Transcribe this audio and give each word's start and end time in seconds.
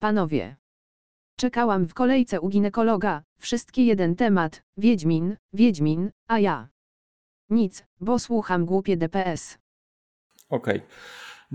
Panowie. 0.00 0.56
Czekałam 1.36 1.86
w 1.86 1.94
kolejce 1.94 2.40
u 2.40 2.48
ginekologa, 2.48 3.22
wszystkie 3.38 3.84
jeden 3.84 4.16
temat, 4.16 4.62
Wiedźmin, 4.76 5.36
Wiedźmin, 5.52 6.10
a 6.26 6.38
ja. 6.38 6.68
Nic, 7.50 7.84
bo 8.00 8.18
słucham 8.18 8.64
głupie 8.64 8.96
DPS. 8.96 9.58
Okej. 10.48 10.76
Okay. 10.76 10.88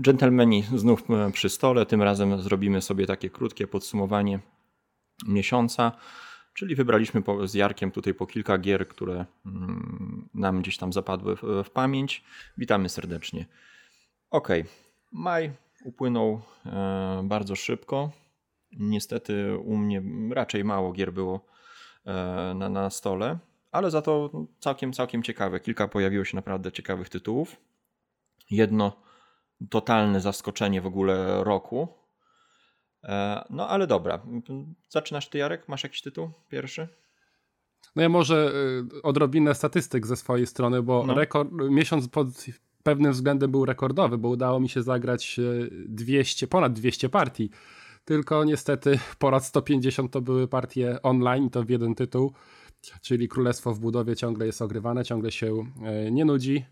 Dżentelmeni 0.00 0.62
znów 0.62 1.10
e, 1.10 1.30
przy 1.32 1.48
stole. 1.48 1.86
Tym 1.86 2.02
razem 2.02 2.42
zrobimy 2.42 2.82
sobie 2.82 3.06
takie 3.06 3.30
krótkie 3.30 3.66
podsumowanie 3.66 4.40
miesiąca. 5.26 5.92
Czyli 6.54 6.74
wybraliśmy 6.74 7.22
z 7.44 7.54
Jarkiem 7.54 7.90
tutaj 7.90 8.14
po 8.14 8.26
kilka 8.26 8.58
gier, 8.58 8.88
które 8.88 9.26
mm, 9.46 10.28
nam 10.34 10.62
gdzieś 10.62 10.76
tam 10.78 10.92
zapadły 10.92 11.36
w, 11.36 11.70
pamięć. 11.70 12.24
Witamy 12.58 12.88
serdecznie. 12.88 13.46
Ok, 14.30 14.48
maj 15.12 15.52
upłynął 15.84 16.40
e, 16.66 17.22
bardzo 17.24 17.56
szybko. 17.56 18.25
Niestety 18.72 19.58
u 19.58 19.76
mnie 19.76 20.02
raczej 20.34 20.64
mało 20.64 20.92
gier 20.92 21.12
było 21.12 21.46
e, 22.04 22.12
na, 22.56 22.68
na 22.68 22.90
stole, 22.90 23.38
ale 23.72 23.90
za 23.90 24.02
to 24.02 24.30
całkiem, 24.58 24.92
całkiem 24.92 25.22
ciekawe. 25.22 25.60
Kilka 25.60 25.88
pojawiło 25.88 26.24
się 26.24 26.36
naprawdę 26.36 26.72
ciekawych 26.72 27.08
tytułów. 27.08 27.56
Jedno 28.50 29.02
totalne 29.70 30.20
zaskoczenie 30.20 30.80
w 30.80 30.86
ogóle 30.86 31.44
roku. 31.44 31.88
E, 33.04 33.44
no 33.50 33.68
ale 33.68 33.86
dobra. 33.86 34.22
Zaczynasz 34.88 35.28
ty, 35.28 35.38
Jarek? 35.38 35.68
Masz 35.68 35.82
jakiś 35.82 36.02
tytuł 36.02 36.30
pierwszy? 36.48 36.88
No 37.96 38.02
ja 38.02 38.08
może 38.08 38.52
odrobinę 39.02 39.54
statystyk 39.54 40.06
ze 40.06 40.16
swojej 40.16 40.46
strony, 40.46 40.82
bo 40.82 41.04
no. 41.06 41.14
rekord, 41.14 41.50
miesiąc 41.52 42.08
pod 42.08 42.28
pewnym 42.82 43.12
względem 43.12 43.50
był 43.50 43.64
rekordowy, 43.64 44.18
bo 44.18 44.28
udało 44.28 44.60
mi 44.60 44.68
się 44.68 44.82
zagrać 44.82 45.40
200, 45.86 46.46
ponad 46.46 46.72
200 46.72 47.08
partii. 47.08 47.50
Tylko 48.06 48.44
niestety 48.44 48.98
po 49.18 49.30
raz 49.30 49.46
150 49.46 50.12
to 50.12 50.20
były 50.20 50.48
partie 50.48 51.02
online, 51.02 51.50
to 51.50 51.62
w 51.62 51.70
jeden 51.70 51.94
tytuł, 51.94 52.32
czyli 53.02 53.28
Królestwo 53.28 53.74
w 53.74 53.78
budowie 53.78 54.16
ciągle 54.16 54.46
jest 54.46 54.62
ogrywane, 54.62 55.04
ciągle 55.04 55.32
się 55.32 55.66
e, 55.84 56.10
nie 56.10 56.24
nudzi. 56.24 56.64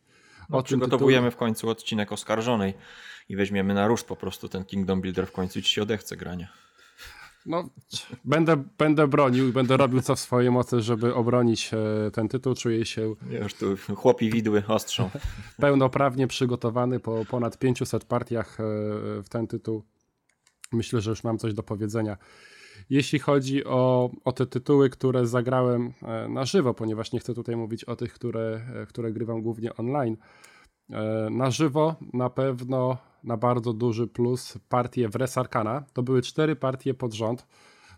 No, 0.50 0.62
przygotowujemy 0.62 1.26
tytuł... 1.26 1.36
w 1.36 1.38
końcu 1.38 1.68
odcinek 1.68 2.12
oskarżonej 2.12 2.74
i 3.28 3.36
weźmiemy 3.36 3.74
na 3.74 3.86
ruszt 3.86 4.06
po 4.06 4.16
prostu 4.16 4.48
ten 4.48 4.64
Kingdom 4.64 5.00
Builder 5.00 5.26
w 5.26 5.32
końcu 5.32 5.58
i 5.58 5.62
ci 5.62 5.74
się 5.74 5.82
odechce 5.82 6.16
grania. 6.16 6.48
No, 7.46 7.68
będę, 8.24 8.64
będę 8.78 9.08
bronił 9.08 9.48
i 9.48 9.52
będę 9.52 9.76
robił 9.76 10.00
co 10.00 10.14
w 10.14 10.20
swojej 10.20 10.50
mocy, 10.50 10.80
żeby 10.80 11.14
obronić 11.14 11.70
e, 11.74 12.10
ten 12.10 12.28
tytuł. 12.28 12.54
Czuję 12.54 12.84
się. 12.84 13.14
Już 13.42 13.54
tu 13.54 13.76
chłopi 13.96 14.30
widły 14.30 14.62
ostrzą. 14.68 15.10
Pełnoprawnie 15.56 16.26
przygotowany 16.26 17.00
po 17.00 17.24
ponad 17.24 17.58
500 17.58 18.04
partiach 18.04 18.60
e, 18.60 18.62
w 19.22 19.28
ten 19.28 19.46
tytuł. 19.46 19.82
Myślę, 20.74 21.00
że 21.00 21.10
już 21.10 21.24
mam 21.24 21.38
coś 21.38 21.54
do 21.54 21.62
powiedzenia. 21.62 22.16
Jeśli 22.90 23.18
chodzi 23.18 23.64
o, 23.64 24.10
o 24.24 24.32
te 24.32 24.46
tytuły, 24.46 24.90
które 24.90 25.26
zagrałem 25.26 25.92
e, 26.02 26.28
na 26.28 26.44
żywo, 26.44 26.74
ponieważ 26.74 27.12
nie 27.12 27.20
chcę 27.20 27.34
tutaj 27.34 27.56
mówić 27.56 27.84
o 27.84 27.96
tych, 27.96 28.12
które, 28.12 28.60
które 28.88 29.12
grywam 29.12 29.42
głównie 29.42 29.74
online. 29.74 30.16
Na 31.30 31.50
żywo 31.50 31.94
na 32.12 32.30
pewno 32.30 32.96
na 33.24 33.36
bardzo 33.36 33.72
duży 33.72 34.06
plus 34.06 34.58
partię 34.68 35.08
w 35.08 35.16
Res 35.16 35.38
Arcana. 35.38 35.84
To 35.92 36.02
były 36.02 36.22
cztery 36.22 36.56
partie 36.56 36.94
pod 36.94 37.14
rząd, 37.14 37.46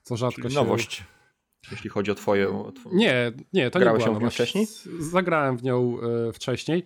co 0.03 0.17
rzadko 0.17 0.43
Czyli 0.43 0.55
się... 0.55 0.61
nowość, 0.61 1.05
jeśli 1.71 1.91
chodzi 1.91 2.11
o 2.11 2.15
twoje... 2.15 2.49
O 2.49 2.73
twoje... 2.73 2.97
Nie, 2.97 3.33
nie, 3.53 3.71
to 3.71 3.79
Grałeś 3.79 4.07
nie 4.07 4.13
była 4.13 4.31
wcześniej? 4.31 4.67
Zagrałem 4.99 5.57
w 5.57 5.63
nią 5.63 5.97
wcześniej. 6.33 6.85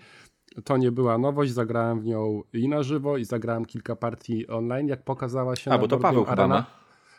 To 0.65 0.77
nie 0.77 0.93
była 0.93 1.19
nowość, 1.19 1.53
zagrałem 1.53 2.01
w 2.01 2.05
nią 2.05 2.43
i 2.53 2.69
na 2.69 2.83
żywo 2.83 3.17
i 3.17 3.25
zagrałem 3.25 3.65
kilka 3.65 3.97
partii 3.97 4.47
online, 4.48 4.89
jak 4.89 5.05
pokazała 5.05 5.57
się 5.57 5.70
A, 5.70 5.79
bo 5.79 5.89
to 5.89 5.98
Paweł 5.98 6.25
Arena. 6.27 6.34
chyba 6.34 6.48
ma. 6.48 6.67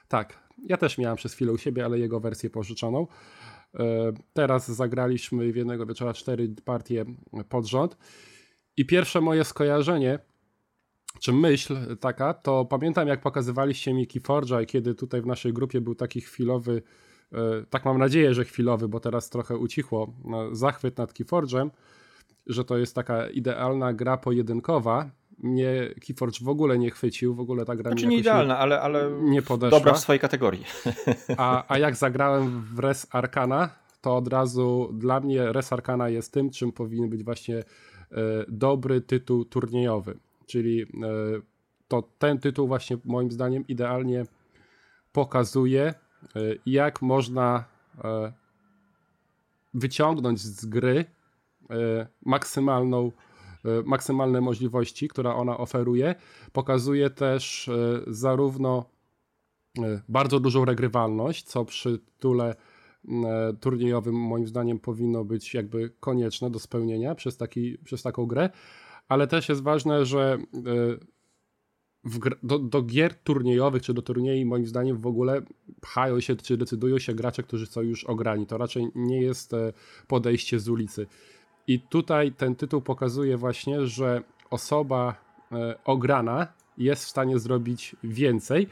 Tak, 0.07 0.39
ja 0.67 0.77
też 0.77 0.97
miałem 0.97 1.17
przez 1.17 1.33
chwilę 1.33 1.51
u 1.51 1.57
siebie, 1.57 1.85
ale 1.85 1.99
jego 1.99 2.19
wersję 2.19 2.49
pożyczoną. 2.49 3.07
Y, 3.75 3.79
teraz 4.33 4.71
zagraliśmy 4.71 5.51
w 5.51 5.55
jednego 5.55 5.85
wieczora 5.85 6.13
cztery 6.13 6.55
partie 6.65 7.05
pod 7.49 7.65
rząd. 7.65 7.97
I 8.77 8.85
pierwsze 8.85 9.21
moje 9.21 9.43
skojarzenie 9.43 10.19
czy 11.19 11.33
myśl 11.33 11.97
taka, 11.97 12.33
to 12.33 12.65
pamiętam 12.65 13.07
jak 13.07 13.21
pokazywaliście 13.21 13.93
mi 13.93 14.07
Keyforge'a 14.07 14.63
i 14.63 14.65
kiedy 14.65 14.95
tutaj 14.95 15.21
w 15.21 15.25
naszej 15.25 15.53
grupie 15.53 15.81
był 15.81 15.95
taki 15.95 16.21
chwilowy, 16.21 16.81
e, 17.33 17.37
tak 17.69 17.85
mam 17.85 17.97
nadzieję, 17.97 18.33
że 18.33 18.45
chwilowy, 18.45 18.87
bo 18.87 18.99
teraz 18.99 19.29
trochę 19.29 19.57
ucichło, 19.57 20.13
no, 20.23 20.55
zachwyt 20.55 20.97
nad 20.97 21.13
Keyforge'em, 21.13 21.69
że 22.47 22.65
to 22.65 22.77
jest 22.77 22.95
taka 22.95 23.29
idealna 23.29 23.93
gra 23.93 24.17
pojedynkowa. 24.17 25.09
Mnie 25.37 25.93
Keyforge 26.07 26.39
w 26.41 26.49
ogóle 26.49 26.79
nie 26.79 26.91
chwycił, 26.91 27.35
w 27.35 27.39
ogóle 27.39 27.65
ta 27.65 27.75
gra 27.75 27.91
znaczy 27.91 28.07
nie 28.07 28.17
idealna, 28.17 28.53
nie, 28.53 28.59
ale, 28.59 28.81
ale 28.81 29.11
nie 29.21 29.41
podeszła. 29.41 29.79
dobra 29.79 29.93
w 29.93 29.99
swojej 29.99 30.19
kategorii. 30.19 30.65
A, 31.37 31.63
a 31.73 31.77
jak 31.77 31.95
zagrałem 31.95 32.61
w 32.61 32.79
Res 32.79 33.07
Arcana, 33.11 33.69
to 34.01 34.15
od 34.15 34.27
razu 34.27 34.89
dla 34.93 35.19
mnie 35.19 35.53
Res 35.53 35.73
Arcana 35.73 36.09
jest 36.09 36.33
tym, 36.33 36.49
czym 36.49 36.71
powinien 36.71 37.09
być 37.09 37.23
właśnie 37.23 37.57
e, 37.57 37.63
dobry 38.47 39.01
tytuł 39.01 39.45
turniejowy 39.45 40.19
Czyli 40.51 40.81
e, 40.81 40.87
to 41.87 42.09
ten 42.19 42.39
tytuł 42.39 42.67
właśnie 42.67 42.97
moim 43.05 43.31
zdaniem 43.31 43.67
idealnie 43.67 44.25
pokazuje, 45.11 45.83
e, 45.83 45.93
jak 46.65 47.01
można 47.01 47.63
e, 48.03 48.33
wyciągnąć 49.73 50.39
z 50.39 50.65
gry 50.65 51.05
maksymalną, 52.25 53.11
maksymalne 53.85 54.41
możliwości, 54.41 55.07
które 55.07 55.33
ona 55.33 55.57
oferuje. 55.57 56.15
Pokazuje 56.51 57.09
też 57.09 57.69
zarówno 58.07 58.85
bardzo 60.09 60.39
dużą 60.39 60.65
regrywalność, 60.65 61.43
co 61.43 61.65
przy 61.65 61.99
tytule 61.99 62.55
turniejowym 63.59 64.15
moim 64.15 64.47
zdaniem 64.47 64.79
powinno 64.79 65.25
być 65.25 65.53
jakby 65.53 65.89
konieczne 65.99 66.49
do 66.49 66.59
spełnienia 66.59 67.15
przez, 67.15 67.37
taki, 67.37 67.77
przez 67.83 68.01
taką 68.01 68.25
grę, 68.25 68.49
ale 69.07 69.27
też 69.27 69.49
jest 69.49 69.61
ważne, 69.61 70.05
że 70.05 70.37
e, 70.55 72.31
do, 72.43 72.59
do, 72.59 72.81
gier 72.81 73.15
turniejowych 73.15 73.81
czy 73.81 73.93
do 73.93 74.01
turniejów 74.01 74.49
moim 74.49 74.67
zdaniem 74.67 74.97
w 74.97 75.07
ogóle 75.07 75.41
pchają 75.81 76.19
się 76.19 76.35
czy 76.35 76.57
decydują 76.57 76.99
się 76.99 77.13
gracze, 77.13 77.43
którzy 77.43 77.65
są 77.65 77.81
już 77.81 78.03
ograni. 78.03 78.45
To 78.45 78.57
raczej 78.57 78.87
nie 78.95 79.21
jest 79.21 79.53
e, 79.53 79.73
podejście 80.07 80.59
z 80.59 80.69
ulicy. 80.69 81.07
I 81.71 81.79
tutaj 81.79 82.31
ten 82.31 82.55
tytuł 82.55 82.81
pokazuje 82.81 83.37
właśnie, 83.37 83.87
że 83.87 84.21
osoba 84.49 85.15
e, 85.51 85.75
ograna 85.85 86.47
jest 86.77 87.05
w 87.05 87.09
stanie 87.09 87.39
zrobić 87.39 87.95
więcej. 88.03 88.67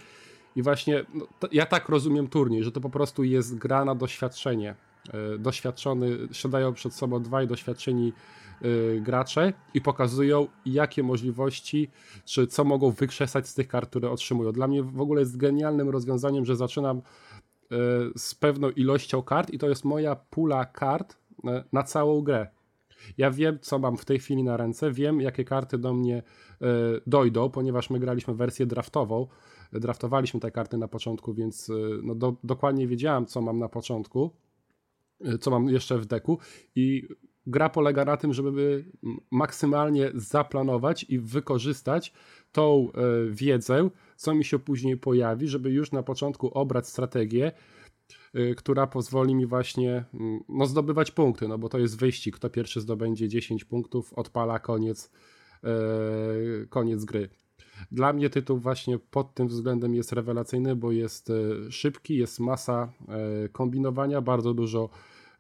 I 0.56 0.62
właśnie 0.62 1.06
no, 1.14 1.28
ja 1.52 1.66
tak 1.66 1.90
rozumiem 1.90 2.28
turniej, 2.28 2.64
że 2.64 2.72
to 2.72 2.82
po 2.82 2.90
prostu 2.90 3.24
jest 3.24 3.58
gra 3.58 3.86
na 3.86 3.96
doświadczenie. 3.96 4.76
Doświadczony, 5.40 6.18
siadają 6.32 6.74
przed 6.74 6.94
sobą 6.94 7.24
dwaj 7.24 7.48
doświadczeni 7.48 8.14
Y, 8.66 9.02
gracze 9.02 9.54
i 9.74 9.82
pokazują, 9.82 10.48
jakie 10.66 11.04
możliwości, 11.04 11.90
czy 12.26 12.48
co 12.48 12.64
mogą 12.64 12.92
wykrzesać 12.92 13.48
z 13.48 13.54
tych 13.54 13.68
kart, 13.68 13.90
które 13.90 14.12
otrzymują. 14.12 14.52
Dla 14.52 14.68
mnie 14.68 14.84
w 14.84 15.02
ogóle 15.02 15.20
jest 15.20 15.38
genialnym 15.38 15.90
rozwiązaniem, 15.90 16.46
że 16.46 16.56
zaczynam 16.56 17.02
z 18.16 18.36
pewną 18.36 18.70
ilością 18.70 19.22
kart 19.22 19.50
i 19.50 19.60
to 19.60 19.70
jest 19.70 19.86
moja 19.86 20.16
pula 20.16 20.66
kart 20.66 21.18
na 21.74 21.84
całą 21.84 22.22
grę. 22.22 22.48
Ja 23.18 23.32
wiem, 23.32 23.60
co 23.62 23.80
mam 23.80 23.98
w 23.98 24.06
tej 24.06 24.20
chwili 24.20 24.44
na 24.44 24.58
ręce, 24.58 24.92
wiem, 24.92 25.22
jakie 25.22 25.44
karty 25.44 25.78
do 25.78 25.94
mnie 25.94 26.24
dojdą, 27.08 27.50
ponieważ 27.50 27.90
my 27.90 28.00
graliśmy 28.00 28.34
wersję 28.34 28.66
draftową. 28.66 29.28
Draftowaliśmy 29.74 30.40
te 30.40 30.52
karty 30.52 30.78
na 30.78 30.88
początku, 30.88 31.34
więc 31.34 31.72
no 32.04 32.16
do, 32.16 32.36
dokładnie 32.44 32.88
wiedziałem, 32.88 33.26
co 33.26 33.42
mam 33.42 33.60
na 33.60 33.70
początku, 33.70 34.32
co 35.40 35.52
mam 35.52 35.70
jeszcze 35.70 35.98
w 35.98 36.06
deku 36.06 36.38
i 36.76 37.08
gra 37.50 37.70
polega 37.70 38.06
na 38.06 38.18
tym, 38.18 38.34
żeby 38.34 38.86
maksymalnie 39.32 40.12
zaplanować 40.16 41.06
i 41.10 41.20
wykorzystać 41.20 42.14
tą 42.52 42.88
e, 42.92 43.30
wiedzę, 43.30 43.90
co 44.16 44.36
mi 44.36 44.46
się 44.46 44.60
później 44.60 44.98
pojawi, 44.98 45.48
żeby 45.48 45.72
już 45.72 45.92
na 45.92 46.04
początku 46.04 46.48
obrać 46.54 46.88
strategię, 46.88 47.48
e, 47.48 47.54
która 48.58 48.88
pozwoli 48.88 49.36
mi 49.36 49.46
właśnie 49.46 50.06
mm, 50.14 50.40
no, 50.50 50.66
zdobywać 50.66 51.12
punkty, 51.12 51.48
no 51.48 51.58
bo 51.58 51.70
to 51.70 51.80
jest 51.80 52.00
wyścig. 52.00 52.36
Kto 52.36 52.50
pierwszy 52.50 52.82
zdobędzie 52.82 53.28
10 53.28 53.64
punktów, 53.64 54.14
odpala 54.14 54.60
koniec, 54.60 55.12
e, 55.64 55.70
koniec 56.70 57.06
gry. 57.06 57.30
Dla 57.92 58.14
mnie 58.14 58.30
tytuł 58.30 58.58
właśnie 58.58 59.00
pod 59.00 59.34
tym 59.34 59.48
względem 59.48 59.96
jest 59.96 60.12
rewelacyjny, 60.12 60.76
bo 60.76 60.92
jest 60.92 61.32
szybki, 61.70 62.18
jest 62.18 62.40
masa 62.40 62.94
kombinowania, 63.52 64.22
bardzo 64.22 64.54
dużo 64.54 64.90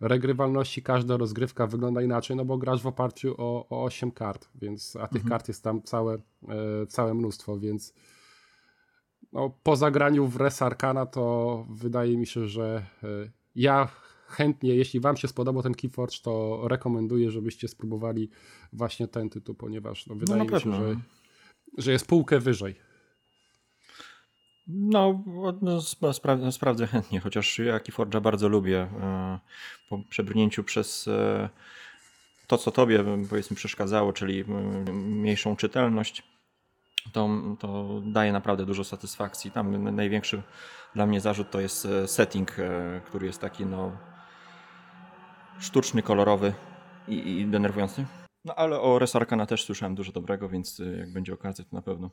regrywalności 0.01 0.83
każda 0.83 1.17
rozgrywka 1.17 1.67
wygląda 1.67 2.01
inaczej, 2.01 2.37
no 2.37 2.45
bo 2.45 2.57
grasz 2.57 2.81
w 2.81 2.87
oparciu 2.87 3.35
o, 3.37 3.69
o 3.69 3.83
8 3.83 4.11
kart, 4.11 4.49
więc, 4.55 4.95
a 4.95 5.07
tych 5.07 5.21
mhm. 5.21 5.29
kart 5.29 5.47
jest 5.47 5.63
tam 5.63 5.81
całe, 5.81 6.13
e, 6.13 6.87
całe 6.87 7.13
mnóstwo, 7.13 7.59
więc 7.59 7.93
no, 9.33 9.49
po 9.63 9.75
zagraniu 9.75 10.27
w 10.27 10.35
Res 10.35 10.61
Arcana 10.61 11.05
to 11.05 11.65
wydaje 11.69 12.17
mi 12.17 12.27
się, 12.27 12.47
że 12.47 12.85
e, 13.03 13.07
ja 13.55 13.87
chętnie, 14.27 14.75
jeśli 14.75 14.99
wam 14.99 15.17
się 15.17 15.27
spodobał 15.27 15.63
ten 15.63 15.73
Keyforge, 15.73 16.17
to 16.23 16.61
rekomenduję, 16.67 17.31
żebyście 17.31 17.67
spróbowali 17.67 18.29
właśnie 18.73 19.07
ten 19.07 19.29
tytuł, 19.29 19.55
ponieważ 19.55 20.07
no, 20.07 20.15
wydaje 20.15 20.43
no, 20.43 20.45
mi 20.45 20.61
się, 20.61 20.71
że, 20.71 20.95
że 21.77 21.91
jest 21.91 22.07
półkę 22.07 22.39
wyżej. 22.39 22.75
No, 24.67 25.23
no 25.61 25.81
spra 25.81 26.13
sprawdzę 26.51 26.87
chętnie, 26.87 27.19
chociaż 27.19 27.59
ja 27.59 27.77
Keyforge'a 27.77 28.21
bardzo 28.21 28.49
lubię. 28.49 28.87
Po 29.89 29.99
przebrnięciu 30.09 30.63
przez 30.63 31.09
to, 32.47 32.57
co 32.57 32.71
tobie 32.71 33.03
powiedzmy 33.29 33.55
przeszkadzało, 33.55 34.13
czyli 34.13 34.45
mniejszą 34.93 35.55
czytelność, 35.55 36.23
to, 37.13 37.29
to 37.59 38.01
daje 38.05 38.31
naprawdę 38.31 38.65
dużo 38.65 38.83
satysfakcji. 38.83 39.51
Tam 39.51 39.95
największy 39.95 40.43
dla 40.95 41.05
mnie 41.05 41.21
zarzut 41.21 41.51
to 41.51 41.59
jest 41.59 41.85
e, 41.85 42.07
setting, 42.07 42.59
e, 42.59 43.01
który 43.05 43.25
jest 43.25 43.41
taki 43.41 43.65
no 43.65 43.97
sztuczny, 45.59 46.03
kolorowy 46.03 46.53
i, 47.07 47.39
i 47.39 47.45
denerwujący. 47.45 48.05
No 48.45 48.55
ale 48.55 48.81
o 48.81 48.99
Resarkana 48.99 49.45
też 49.45 49.65
słyszałem 49.65 49.95
dużo 49.95 50.11
dobrego, 50.11 50.49
więc 50.49 50.79
e, 50.79 50.97
jak 50.97 51.13
będzie 51.13 51.33
okazja, 51.33 51.65
to 51.65 51.75
na 51.75 51.81
pewno 51.81 52.09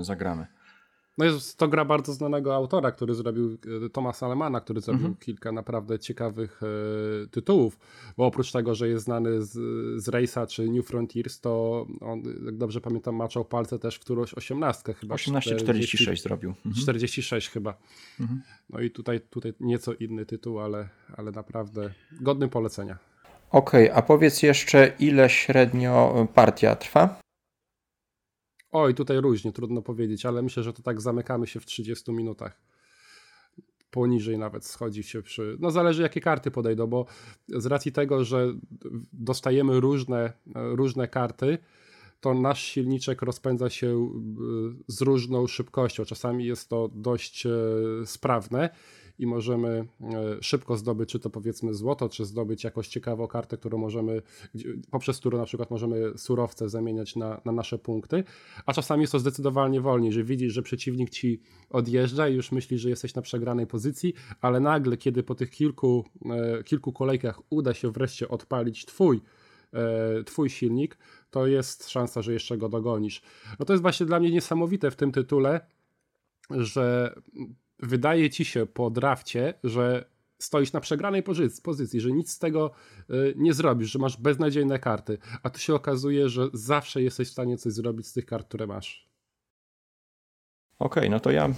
zagramy. 0.00 0.46
No 1.18 1.24
jest 1.24 1.58
to 1.58 1.68
gra 1.68 1.84
bardzo 1.84 2.12
znanego 2.12 2.54
autora, 2.54 2.92
który 2.92 3.14
zrobił, 3.14 3.58
e, 3.86 3.90
Thomas 3.90 4.22
Alemana, 4.22 4.60
który 4.60 4.80
zrobił 4.80 5.06
mhm. 5.06 5.16
kilka 5.16 5.52
naprawdę 5.52 5.98
ciekawych 5.98 6.60
e, 6.62 7.26
tytułów, 7.26 7.78
bo 8.16 8.26
oprócz 8.26 8.52
tego, 8.52 8.74
że 8.74 8.88
jest 8.88 9.04
znany 9.04 9.42
z, 9.42 9.52
z 10.02 10.08
Race'a 10.08 10.46
czy 10.46 10.68
New 10.68 10.86
Frontiers, 10.86 11.40
to 11.40 11.86
on, 12.00 12.22
jak 12.44 12.56
dobrze 12.56 12.80
pamiętam, 12.80 13.16
maczał 13.16 13.44
palce 13.44 13.78
też 13.78 13.96
w 13.96 14.00
którąś 14.00 14.34
osiemnastkę 14.34 14.94
chyba. 14.94 15.16
1846 15.16 16.22
zrobił. 16.22 16.50
Mhm. 16.50 16.74
46 16.74 17.50
chyba. 17.50 17.74
Mhm. 18.20 18.42
No 18.70 18.80
i 18.80 18.90
tutaj, 18.90 19.20
tutaj 19.20 19.52
nieco 19.60 19.94
inny 19.94 20.26
tytuł, 20.26 20.60
ale, 20.60 20.88
ale 21.16 21.30
naprawdę 21.30 21.90
godny 22.20 22.48
polecenia. 22.48 22.98
Okej, 23.50 23.90
okay, 23.90 23.98
a 23.98 24.02
powiedz 24.02 24.42
jeszcze, 24.42 24.92
ile 24.98 25.30
średnio 25.30 26.26
partia 26.34 26.76
trwa? 26.76 27.23
Oj, 28.74 28.94
tutaj 28.94 29.20
różnie, 29.20 29.52
trudno 29.52 29.82
powiedzieć, 29.82 30.26
ale 30.26 30.42
myślę, 30.42 30.62
że 30.62 30.72
to 30.72 30.82
tak 30.82 31.00
zamykamy 31.00 31.46
się 31.46 31.60
w 31.60 31.66
30 31.66 32.12
minutach. 32.12 32.60
Poniżej 33.90 34.38
nawet 34.38 34.66
schodzi 34.66 35.02
się 35.02 35.22
przy. 35.22 35.56
No, 35.60 35.70
zależy 35.70 36.02
jakie 36.02 36.20
karty 36.20 36.50
podejdą, 36.50 36.86
bo 36.86 37.06
z 37.48 37.66
racji 37.66 37.92
tego, 37.92 38.24
że 38.24 38.54
dostajemy 39.12 39.80
różne, 39.80 40.32
różne 40.54 41.08
karty, 41.08 41.58
to 42.20 42.34
nasz 42.34 42.62
silniczek 42.62 43.22
rozpędza 43.22 43.70
się 43.70 43.88
e, 43.88 44.10
z 44.88 45.00
różną 45.00 45.46
szybkością. 45.46 46.04
Czasami 46.04 46.46
jest 46.46 46.68
to 46.68 46.90
dość 46.94 47.46
e, 47.46 47.50
sprawne 48.04 48.70
i 49.18 49.26
możemy 49.26 49.68
e, 49.68 49.86
szybko 50.42 50.76
zdobyć, 50.76 51.10
czy 51.10 51.18
to 51.18 51.30
powiedzmy 51.30 51.74
złoto, 51.74 52.08
czy 52.08 52.24
zdobyć 52.24 52.64
jakąś 52.64 52.88
ciekawą 52.88 53.26
kartę, 53.26 53.56
którą 53.56 53.78
możemy, 53.78 54.22
poprzez 54.90 55.18
którą 55.18 55.38
na 55.38 55.44
przykład 55.44 55.70
możemy 55.70 56.18
surowce 56.18 56.68
zamieniać 56.68 57.16
na, 57.16 57.40
na 57.44 57.52
nasze 57.52 57.78
punkty, 57.78 58.24
a 58.66 58.72
czasami 58.72 59.00
jest 59.00 59.12
to 59.12 59.18
zdecydowanie 59.18 59.80
wolniej, 59.80 60.12
że 60.12 60.24
widzisz, 60.24 60.52
że 60.52 60.62
przeciwnik 60.62 61.10
ci 61.10 61.40
odjeżdża 61.70 62.28
i 62.28 62.34
już 62.34 62.52
myślisz, 62.52 62.80
że 62.80 62.88
jesteś 62.88 63.14
na 63.14 63.22
przegranej 63.22 63.66
pozycji, 63.66 64.14
ale 64.40 64.60
nagle, 64.60 64.96
kiedy 64.96 65.22
po 65.22 65.34
tych 65.34 65.50
kilku, 65.50 66.04
e, 66.30 66.62
kilku 66.64 66.92
kolejkach 66.92 67.40
uda 67.50 67.74
się 67.74 67.90
wreszcie 67.90 68.28
odpalić 68.28 68.86
twój 68.86 69.20
e, 69.72 70.24
twój 70.24 70.50
silnik, 70.50 70.98
to 71.30 71.46
jest 71.46 71.90
szansa, 71.90 72.22
że 72.22 72.32
jeszcze 72.32 72.58
go 72.58 72.68
dogonisz. 72.68 73.22
No 73.58 73.64
to 73.64 73.72
jest 73.72 73.82
właśnie 73.82 74.06
dla 74.06 74.20
mnie 74.20 74.30
niesamowite 74.30 74.90
w 74.90 74.96
tym 74.96 75.12
tytule, 75.12 75.60
że 76.50 77.14
wydaje 77.78 78.30
ci 78.30 78.44
się 78.44 78.66
po 78.66 78.90
drafcie, 78.90 79.54
że 79.64 80.14
stoisz 80.38 80.72
na 80.72 80.80
przegranej 80.80 81.22
pozycji, 81.62 82.00
że 82.00 82.12
nic 82.12 82.32
z 82.32 82.38
tego 82.38 82.70
y, 83.10 83.34
nie 83.36 83.54
zrobisz, 83.54 83.90
że 83.90 83.98
masz 83.98 84.16
beznadziejne 84.16 84.78
karty, 84.78 85.18
a 85.42 85.50
tu 85.50 85.60
się 85.60 85.74
okazuje, 85.74 86.28
że 86.28 86.48
zawsze 86.52 87.02
jesteś 87.02 87.28
w 87.28 87.32
stanie 87.32 87.56
coś 87.56 87.72
zrobić 87.72 88.06
z 88.06 88.12
tych 88.12 88.26
kart, 88.26 88.48
które 88.48 88.66
masz. 88.66 89.08
Okej, 90.78 91.02
okay, 91.02 91.10
no 91.10 91.20
to 91.20 91.30
ja 91.30 91.48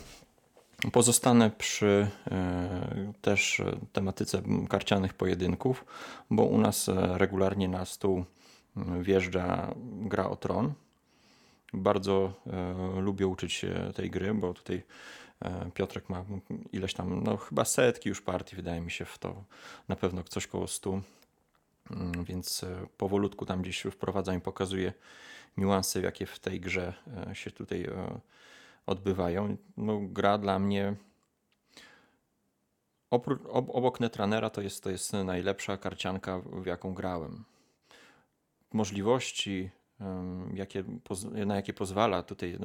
pozostanę 0.92 1.50
przy 1.58 2.08
e, 2.30 3.12
też 3.20 3.62
tematyce 3.92 4.42
karcianych 4.68 5.14
pojedynków, 5.14 5.84
bo 6.30 6.44
u 6.44 6.58
nas 6.58 6.88
e, 6.88 7.18
regularnie 7.18 7.68
na 7.68 7.84
stół 7.84 8.24
wjeżdża 9.00 9.74
gra 9.84 10.28
o 10.28 10.36
tron. 10.36 10.72
Bardzo 11.72 12.32
lubię 13.00 13.26
uczyć 13.26 13.52
się 13.52 13.92
tej 13.94 14.10
gry, 14.10 14.34
bo 14.34 14.54
tutaj 14.54 14.82
Piotrek 15.74 16.08
ma 16.08 16.24
ileś 16.72 16.94
tam, 16.94 17.22
no 17.22 17.36
chyba 17.36 17.64
setki 17.64 18.08
już 18.08 18.20
partii, 18.20 18.56
wydaje 18.56 18.80
mi 18.80 18.90
się 18.90 19.04
w 19.04 19.18
to, 19.18 19.44
na 19.88 19.96
pewno 19.96 20.22
coś 20.22 20.46
koło 20.46 20.66
stu, 20.66 21.02
mm, 21.90 22.24
więc 22.24 22.64
e, 22.64 22.86
powolutku 22.96 23.46
tam 23.46 23.62
gdzieś 23.62 23.82
wprowadzam 23.82 24.36
i 24.36 24.40
pokazuję 24.40 24.92
niuanse, 25.56 26.00
jakie 26.00 26.26
w 26.26 26.38
tej 26.38 26.60
grze 26.60 26.94
e, 27.30 27.34
się 27.34 27.50
tutaj 27.50 27.88
odbywają. 28.86 29.56
No, 29.76 30.00
gra 30.00 30.38
dla 30.38 30.58
mnie 30.58 30.94
obok 33.50 34.00
Netranera 34.00 34.50
to 34.50 34.60
jest, 34.60 34.82
to 34.82 34.90
jest 34.90 35.12
najlepsza 35.12 35.76
karcianka, 35.76 36.38
w 36.38 36.66
jaką 36.66 36.94
grałem. 36.94 37.44
Możliwości, 38.72 39.70
jakie, 40.54 40.84
na 41.46 41.56
jakie 41.56 41.72
pozwala 41.72 42.22
tutaj 42.22 42.58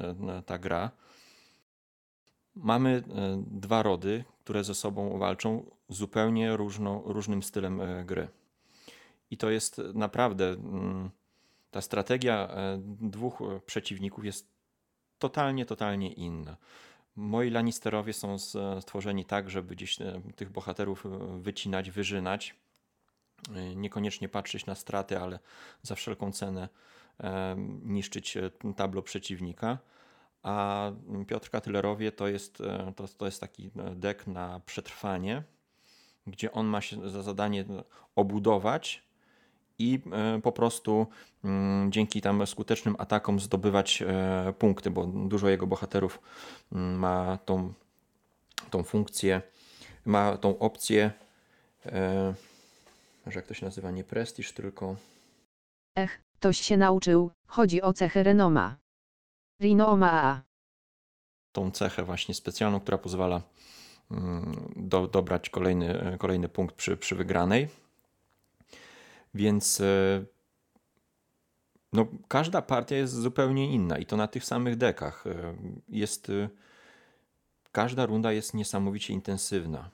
ta 0.46 0.58
gra, 0.58 0.90
Mamy 2.54 2.90
e, 2.90 3.02
dwa 3.46 3.82
rody, 3.82 4.24
które 4.44 4.64
ze 4.64 4.74
sobą 4.74 5.18
walczą 5.18 5.70
zupełnie 5.88 6.56
różnym 7.04 7.42
stylem 7.42 7.80
e, 7.80 8.04
gry. 8.04 8.28
I 9.30 9.36
to 9.36 9.50
jest 9.50 9.80
naprawdę 9.94 10.48
mm, 10.48 11.10
ta 11.70 11.80
strategia 11.80 12.48
e, 12.48 12.78
dwóch 13.00 13.38
przeciwników 13.66 14.24
jest 14.24 14.48
totalnie, 15.18 15.66
totalnie 15.66 16.12
inna. 16.12 16.56
Moi 17.16 17.50
Lannisterowie 17.50 18.12
są 18.12 18.36
stworzeni 18.80 19.24
tak, 19.24 19.50
żeby 19.50 19.76
gdzieś 19.76 19.98
tych 20.36 20.50
bohaterów 20.50 21.04
wycinać, 21.38 21.90
wyżynać. 21.90 22.54
Niekoniecznie 23.76 24.28
patrzeć 24.28 24.66
na 24.66 24.74
straty, 24.74 25.18
ale 25.18 25.38
za 25.82 25.94
wszelką 25.94 26.32
cenę 26.32 26.68
niszczyć 27.82 28.38
tablo 28.76 29.02
przeciwnika 29.02 29.78
a 30.42 30.90
Piotrka 31.26 31.60
Tylerowie 31.60 32.12
to 32.12 32.28
jest, 32.28 32.60
e, 32.60 32.92
to, 32.96 33.08
to 33.08 33.26
jest 33.26 33.40
taki 33.40 33.70
e, 33.76 33.94
dek 33.94 34.26
na 34.26 34.60
przetrwanie, 34.66 35.42
gdzie 36.26 36.52
on 36.52 36.66
ma 36.66 36.80
się 36.80 37.10
za 37.10 37.22
zadanie 37.22 37.64
obudować 38.16 39.02
i 39.78 40.00
e, 40.12 40.40
po 40.40 40.52
prostu 40.52 41.06
mm, 41.44 41.92
dzięki 41.92 42.20
tam 42.20 42.46
skutecznym 42.46 42.96
atakom 42.98 43.40
zdobywać 43.40 44.02
punkty, 44.58 44.90
bo 44.90 45.06
dużo 45.06 45.48
jego 45.48 45.66
bohaterów 45.66 46.20
mm, 46.72 46.98
ma 46.98 47.38
tą, 47.44 47.72
tą 48.70 48.82
funkcję, 48.82 49.42
ma 50.04 50.36
tą 50.36 50.58
opcję, 50.58 51.10
że 53.26 53.34
jak 53.38 53.46
to 53.46 53.54
się 53.54 53.66
nazywa, 53.66 53.90
nie 53.90 54.04
prestiż, 54.04 54.52
tylko... 54.52 54.96
Ech, 55.94 56.22
toś 56.40 56.60
się 56.60 56.76
nauczył, 56.76 57.30
chodzi 57.46 57.82
o 57.82 57.92
cechy 57.92 58.22
renoma. 58.22 58.81
Rinoma. 59.62 60.42
Tą 61.52 61.70
cechę 61.70 62.04
właśnie 62.04 62.34
specjalną, 62.34 62.80
która 62.80 62.98
pozwala 62.98 63.42
mm, 64.10 64.72
do, 64.76 65.06
dobrać 65.06 65.50
kolejny, 65.50 66.16
kolejny 66.18 66.48
punkt 66.48 66.74
przy, 66.74 66.96
przy 66.96 67.14
wygranej. 67.14 67.68
Więc 69.34 69.80
e, 69.80 70.24
no, 71.92 72.06
każda 72.28 72.62
partia 72.62 72.96
jest 72.96 73.14
zupełnie 73.14 73.74
inna 73.74 73.98
i 73.98 74.06
to 74.06 74.16
na 74.16 74.28
tych 74.28 74.44
samych 74.44 74.76
dekach. 74.76 75.26
E, 75.26 75.54
jest, 75.88 76.30
e, 76.30 76.48
każda 77.72 78.06
runda 78.06 78.32
jest 78.32 78.54
niesamowicie 78.54 79.14
intensywna. 79.14 79.90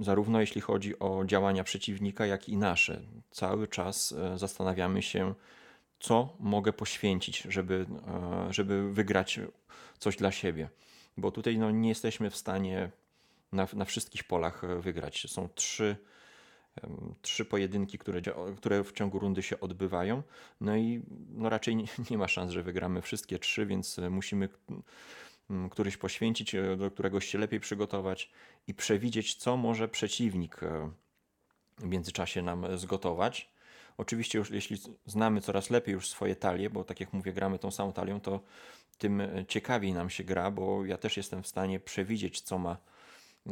Zarówno 0.00 0.40
jeśli 0.40 0.60
chodzi 0.60 0.98
o 0.98 1.24
działania 1.24 1.64
przeciwnika, 1.64 2.26
jak 2.26 2.48
i 2.48 2.56
nasze. 2.56 3.02
Cały 3.30 3.68
czas 3.68 4.14
zastanawiamy 4.36 5.02
się, 5.02 5.34
co 6.02 6.36
mogę 6.40 6.72
poświęcić, 6.72 7.42
żeby, 7.48 7.86
e, 8.08 8.52
żeby 8.52 8.92
wygrać 8.92 9.40
coś 9.98 10.16
dla 10.16 10.32
siebie. 10.32 10.68
Bo 11.16 11.30
tutaj 11.30 11.58
no, 11.58 11.70
nie 11.70 11.88
jesteśmy 11.88 12.30
w 12.30 12.36
stanie 12.36 12.90
na, 13.52 13.68
na 13.72 13.84
wszystkich 13.84 14.24
polach 14.24 14.64
e, 14.64 14.80
wygrać. 14.80 15.26
Są 15.30 15.48
trzy, 15.54 15.96
trzy 17.22 17.44
pojedynki, 17.44 17.98
które, 17.98 18.20
które 18.56 18.84
w 18.84 18.92
ciągu 18.92 19.18
rundy 19.18 19.42
się 19.42 19.60
odbywają. 19.60 20.22
No 20.60 20.76
i 20.76 21.02
no, 21.30 21.48
raczej 21.48 21.76
nie, 21.76 21.84
nie 22.10 22.18
ma 22.18 22.28
szans, 22.28 22.52
że 22.52 22.62
wygramy 22.62 23.02
wszystkie 23.02 23.38
trzy, 23.38 23.66
więc 23.66 23.98
e, 23.98 24.10
musimy 24.10 24.48
któryś 25.70 25.96
poświęcić, 25.96 26.56
do 26.76 26.90
któregoś 26.90 27.26
się 27.26 27.38
lepiej 27.38 27.60
przygotować 27.60 28.30
i 28.66 28.74
przewidzieć, 28.74 29.34
co 29.34 29.56
może 29.56 29.88
przeciwnik 29.88 30.60
w 31.78 31.84
międzyczasie 31.84 32.42
nam 32.42 32.78
zgotować 32.78 33.51
Oczywiście 33.96 34.38
już 34.38 34.50
jeśli 34.50 34.78
znamy 35.06 35.40
coraz 35.40 35.70
lepiej 35.70 35.92
już 35.92 36.08
swoje 36.08 36.36
talie, 36.36 36.70
bo 36.70 36.84
tak 36.84 37.00
jak 37.00 37.12
mówię, 37.12 37.32
gramy 37.32 37.58
tą 37.58 37.70
samą 37.70 37.92
talią, 37.92 38.20
to 38.20 38.40
tym 38.98 39.20
e, 39.20 39.44
ciekawiej 39.48 39.92
nam 39.92 40.10
się 40.10 40.24
gra, 40.24 40.50
bo 40.50 40.84
ja 40.84 40.98
też 40.98 41.16
jestem 41.16 41.42
w 41.42 41.46
stanie 41.46 41.80
przewidzieć, 41.80 42.40
co 42.40 42.58
ma, 42.58 42.76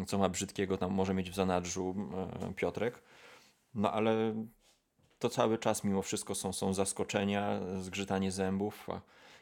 co 0.07 0.19
ma 0.19 0.29
brzydkiego 0.29 0.77
tam 0.77 0.93
może 0.93 1.15
mieć 1.15 1.31
w 1.31 1.35
zanadrzu 1.35 1.95
e, 2.43 2.55
Piotrek. 2.55 3.03
No 3.75 3.93
ale 3.93 4.35
to 5.19 5.29
cały 5.29 5.59
czas 5.59 5.85
mimo 5.85 6.03
wszystko 6.03 6.35
są, 6.35 6.53
są 6.53 6.75
zaskoczenia, 6.75 7.61
zgrzytanie 7.81 8.33
zębów 8.33 8.87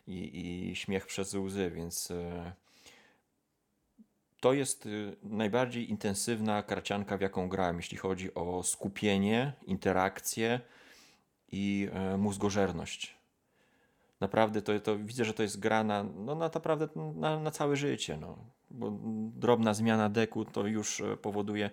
i, 0.06 0.70
i 0.70 0.76
śmiech 0.76 1.06
przez 1.06 1.34
łzy, 1.34 1.70
więc 1.70 2.10
e, 2.10 2.52
to 4.40 4.52
jest 4.52 4.88
najbardziej 5.22 5.90
intensywna 5.90 6.62
karcianka, 6.62 7.16
w 7.16 7.20
jaką 7.20 7.48
grałem, 7.48 7.76
jeśli 7.76 7.96
chodzi 7.96 8.34
o 8.34 8.62
skupienie, 8.62 9.52
interakcję 9.66 10.60
i 11.52 11.88
e, 11.92 12.16
mózgożerność. 12.16 13.18
Naprawdę 14.20 14.62
to, 14.62 14.80
to 14.80 14.98
widzę, 14.98 15.24
że 15.24 15.34
to 15.34 15.42
jest 15.42 15.60
gra 15.60 15.84
na, 15.84 16.02
no, 16.02 16.34
na 16.34 16.50
naprawdę 16.54 16.88
na, 16.94 17.40
na 17.40 17.50
całe 17.50 17.76
życie. 17.76 18.16
No. 18.16 18.38
Bo 18.70 18.98
drobna 19.34 19.74
zmiana 19.74 20.08
deku 20.08 20.44
to 20.44 20.66
już 20.66 21.00
e, 21.00 21.16
powoduje 21.16 21.70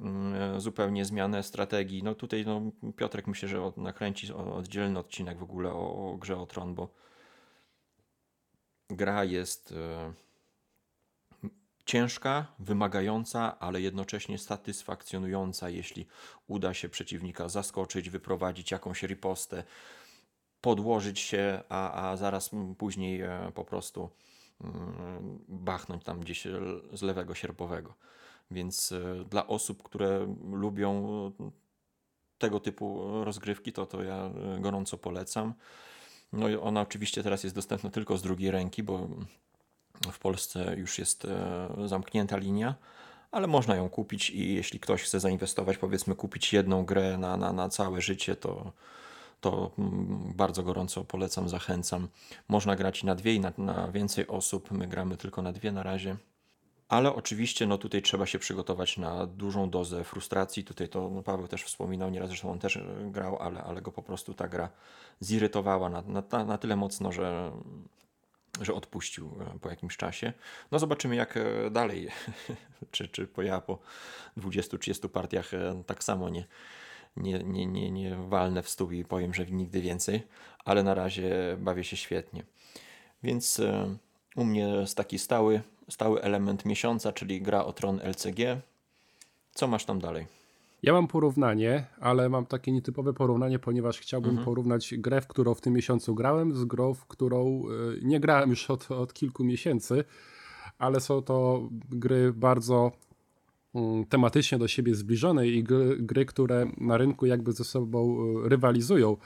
mm, 0.00 0.60
zupełnie 0.60 1.04
zmianę 1.04 1.42
strategii. 1.42 2.02
No 2.02 2.14
tutaj 2.14 2.44
no, 2.46 2.62
Piotrek 2.96 3.26
myślę, 3.26 3.48
że 3.48 3.72
nakręci 3.76 4.32
oddzielny 4.32 4.98
odcinek 4.98 5.38
w 5.38 5.42
ogóle 5.42 5.72
o, 5.72 6.10
o 6.10 6.16
grze 6.16 6.36
o 6.36 6.46
tron, 6.46 6.74
bo 6.74 6.88
gra 8.90 9.24
jest 9.24 9.72
e, 9.72 10.25
ciężka, 11.86 12.46
wymagająca, 12.58 13.58
ale 13.58 13.80
jednocześnie 13.80 14.38
satysfakcjonująca, 14.38 15.68
jeśli 15.68 16.06
uda 16.46 16.74
się 16.74 16.88
przeciwnika 16.88 17.48
zaskoczyć, 17.48 18.10
wyprowadzić 18.10 18.70
jakąś 18.70 19.02
ripostę, 19.02 19.64
podłożyć 20.60 21.20
się, 21.20 21.62
a, 21.68 22.10
a 22.10 22.16
zaraz 22.16 22.50
później 22.78 23.20
e, 23.20 23.52
po 23.54 23.64
prostu 23.64 24.10
mm, 24.60 25.38
bachnąć 25.48 26.04
tam 26.04 26.20
gdzieś 26.20 26.46
z 26.92 27.02
lewego 27.02 27.34
sierpowego. 27.34 27.94
Więc 28.50 28.92
e, 28.92 29.24
dla 29.24 29.46
osób, 29.46 29.82
które 29.82 30.34
lubią 30.52 31.32
tego 32.38 32.60
typu 32.60 33.02
rozgrywki, 33.24 33.72
to, 33.72 33.86
to 33.86 34.02
ja 34.02 34.30
gorąco 34.60 34.98
polecam. 34.98 35.54
No 36.32 36.48
i 36.48 36.56
ona 36.56 36.80
oczywiście 36.80 37.22
teraz 37.22 37.44
jest 37.44 37.56
dostępna 37.56 37.90
tylko 37.90 38.16
z 38.16 38.22
drugiej 38.22 38.50
ręki, 38.50 38.82
bo 38.82 39.08
w 40.12 40.18
Polsce 40.18 40.76
już 40.76 40.98
jest 40.98 41.24
e, 41.24 41.68
zamknięta 41.88 42.36
linia, 42.36 42.74
ale 43.30 43.46
można 43.46 43.76
ją 43.76 43.88
kupić 43.88 44.30
i 44.30 44.54
jeśli 44.54 44.80
ktoś 44.80 45.02
chce 45.02 45.20
zainwestować, 45.20 45.78
powiedzmy 45.78 46.14
kupić 46.14 46.52
jedną 46.52 46.84
grę 46.84 47.18
na, 47.18 47.36
na, 47.36 47.52
na 47.52 47.68
całe 47.68 48.00
życie, 48.00 48.36
to, 48.36 48.72
to 49.40 49.70
mm, 49.78 50.32
bardzo 50.36 50.62
gorąco 50.62 51.04
polecam, 51.04 51.48
zachęcam. 51.48 52.08
Można 52.48 52.76
grać 52.76 53.04
na 53.04 53.14
dwie 53.14 53.34
i 53.34 53.40
na, 53.40 53.52
na 53.58 53.88
więcej 53.88 54.26
osób, 54.26 54.70
my 54.70 54.86
gramy 54.86 55.16
tylko 55.16 55.42
na 55.42 55.52
dwie 55.52 55.72
na 55.72 55.82
razie. 55.82 56.16
Ale 56.88 57.14
oczywiście 57.14 57.66
no 57.66 57.78
tutaj 57.78 58.02
trzeba 58.02 58.26
się 58.26 58.38
przygotować 58.38 58.98
na 58.98 59.26
dużą 59.26 59.70
dozę 59.70 60.04
frustracji. 60.04 60.64
Tutaj 60.64 60.88
to 60.88 61.10
no 61.10 61.22
Paweł 61.22 61.48
też 61.48 61.64
wspominał 61.64 62.10
nieraz, 62.10 62.28
zresztą 62.28 62.50
on 62.52 62.58
też 62.58 62.76
e, 62.76 62.82
grał, 63.00 63.36
ale, 63.42 63.62
ale 63.62 63.82
go 63.82 63.92
po 63.92 64.02
prostu 64.02 64.34
ta 64.34 64.48
gra 64.48 64.68
zirytowała 65.20 65.88
na, 65.88 66.02
na, 66.02 66.44
na 66.44 66.58
tyle 66.58 66.76
mocno, 66.76 67.12
że 67.12 67.52
że 68.60 68.74
odpuścił 68.74 69.30
e, 69.40 69.58
po 69.58 69.70
jakimś 69.70 69.96
czasie. 69.96 70.32
No 70.70 70.78
zobaczymy 70.78 71.16
jak 71.16 71.36
e, 71.36 71.70
dalej, 71.70 72.08
czy, 72.90 73.08
czy 73.08 73.28
ja 73.42 73.60
po 73.60 73.78
20-30 74.38 75.08
partiach 75.08 75.54
e, 75.54 75.82
tak 75.86 76.04
samo 76.04 76.28
nie, 76.28 76.46
nie, 77.16 77.38
nie, 77.38 77.66
nie, 77.66 77.90
nie 77.90 78.16
walnę 78.16 78.62
w 78.62 78.68
stół 78.68 78.90
i 78.90 79.04
powiem, 79.04 79.34
że 79.34 79.46
nigdy 79.46 79.80
więcej, 79.80 80.22
ale 80.64 80.82
na 80.82 80.94
razie 80.94 81.56
bawię 81.58 81.84
się 81.84 81.96
świetnie. 81.96 82.42
Więc 83.22 83.60
u 84.36 84.44
mnie 84.44 84.60
jest 84.60 84.96
taki 84.96 85.18
stały, 85.18 85.62
stały 85.90 86.22
element 86.22 86.64
miesiąca, 86.64 87.12
czyli 87.12 87.42
gra 87.42 87.64
o 87.64 87.72
tron 87.72 88.00
LCG. 88.02 88.60
Co 89.54 89.66
masz 89.66 89.84
tam 89.84 90.00
dalej? 90.00 90.26
Ja 90.86 90.92
mam 90.92 91.06
porównanie, 91.06 91.86
ale 92.00 92.28
mam 92.28 92.46
takie 92.46 92.72
nietypowe 92.72 93.12
porównanie, 93.12 93.58
ponieważ 93.58 93.98
chciałbym 93.98 94.30
mhm. 94.30 94.44
porównać 94.44 94.94
grę, 94.98 95.20
w 95.20 95.26
którą 95.26 95.54
w 95.54 95.60
tym 95.60 95.72
miesiącu 95.72 96.14
grałem, 96.14 96.56
z 96.56 96.64
grą, 96.64 96.94
w 96.94 97.06
którą 97.06 97.62
y, 97.96 98.00
nie 98.02 98.20
grałem 98.20 98.50
już 98.50 98.70
od, 98.70 98.90
od 98.90 99.14
kilku 99.14 99.44
miesięcy, 99.44 100.04
ale 100.78 101.00
są 101.00 101.22
to 101.22 101.68
gry 101.88 102.32
bardzo 102.32 102.92
mm, 103.74 104.04
tematycznie 104.04 104.58
do 104.58 104.68
siebie 104.68 104.94
zbliżone 104.94 105.48
i 105.48 105.62
gry, 105.62 105.96
gry, 106.00 106.26
które 106.26 106.66
na 106.76 106.96
rynku 106.96 107.26
jakby 107.26 107.52
ze 107.52 107.64
sobą 107.64 108.18
y, 108.44 108.48
rywalizują. 108.48 109.16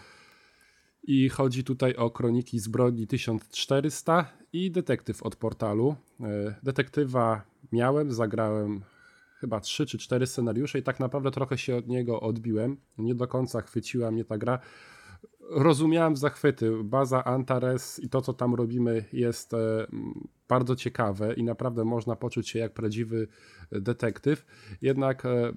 I 1.02 1.28
chodzi 1.28 1.64
tutaj 1.64 1.94
o 1.94 2.10
Kroniki 2.10 2.58
Zbrodni 2.58 3.06
1400 3.06 4.32
i 4.52 4.70
Detektyw 4.70 5.22
od 5.22 5.36
portalu. 5.36 5.96
Y, 6.20 6.24
detektywa 6.62 7.42
miałem, 7.72 8.12
zagrałem 8.12 8.82
chyba 9.40 9.60
trzy 9.60 9.86
czy 9.86 9.98
cztery 9.98 10.26
scenariusze 10.26 10.78
i 10.78 10.82
tak 10.82 11.00
naprawdę 11.00 11.30
trochę 11.30 11.58
się 11.58 11.76
od 11.76 11.88
niego 11.88 12.20
odbiłem. 12.20 12.76
Nie 12.98 13.14
do 13.14 13.28
końca 13.28 13.60
chwyciła 13.60 14.10
mnie 14.10 14.24
ta 14.24 14.38
gra. 14.38 14.58
Rozumiałem 15.50 16.16
zachwyty. 16.16 16.72
Baza 16.84 17.24
Antares 17.24 17.98
i 17.98 18.08
to, 18.08 18.20
co 18.20 18.32
tam 18.32 18.54
robimy, 18.54 19.04
jest 19.12 19.54
e, 19.54 19.86
bardzo 20.48 20.76
ciekawe 20.76 21.34
i 21.34 21.42
naprawdę 21.42 21.84
można 21.84 22.16
poczuć 22.16 22.48
się 22.48 22.58
jak 22.58 22.74
prawdziwy 22.74 23.28
detektyw. 23.72 24.46
Jednak 24.82 25.26
e, 25.26 25.52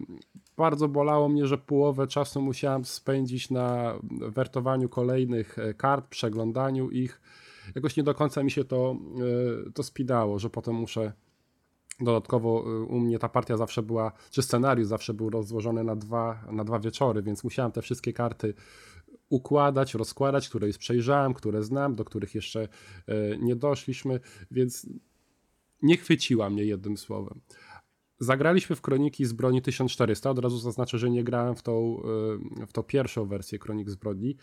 bardzo 0.58 0.88
bolało 0.88 1.30
mnie, 1.30 1.48
że 1.48 1.58
połowę 1.58 2.08
czasu 2.08 2.42
musiałem 2.42 2.86
spędzić 2.86 3.50
na 3.50 4.00
wertowaniu 4.12 4.90
kolejnych 4.90 5.60
e, 5.60 5.74
kart, 5.74 6.08
przeglądaniu 6.08 6.90
ich. 6.90 7.22
Jakoś 7.76 7.98
nie 7.98 8.04
do 8.04 8.14
końca 8.14 8.44
mi 8.44 8.52
się 8.52 8.64
to, 8.64 8.96
to 9.74 9.84
spidało, 9.84 10.40
że 10.40 10.50
potem 10.50 10.76
muszę 10.76 11.14
Dodatkowo 12.04 12.64
y, 12.68 12.84
u 12.84 13.00
mnie 13.00 13.20
ta 13.20 13.30
partia 13.30 13.58
zawsze 13.58 13.84
była, 13.84 14.12
czy 14.32 14.42
scenariusz 14.42 14.88
zawsze 14.88 15.14
był 15.14 15.30
rozłożony 15.30 15.84
na 15.84 15.96
dwa, 15.96 16.44
na 16.52 16.64
dwa 16.64 16.80
wieczory, 16.80 17.24
więc 17.24 17.44
musiałem 17.44 17.72
te 17.72 17.82
wszystkie 17.82 18.14
karty 18.14 18.54
układać, 19.30 19.94
rozkładać, 19.94 20.50
które 20.50 20.68
już 20.68 20.78
przejrzałem, 20.78 21.34
które 21.34 21.64
znam, 21.64 21.96
do 21.96 22.06
których 22.06 22.36
jeszcze 22.36 22.64
y, 22.64 23.38
nie 23.42 23.56
doszliśmy, 23.56 24.20
więc 24.52 24.88
nie 25.82 25.98
chwyciła 25.98 26.50
mnie 26.50 26.64
jednym 26.64 26.98
słowem. 26.98 27.42
Zagraliśmy 28.20 28.76
w 28.76 28.82
Kroniki 28.82 29.26
z 29.26 29.34
broni 29.34 29.62
1400. 29.62 30.30
Od 30.30 30.40
razu 30.40 30.58
zaznaczę, 30.58 30.98
że 30.98 31.10
nie 31.10 31.24
grałem 31.24 31.56
w 31.56 31.64
tą, 31.64 32.02
y, 32.62 32.66
w 32.66 32.74
tą 32.74 32.84
pierwszą 32.84 33.26
wersję 33.26 33.60
Kronik 33.60 33.90
z 33.90 33.96
broni 33.96 34.38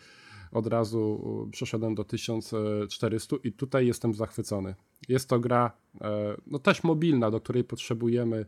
od 0.52 0.66
razu 0.66 1.20
przeszedłem 1.52 1.94
do 1.94 2.04
1400 2.04 3.36
i 3.44 3.52
tutaj 3.52 3.86
jestem 3.86 4.14
zachwycony. 4.14 4.74
Jest 5.08 5.28
to 5.28 5.40
gra 5.40 5.72
e, 6.00 6.36
no 6.46 6.58
też 6.58 6.84
mobilna, 6.84 7.30
do 7.30 7.40
której 7.40 7.64
potrzebujemy 7.64 8.46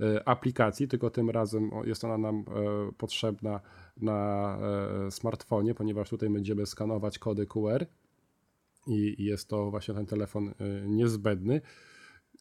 e, 0.00 0.28
aplikacji, 0.28 0.88
tylko 0.88 1.10
tym 1.10 1.30
razem 1.30 1.70
jest 1.84 2.04
ona 2.04 2.18
nam 2.18 2.36
e, 2.36 2.44
potrzebna 2.98 3.60
na 3.96 4.58
smartfonie, 5.10 5.74
ponieważ 5.74 6.10
tutaj 6.10 6.30
będziemy 6.30 6.66
skanować 6.66 7.18
kody 7.18 7.46
QR 7.46 7.86
i 8.86 9.24
jest 9.24 9.48
to 9.48 9.70
właśnie 9.70 9.94
ten 9.94 10.06
telefon 10.06 10.54
niezbędny. 10.86 11.60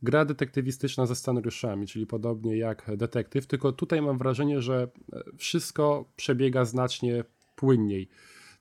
Gra 0.01 0.25
detektywistyczna 0.25 1.05
ze 1.05 1.15
scenariuszami, 1.15 1.87
czyli 1.87 2.07
podobnie 2.07 2.57
jak 2.57 2.91
detektyw, 2.97 3.47
tylko 3.47 3.71
tutaj 3.71 4.01
mam 4.01 4.17
wrażenie, 4.17 4.61
że 4.61 4.87
wszystko 5.37 6.05
przebiega 6.15 6.65
znacznie 6.65 7.23
płynniej 7.55 8.09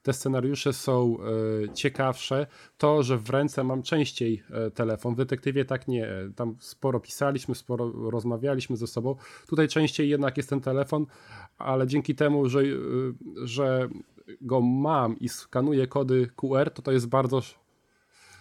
te 0.03 0.13
scenariusze 0.13 0.73
są 0.73 1.17
e, 1.65 1.75
ciekawsze. 1.75 2.47
To, 2.79 3.03
że 3.03 3.19
w 3.19 3.31
ręce 3.31 3.65
mam 3.65 3.83
częściej 3.83 4.43
e, 4.51 4.71
telefon, 4.71 5.15
w 5.15 5.17
detektywie 5.17 5.65
tak 5.65 5.89
nie. 5.89 6.09
Tam 6.37 6.57
sporo 6.61 7.01
pisaliśmy, 7.01 7.55
sporo 7.55 8.11
rozmawialiśmy 8.11 8.77
ze 8.77 8.87
sobą. 8.87 9.17
Tutaj 9.47 9.69
częściej 9.69 10.09
jednak 10.09 10.37
jest 10.37 10.49
ten 10.49 10.61
telefon, 10.61 11.07
ale 11.59 11.87
dzięki 11.87 12.15
temu, 12.15 12.49
że, 12.49 12.61
e, 12.61 12.65
że 13.45 13.89
go 14.41 14.61
mam 14.61 15.19
i 15.19 15.29
skanuję 15.29 15.87
kody 15.87 16.31
QR, 16.37 16.71
to 16.71 16.83
to 16.83 16.93
jest 16.93 17.09
bardzo 17.09 17.43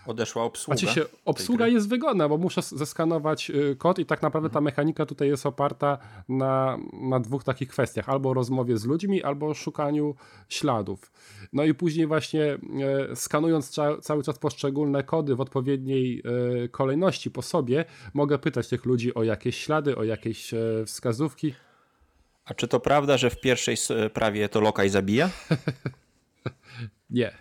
Odeszła 0.06 0.44
obsługa. 0.44 0.78
Znaczy 0.78 0.96
się, 0.96 1.06
obsługa 1.26 1.68
jest 1.68 1.90
wygodna, 1.90 2.30
bo 2.30 2.38
muszę 2.38 2.62
zeskanować 2.62 3.50
y, 3.50 3.76
kod 3.76 4.00
i 4.00 4.06
tak 4.06 4.22
naprawdę 4.22 4.50
ta 4.50 4.60
mhm. 4.60 4.64
mechanika 4.64 5.06
tutaj 5.06 5.28
jest 5.28 5.46
oparta 5.46 5.98
na, 6.30 6.78
na 6.94 7.20
dwóch 7.20 7.44
takich 7.44 7.70
kwestiach. 7.70 8.10
Albo 8.10 8.34
rozmowie 8.34 8.78
z 8.78 8.86
ludźmi, 8.86 9.24
albo 9.24 9.54
szukaniu 9.54 10.16
śladów. 10.50 11.12
No 11.54 11.64
i 11.64 11.74
później 11.74 12.08
właśnie 12.08 12.44
e, 12.44 13.16
skanując 13.16 13.76
cały 14.02 14.24
czas 14.24 14.40
poszczególne 14.40 15.04
kody 15.04 15.36
w 15.36 15.42
odpowiedniej 15.42 16.24
e, 16.64 16.68
kolejności 16.68 17.32
po 17.32 17.42
sobie, 17.42 17.86
mogę 18.14 18.40
pytać 18.40 18.68
tych 18.68 18.86
ludzi 18.86 19.14
o 19.14 19.24
jakieś 19.24 19.58
ślady, 19.58 19.96
o 19.96 20.04
jakieś 20.04 20.54
e, 20.54 20.58
wskazówki. 20.86 21.54
A 22.46 22.54
czy 22.54 22.68
to 22.68 22.80
prawda, 22.80 23.18
że 23.18 23.30
w 23.30 23.40
pierwszej 23.40 23.78
prawie 24.14 24.50
to 24.50 24.62
lokaj 24.62 24.90
zabija? 24.90 25.30
nie. 27.10 27.32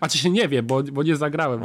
A 0.00 0.08
czy 0.08 0.18
się 0.18 0.30
nie 0.30 0.48
wie, 0.48 0.62
bo, 0.62 0.82
bo 0.82 1.02
nie 1.02 1.16
zagrałem 1.16 1.62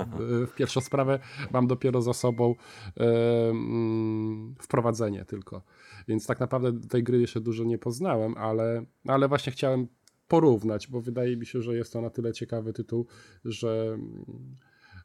w 0.48 0.56
pierwszą 0.56 0.82
sprawę, 0.82 1.20
mam 1.54 1.68
dopiero 1.68 2.02
za 2.02 2.14
sobą 2.14 2.56
e, 2.98 3.50
mm, 3.50 4.56
wprowadzenie 4.60 5.26
tylko. 5.26 5.62
Więc 6.08 6.28
tak 6.28 6.40
naprawdę 6.40 6.88
tej 6.90 7.04
gry 7.04 7.22
jeszcze 7.22 7.42
dużo 7.42 7.64
nie 7.64 7.78
poznałem, 7.78 8.38
ale, 8.38 8.86
ale 9.08 9.28
właśnie 9.28 9.52
chciałem 9.52 9.88
porównać, 10.28 10.88
bo 10.88 11.02
wydaje 11.02 11.38
mi 11.38 11.46
się, 11.46 11.62
że 11.62 11.76
jest 11.76 11.94
to 11.94 12.02
na 12.02 12.10
tyle 12.10 12.34
ciekawy 12.34 12.74
tytuł, 12.74 13.08
że, 13.46 13.98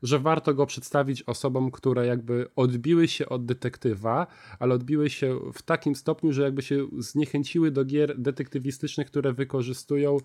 że 0.02 0.18
warto 0.18 0.54
go 0.54 0.66
przedstawić 0.66 1.22
osobom, 1.22 1.70
które 1.70 2.06
jakby 2.06 2.46
odbiły 2.56 3.08
się 3.08 3.28
od 3.28 3.44
detektywa, 3.44 4.26
ale 4.58 4.74
odbiły 4.74 5.10
się 5.10 5.38
w 5.52 5.62
takim 5.62 5.94
stopniu, 5.94 6.32
że 6.32 6.42
jakby 6.42 6.62
się 6.62 6.86
zniechęciły 6.98 7.70
do 7.70 7.84
gier 7.84 8.18
detektywistycznych, 8.18 9.06
które 9.06 9.32
wykorzystują 9.32 10.18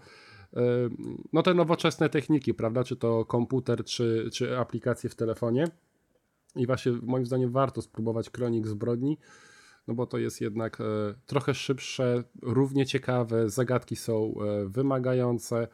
no 1.34 1.44
te 1.44 1.54
nowoczesne 1.54 2.10
techniki, 2.10 2.54
prawda, 2.54 2.84
czy 2.84 2.96
to 2.96 3.26
komputer, 3.26 3.84
czy, 3.84 4.30
czy 4.34 4.58
aplikacje 4.58 5.10
w 5.10 5.16
telefonie. 5.16 5.68
I 6.56 6.66
właśnie 6.66 6.92
moim 6.92 7.26
zdaniem 7.26 7.52
warto 7.52 7.82
spróbować 7.82 8.30
Kronik 8.30 8.68
Zbrodni, 8.68 9.18
no 9.88 9.94
bo 9.94 10.06
to 10.06 10.18
jest 10.18 10.42
jednak 10.42 10.78
trochę 11.26 11.54
szybsze, 11.54 12.24
równie 12.42 12.86
ciekawe, 12.86 13.50
zagadki 13.50 13.96
są 13.96 14.36
wymagające, 14.66 15.68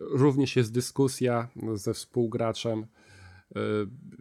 również 0.00 0.56
jest 0.56 0.72
dyskusja 0.72 1.48
ze 1.74 1.94
współgraczem, 1.94 2.86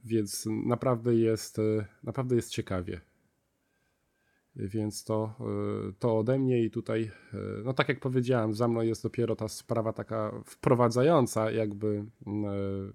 więc 0.05 0.47
naprawdę 0.65 1.15
jest, 1.15 1.57
naprawdę 2.03 2.35
jest 2.35 2.49
ciekawie. 2.49 3.01
Więc 4.55 5.03
to, 5.03 5.35
y, 5.89 5.93
to 5.99 6.17
ode 6.17 6.39
mnie 6.39 6.63
i 6.63 6.71
tutaj, 6.71 7.11
y, 7.33 7.37
no 7.63 7.73
tak 7.73 7.89
jak 7.89 7.99
powiedziałem, 7.99 8.53
za 8.53 8.67
mną 8.67 8.81
jest 8.81 9.03
dopiero 9.03 9.35
ta 9.35 9.47
sprawa 9.47 9.93
taka 9.93 10.41
wprowadzająca 10.45 11.51
jakby 11.51 11.87
y, 11.87 12.03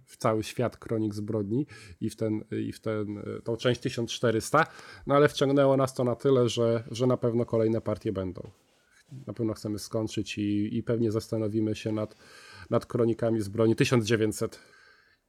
w 0.04 0.16
cały 0.18 0.42
świat 0.42 0.76
kronik 0.76 1.14
zbrodni 1.14 1.66
i 2.00 2.10
w, 2.10 2.16
ten, 2.16 2.44
i 2.50 2.72
w 2.72 2.80
ten, 2.80 3.22
tą 3.44 3.56
część 3.56 3.80
1400, 3.80 4.66
no 5.06 5.14
ale 5.14 5.28
wciągnęło 5.28 5.76
nas 5.76 5.94
to 5.94 6.04
na 6.04 6.14
tyle, 6.14 6.48
że, 6.48 6.84
że 6.90 7.06
na 7.06 7.16
pewno 7.16 7.44
kolejne 7.44 7.80
partie 7.80 8.12
będą. 8.12 8.50
Na 9.26 9.32
pewno 9.32 9.54
chcemy 9.54 9.78
skończyć 9.78 10.38
i, 10.38 10.76
i 10.76 10.82
pewnie 10.82 11.12
zastanowimy 11.12 11.74
się 11.74 11.92
nad, 11.92 12.16
nad 12.70 12.86
kronikami 12.86 13.40
zbrodni 13.40 13.76
1900. 13.76 14.77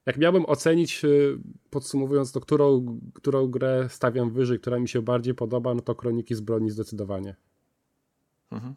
Jak 0.05 0.17
miałbym 0.17 0.45
ocenić, 0.45 1.05
y, 1.05 1.37
podsumowując 1.69 2.31
to, 2.31 2.39
którą, 2.39 2.99
którą 3.13 3.47
grę 3.47 3.87
stawiam 3.89 4.31
wyżej, 4.31 4.59
która 4.59 4.79
mi 4.79 4.89
się 4.89 5.01
bardziej 5.01 5.33
podoba, 5.33 5.73
no 5.73 5.81
to 5.81 5.95
Kroniki 5.95 6.35
Zbrodni 6.35 6.71
zdecydowanie. 6.71 7.35
Mhm. 8.51 8.75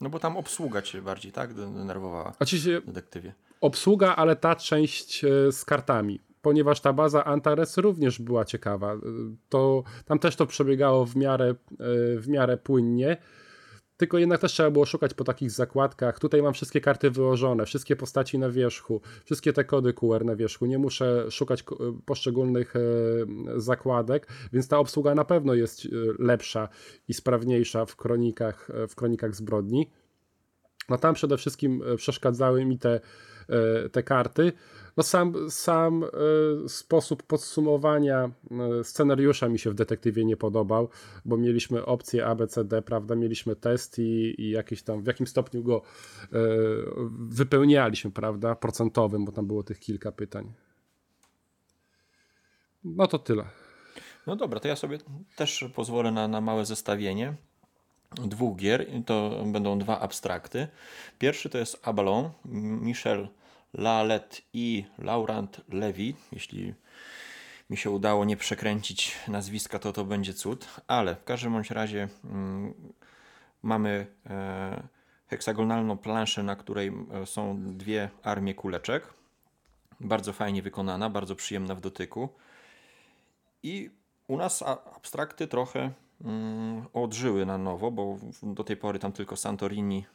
No 0.00 0.10
bo 0.10 0.18
tam 0.18 0.36
obsługa 0.36 0.82
cię 0.82 1.02
bardziej, 1.02 1.32
tak? 1.32 1.54
Denerwowała 1.54 2.32
Oczywiście 2.40 2.80
detektywie. 2.80 3.34
Obsługa, 3.60 4.16
ale 4.16 4.36
ta 4.36 4.56
część 4.56 5.24
y, 5.24 5.52
z 5.52 5.64
kartami. 5.64 6.20
Ponieważ 6.42 6.80
ta 6.80 6.92
baza 6.92 7.24
Antares 7.24 7.78
również 7.78 8.18
była 8.18 8.44
ciekawa. 8.44 8.94
Y, 8.94 8.98
to, 9.48 9.82
tam 10.04 10.18
też 10.18 10.36
to 10.36 10.46
przebiegało 10.46 11.06
w 11.06 11.16
miarę, 11.16 11.54
w 12.16 12.28
miarę 12.28 12.56
płynnie 12.56 13.16
tylko 13.96 14.18
jednak 14.18 14.40
też 14.40 14.52
trzeba 14.52 14.70
było 14.70 14.86
szukać 14.86 15.14
po 15.14 15.24
takich 15.24 15.50
zakładkach. 15.50 16.18
Tutaj 16.18 16.42
mam 16.42 16.54
wszystkie 16.54 16.80
karty 16.80 17.10
wyłożone, 17.10 17.66
wszystkie 17.66 17.96
postaci 17.96 18.38
na 18.38 18.50
wierzchu, 18.50 19.00
wszystkie 19.24 19.52
te 19.52 19.64
kody 19.64 19.92
QR 19.92 20.24
na 20.24 20.36
wierzchu. 20.36 20.66
Nie 20.66 20.78
muszę 20.78 21.30
szukać 21.30 21.64
poszczególnych 22.06 22.76
e, 22.76 22.80
zakładek, 23.56 24.28
więc 24.52 24.68
ta 24.68 24.78
obsługa 24.78 25.14
na 25.14 25.24
pewno 25.24 25.54
jest 25.54 25.84
e, 25.84 25.88
lepsza 26.18 26.68
i 27.08 27.14
sprawniejsza 27.14 27.86
w 27.86 27.96
kronikach, 27.96 28.70
e, 28.70 28.88
w 28.88 28.94
kronikach 28.94 29.34
zbrodni. 29.34 29.90
No 30.88 30.98
tam 30.98 31.14
przede 31.14 31.36
wszystkim 31.36 31.82
przeszkadzały 31.96 32.64
mi 32.64 32.78
te, 32.78 33.00
te 33.92 34.02
karty. 34.02 34.52
No 34.96 35.02
sam, 35.02 35.50
sam 35.50 36.04
y, 36.64 36.68
sposób 36.68 37.22
podsumowania 37.22 38.30
y, 38.80 38.84
scenariusza 38.84 39.48
mi 39.48 39.58
się 39.58 39.70
w 39.70 39.74
detektywie 39.74 40.24
nie 40.24 40.36
podobał, 40.36 40.88
bo 41.24 41.36
mieliśmy 41.36 41.84
opcję 41.84 42.26
ABCD, 42.26 42.82
prawda, 42.82 43.14
mieliśmy 43.14 43.56
test 43.56 43.98
i, 43.98 44.34
i 44.38 44.50
jakiś 44.50 44.82
tam, 44.82 45.02
w 45.02 45.06
jakim 45.06 45.26
stopniu 45.26 45.62
go 45.62 45.82
wypełnialiśmy, 47.18 48.10
prawda, 48.10 48.54
procentowym, 48.54 49.24
bo 49.24 49.32
tam 49.32 49.46
było 49.46 49.62
tych 49.62 49.78
kilka 49.80 50.12
pytań. 50.12 50.52
No 52.84 53.06
to 53.06 53.18
tyle. 53.18 53.44
No 54.26 54.36
dobra, 54.36 54.60
to 54.60 54.68
ja 54.68 54.76
sobie 54.76 54.98
też 55.36 55.64
pozwolę 55.74 56.12
na, 56.12 56.28
na 56.28 56.40
małe 56.40 56.64
zestawienie 56.64 57.36
dwóch 58.14 58.56
gier. 58.56 58.86
To 59.06 59.42
będą 59.46 59.78
dwa 59.78 60.00
abstrakty. 60.00 60.68
Pierwszy 61.18 61.50
to 61.50 61.58
jest 61.58 61.88
Abalon, 61.88 62.30
Michel 62.44 63.28
Lalet 63.74 64.42
i 64.52 64.84
Laurent 64.98 65.60
Levy. 65.68 66.14
Jeśli 66.32 66.74
mi 67.70 67.76
się 67.76 67.90
udało 67.90 68.24
nie 68.24 68.36
przekręcić 68.36 69.16
nazwiska, 69.28 69.78
to 69.78 69.92
to 69.92 70.04
będzie 70.04 70.34
cud, 70.34 70.68
ale 70.86 71.14
w 71.14 71.24
każdym 71.24 71.52
bądź 71.52 71.70
razie 71.70 72.08
mm, 72.24 72.74
mamy 73.62 74.06
e, 74.26 74.82
heksagonalną 75.26 75.98
planszę, 75.98 76.42
na 76.42 76.56
której 76.56 76.92
e, 77.12 77.26
są 77.26 77.62
dwie 77.76 78.10
armie 78.22 78.54
kuleczek. 78.54 79.14
Bardzo 80.00 80.32
fajnie 80.32 80.62
wykonana, 80.62 81.10
bardzo 81.10 81.36
przyjemna 81.36 81.74
w 81.74 81.80
dotyku. 81.80 82.28
I 83.62 83.90
u 84.28 84.36
nas 84.36 84.62
abstrakty 84.96 85.48
trochę 85.48 85.90
odżyły 86.92 87.46
na 87.46 87.58
nowo, 87.58 87.90
bo 87.90 88.18
do 88.42 88.64
tej 88.64 88.76
pory 88.76 88.98
tam 88.98 89.12
tylko 89.12 89.36
Santorini 89.36 90.06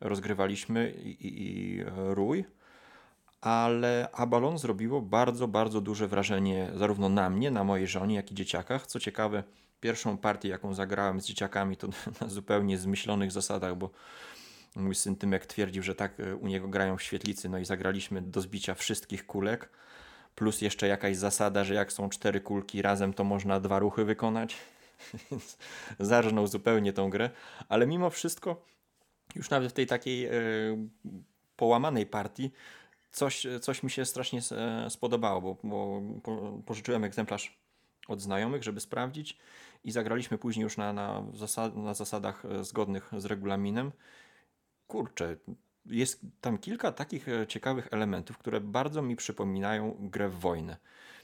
rozgrywaliśmy 0.00 0.90
i, 0.90 1.08
i, 1.08 1.52
i 1.76 1.84
Rój 1.96 2.44
ale 3.40 4.08
Abalon 4.12 4.58
zrobiło 4.58 5.00
bardzo, 5.02 5.48
bardzo 5.48 5.80
duże 5.80 6.08
wrażenie 6.08 6.70
zarówno 6.74 7.08
na 7.08 7.30
mnie, 7.30 7.50
na 7.50 7.64
mojej 7.64 7.86
żonie, 7.86 8.14
jak 8.14 8.32
i 8.32 8.34
dzieciakach. 8.34 8.86
Co 8.86 9.00
ciekawe, 9.00 9.42
pierwszą 9.80 10.18
partię, 10.18 10.48
jaką 10.48 10.74
zagrałem 10.74 11.20
z 11.20 11.26
dzieciakami, 11.26 11.76
to 11.76 11.88
na 12.20 12.28
zupełnie 12.28 12.78
zmyślonych 12.78 13.32
zasadach, 13.32 13.76
bo 13.76 13.90
mój 14.76 14.94
syn 14.94 15.16
Tymek 15.16 15.46
twierdził, 15.46 15.82
że 15.82 15.94
tak 15.94 16.20
e, 16.20 16.36
u 16.36 16.46
niego 16.46 16.68
grają 16.68 16.96
w 16.96 17.02
świetlicy, 17.02 17.48
no 17.48 17.58
i 17.58 17.64
zagraliśmy 17.64 18.22
do 18.22 18.40
zbicia 18.40 18.74
wszystkich 18.74 19.26
kulek, 19.26 19.70
plus 20.34 20.60
jeszcze 20.60 20.88
jakaś 20.88 21.16
zasada, 21.16 21.64
że 21.64 21.74
jak 21.74 21.92
są 21.92 22.08
cztery 22.08 22.40
kulki 22.40 22.82
razem, 22.82 23.14
to 23.14 23.24
można 23.24 23.60
dwa 23.60 23.78
ruchy 23.78 24.04
wykonać, 24.04 24.56
więc 25.30 25.58
zarżnął 25.98 26.46
zupełnie 26.46 26.92
tą 26.92 27.10
grę, 27.10 27.30
ale 27.68 27.86
mimo 27.86 28.10
wszystko 28.10 28.64
już 29.34 29.50
nawet 29.50 29.70
w 29.70 29.74
tej 29.74 29.86
takiej 29.86 30.26
e, 30.26 30.32
połamanej 31.56 32.06
partii 32.06 32.50
coś, 33.10 33.46
coś 33.60 33.82
mi 33.82 33.90
się 33.90 34.04
strasznie 34.04 34.40
spodobało, 34.88 35.40
bo, 35.40 35.56
bo 35.64 36.02
pożyczyłem 36.66 37.04
egzemplarz 37.04 37.58
od 38.08 38.20
znajomych, 38.20 38.62
żeby 38.62 38.80
sprawdzić 38.80 39.38
i 39.84 39.90
zagraliśmy 39.90 40.38
później 40.38 40.64
już 40.64 40.76
na, 40.76 40.92
na, 40.92 41.24
zasad, 41.34 41.76
na 41.76 41.94
zasadach 41.94 42.44
e, 42.44 42.64
zgodnych 42.64 43.10
z 43.18 43.24
regulaminem. 43.24 43.92
Kurczę, 44.86 45.36
jest 45.86 46.20
tam 46.40 46.58
kilka 46.58 46.92
takich 46.92 47.28
e, 47.28 47.46
ciekawych 47.46 47.88
elementów, 47.90 48.38
które 48.38 48.60
bardzo 48.60 49.02
mi 49.02 49.16
przypominają 49.16 49.96
grę 50.00 50.28
w 50.28 50.38
wojnę. 50.40 50.76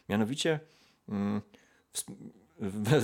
Mianowicie 0.08 0.60
mm, 1.08 1.42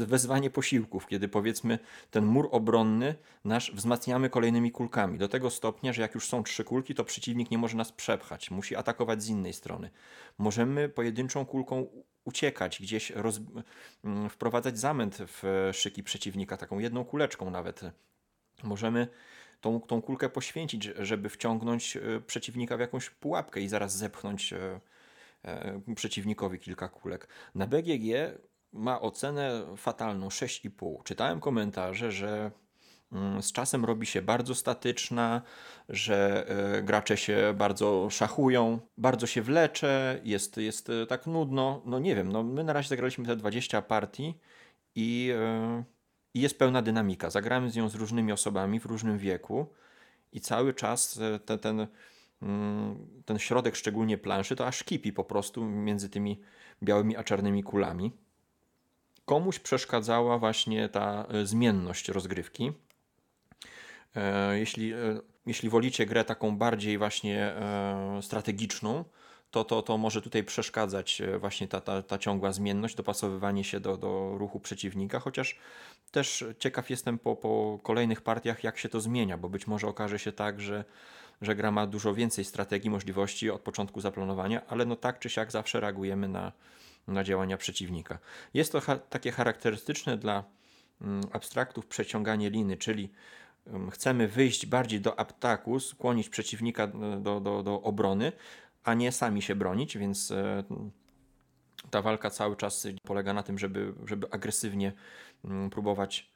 wezwanie 0.06 0.50
posiłków, 0.50 1.06
kiedy 1.06 1.28
powiedzmy 1.28 1.78
ten 2.10 2.24
mur 2.24 2.48
obronny 2.52 3.14
nasz 3.44 3.72
wzmacniamy 3.72 4.30
kolejnymi 4.30 4.70
kulkami. 4.70 5.18
Do 5.18 5.28
tego 5.28 5.50
stopnia, 5.50 5.92
że 5.92 6.02
jak 6.02 6.14
już 6.14 6.28
są 6.28 6.42
trzy 6.42 6.64
kulki, 6.64 6.94
to 6.94 7.04
przeciwnik 7.04 7.50
nie 7.50 7.58
może 7.58 7.76
nas 7.76 7.92
przepchać, 7.92 8.50
musi 8.50 8.76
atakować 8.76 9.22
z 9.22 9.28
innej 9.28 9.52
strony. 9.52 9.90
Możemy 10.38 10.88
pojedynczą 10.88 11.46
kulką 11.46 11.86
uciekać, 12.24 12.82
gdzieś 12.82 13.10
roz... 13.10 13.40
Mm, 14.04 14.30
wprowadzać 14.30 14.78
zamęt 14.78 15.18
w 15.20 15.70
szyki 15.72 16.02
przeciwnika, 16.02 16.56
taką 16.56 16.78
jedną 16.78 17.04
kuleczką 17.04 17.50
nawet. 17.50 17.80
Możemy 18.62 19.08
tą, 19.60 19.80
tą 19.80 20.02
kulkę 20.02 20.28
poświęcić, 20.28 20.90
żeby 20.98 21.28
wciągnąć 21.28 21.96
e, 21.96 22.00
przeciwnika 22.26 22.76
w 22.76 22.80
jakąś 22.80 23.10
pułapkę 23.10 23.60
i 23.60 23.68
zaraz 23.68 23.96
zepchnąć 23.96 24.52
e, 24.52 24.80
e, 25.44 25.80
przeciwnikowi 25.96 26.58
kilka 26.58 26.88
kulek. 26.88 27.28
Na 27.54 27.66
BGG 27.66 28.38
ma 28.72 29.00
ocenę 29.00 29.62
fatalną 29.76 30.28
6,5. 30.28 31.02
Czytałem 31.02 31.40
komentarze, 31.40 32.12
że 32.12 32.50
mm, 33.12 33.42
z 33.42 33.52
czasem 33.52 33.84
robi 33.84 34.06
się 34.06 34.22
bardzo 34.22 34.54
statyczna, 34.54 35.42
że 35.88 36.46
e, 36.48 36.82
gracze 36.82 37.16
się 37.16 37.54
bardzo 37.56 38.10
szachują, 38.10 38.80
bardzo 38.98 39.26
się 39.26 39.42
wlecze, 39.42 40.20
jest, 40.24 40.56
jest 40.56 40.90
e, 40.90 41.06
tak 41.06 41.26
nudno. 41.26 41.82
No 41.84 41.98
nie 41.98 42.16
wiem, 42.16 42.32
no 42.32 42.42
my 42.42 42.64
na 42.64 42.72
razie 42.72 42.88
zagraliśmy 42.88 43.26
te 43.26 43.36
20 43.36 43.82
partii 43.82 44.34
i, 44.94 45.32
e, 45.34 45.84
i 46.34 46.40
jest 46.40 46.58
pełna 46.58 46.82
dynamika. 46.82 47.30
Zagrałem 47.30 47.70
z 47.70 47.76
nią 47.76 47.88
z 47.88 47.94
różnymi 47.94 48.32
osobami 48.32 48.80
w 48.80 48.86
różnym 48.86 49.18
wieku 49.18 49.66
i 50.32 50.40
cały 50.40 50.74
czas 50.74 51.20
te, 51.46 51.58
ten, 51.58 51.86
mm, 52.42 53.06
ten 53.24 53.38
środek, 53.38 53.76
szczególnie 53.76 54.18
planszy, 54.18 54.56
to 54.56 54.66
aż 54.66 54.84
kipi 54.84 55.12
po 55.12 55.24
prostu 55.24 55.64
między 55.64 56.08
tymi 56.08 56.40
białymi 56.82 57.16
a 57.16 57.24
czarnymi 57.24 57.62
kulami 57.62 58.12
komuś 59.30 59.58
przeszkadzała 59.58 60.38
właśnie 60.38 60.88
ta 60.88 61.26
e, 61.28 61.46
zmienność 61.46 62.08
rozgrywki. 62.08 62.72
E, 64.16 64.58
jeśli, 64.58 64.92
e, 64.92 64.96
jeśli 65.46 65.68
wolicie 65.68 66.06
grę 66.06 66.24
taką 66.24 66.56
bardziej 66.56 66.98
właśnie 66.98 67.54
strategiczną, 68.22 69.04
to, 69.50 69.64
to, 69.64 69.82
to 69.82 69.98
może 69.98 70.22
tutaj 70.22 70.44
przeszkadzać 70.44 71.22
właśnie 71.40 71.68
ta, 71.68 71.80
ta, 71.80 72.02
ta 72.02 72.18
ciągła 72.18 72.52
zmienność, 72.52 72.94
dopasowywanie 72.94 73.64
się 73.64 73.80
do, 73.80 73.96
do 73.96 74.34
ruchu 74.38 74.60
przeciwnika, 74.60 75.20
chociaż 75.20 75.58
też 76.10 76.44
ciekaw 76.58 76.90
jestem 76.90 77.18
po, 77.18 77.36
po 77.36 77.78
kolejnych 77.82 78.20
partiach, 78.20 78.64
jak 78.64 78.78
się 78.78 78.88
to 78.88 79.00
zmienia, 79.00 79.38
bo 79.38 79.48
być 79.48 79.66
może 79.66 79.86
okaże 79.86 80.18
się 80.18 80.32
tak, 80.32 80.60
że, 80.60 80.84
że 81.42 81.56
gra 81.56 81.70
ma 81.70 81.86
dużo 81.86 82.14
więcej 82.14 82.44
strategii, 82.44 82.90
możliwości 82.90 83.50
od 83.50 83.60
początku 83.60 84.00
zaplanowania, 84.00 84.66
ale 84.66 84.84
no 84.84 84.96
tak 84.96 85.18
czy 85.18 85.30
siak 85.30 85.52
zawsze 85.52 85.80
reagujemy 85.80 86.28
na, 86.28 86.52
na 87.08 87.24
działania 87.24 87.56
przeciwnika. 87.56 88.18
Jest 88.54 88.72
to 88.72 88.80
takie 89.10 89.32
charakterystyczne 89.32 90.18
dla 90.18 90.44
mm, 91.00 91.20
abstraktów 91.32 91.86
przeciąganie 91.86 92.50
liny, 92.50 92.76
czyli 92.76 93.12
chcemy 93.90 94.28
wyjść 94.28 94.66
bardziej 94.66 95.00
do 95.00 95.20
ataku, 95.20 95.80
skłonić 95.80 96.28
przeciwnika 96.28 96.86
do, 97.20 97.40
do, 97.40 97.62
do 97.62 97.82
obrony, 97.82 98.32
a 98.84 98.94
nie 98.94 99.12
sami 99.12 99.42
się 99.42 99.54
bronić, 99.54 99.98
więc 99.98 100.32
ta 101.90 102.02
walka 102.02 102.30
cały 102.30 102.56
czas 102.56 102.86
polega 103.02 103.34
na 103.34 103.42
tym, 103.42 103.58
żeby, 103.58 103.94
żeby 104.06 104.30
agresywnie 104.30 104.92
próbować 105.70 106.30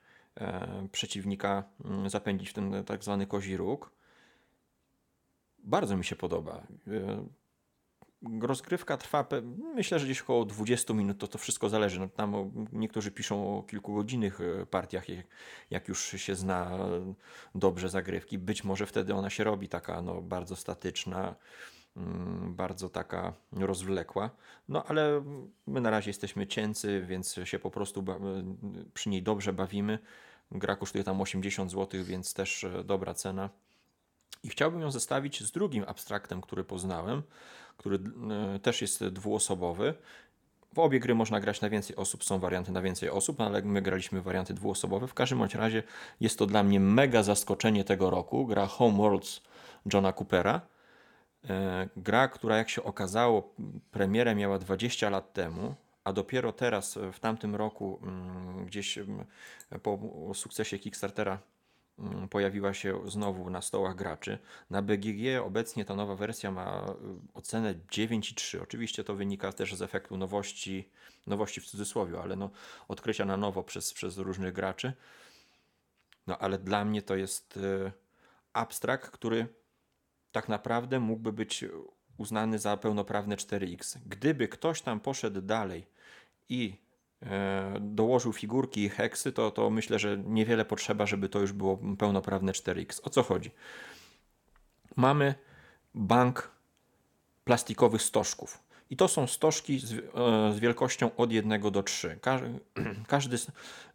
przeciwnika 0.92 1.64
zapędzić 2.06 2.50
w 2.50 2.52
ten 2.52 2.84
tak 2.84 3.02
zwany 3.02 3.26
kozi 3.26 3.56
róg. 3.56 3.90
Bardzo 5.58 5.96
mi 5.96 6.04
się 6.04 6.16
podoba 6.16 6.66
rozgrywka 8.40 8.96
trwa, 8.96 9.26
myślę, 9.74 9.98
że 9.98 10.04
gdzieś 10.04 10.20
około 10.20 10.44
20 10.44 10.94
minut, 10.94 11.18
to 11.18 11.28
to 11.28 11.38
wszystko 11.38 11.68
zależy. 11.68 12.00
No, 12.00 12.08
tam 12.08 12.50
niektórzy 12.72 13.10
piszą 13.10 13.58
o 13.58 13.62
kilkugodzinnych 13.62 14.40
e, 14.40 14.66
partiach, 14.66 15.04
jak 15.70 15.88
już 15.88 16.06
się 16.06 16.34
zna 16.34 16.78
dobrze 17.54 17.88
zagrywki. 17.88 18.38
Być 18.38 18.64
może 18.64 18.86
wtedy 18.86 19.14
ona 19.14 19.30
się 19.30 19.44
robi 19.44 19.68
taka 19.68 20.02
no, 20.02 20.22
bardzo 20.22 20.56
statyczna, 20.56 21.34
mm, 21.96 22.54
bardzo 22.54 22.88
taka 22.88 23.32
rozwlekła. 23.52 24.30
No 24.68 24.84
ale 24.84 25.22
my 25.66 25.80
na 25.80 25.90
razie 25.90 26.10
jesteśmy 26.10 26.46
cięcy, 26.46 27.04
więc 27.08 27.40
się 27.44 27.58
po 27.58 27.70
prostu 27.70 28.04
przy 28.94 29.08
niej 29.08 29.22
dobrze 29.22 29.52
bawimy. 29.52 29.98
Gra 30.50 30.76
kosztuje 30.76 31.04
tam 31.04 31.20
80 31.20 31.70
zł, 31.70 32.04
więc 32.04 32.34
też 32.34 32.64
e, 32.64 32.84
dobra 32.84 33.14
cena. 33.14 33.50
I 34.44 34.48
chciałbym 34.48 34.80
ją 34.80 34.90
zestawić 34.90 35.42
z 35.42 35.52
drugim 35.52 35.84
abstraktem, 35.86 36.40
który 36.40 36.64
poznałem, 36.64 37.22
który 37.76 37.98
e, 38.54 38.58
też 38.58 38.82
jest 38.82 39.04
dwuosobowy. 39.04 39.94
W 40.72 40.78
obie 40.78 41.00
gry 41.00 41.14
można 41.14 41.40
grać 41.40 41.60
na 41.60 41.70
więcej 41.70 41.96
osób, 41.96 42.24
są 42.24 42.38
warianty 42.38 42.72
na 42.72 42.82
więcej 42.82 43.10
osób, 43.10 43.38
no 43.38 43.46
ale 43.46 43.62
my 43.62 43.82
graliśmy 43.82 44.22
warianty 44.22 44.54
dwuosobowe. 44.54 45.06
W 45.06 45.14
każdym 45.14 45.38
bądź 45.38 45.54
razie 45.54 45.82
jest 46.20 46.38
to 46.38 46.46
dla 46.46 46.62
mnie 46.62 46.80
mega 46.80 47.22
zaskoczenie 47.22 47.84
tego 47.84 48.10
roku. 48.10 48.46
Gra 48.46 48.66
Homeworlds 48.66 49.40
Johna 49.92 50.12
Coopera. 50.12 50.60
E, 51.50 51.88
gra, 51.96 52.28
która 52.28 52.56
jak 52.56 52.70
się 52.70 52.82
okazało, 52.82 53.54
premierę 53.90 54.34
miała 54.34 54.58
20 54.58 55.10
lat 55.10 55.32
temu, 55.32 55.74
a 56.04 56.12
dopiero 56.12 56.52
teraz, 56.52 56.98
w 57.12 57.20
tamtym 57.20 57.54
roku, 57.54 57.98
mm, 58.02 58.66
gdzieś 58.66 58.98
mm, 58.98 59.24
po 59.82 59.98
sukcesie 60.34 60.78
Kickstartera 60.78 61.38
pojawiła 62.30 62.74
się 62.74 63.10
znowu 63.10 63.50
na 63.50 63.62
stołach 63.62 63.94
graczy. 63.94 64.38
Na 64.70 64.82
BGG 64.82 65.44
obecnie 65.44 65.84
ta 65.84 65.96
nowa 65.96 66.16
wersja 66.16 66.50
ma 66.50 66.86
y, 66.88 67.34
ocenę 67.34 67.74
9,3. 67.74 68.62
Oczywiście 68.62 69.04
to 69.04 69.14
wynika 69.14 69.52
też 69.52 69.74
z 69.74 69.82
efektu 69.82 70.16
nowości, 70.16 70.88
nowości 71.26 71.60
w 71.60 71.66
cudzysłowie, 71.66 72.20
ale 72.20 72.36
no, 72.36 72.50
odkrycia 72.88 73.24
na 73.24 73.36
nowo 73.36 73.62
przez, 73.62 73.92
przez 73.92 74.18
różnych 74.18 74.52
graczy. 74.52 74.92
No 76.26 76.38
ale 76.38 76.58
dla 76.58 76.84
mnie 76.84 77.02
to 77.02 77.16
jest 77.16 77.56
y, 77.56 77.92
abstrakt, 78.52 79.10
który 79.10 79.46
tak 80.32 80.48
naprawdę 80.48 81.00
mógłby 81.00 81.32
być 81.32 81.64
uznany 82.16 82.58
za 82.58 82.76
pełnoprawne 82.76 83.36
4X. 83.36 83.98
Gdyby 84.06 84.48
ktoś 84.48 84.82
tam 84.82 85.00
poszedł 85.00 85.40
dalej 85.40 85.86
i 86.48 86.83
dołożył 87.80 88.32
figurki 88.32 88.84
i 88.84 88.88
heksy, 88.88 89.32
to, 89.32 89.50
to 89.50 89.70
myślę, 89.70 89.98
że 89.98 90.18
niewiele 90.26 90.64
potrzeba, 90.64 91.06
żeby 91.06 91.28
to 91.28 91.40
już 91.40 91.52
było 91.52 91.78
pełnoprawne 91.98 92.52
4X. 92.52 93.00
O 93.02 93.10
co 93.10 93.22
chodzi? 93.22 93.50
Mamy 94.96 95.34
bank 95.94 96.50
plastikowych 97.44 98.02
stożków. 98.02 98.64
I 98.90 98.96
to 98.96 99.08
są 99.08 99.26
stożki 99.26 99.78
z, 99.78 99.92
e, 99.92 99.98
z 100.52 100.58
wielkością 100.58 101.10
od 101.16 101.32
1 101.32 101.70
do 101.70 101.82
3. 101.82 102.18
Każdy, 103.06 103.36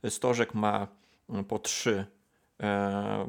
stożek 0.10 0.54
ma 0.54 0.88
po 1.48 1.60
3. 1.60 2.06
E, 2.60 3.28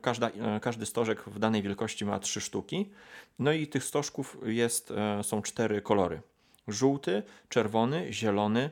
każda, 0.00 0.30
każdy 0.62 0.86
stożek 0.86 1.22
w 1.22 1.38
danej 1.38 1.62
wielkości 1.62 2.04
ma 2.04 2.18
3 2.18 2.40
sztuki. 2.40 2.90
No 3.38 3.52
i 3.52 3.66
tych 3.66 3.84
stożków 3.84 4.36
jest, 4.44 4.92
są 5.22 5.42
cztery 5.42 5.82
kolory 5.82 6.22
żółty, 6.68 7.22
czerwony, 7.48 8.12
zielony 8.12 8.70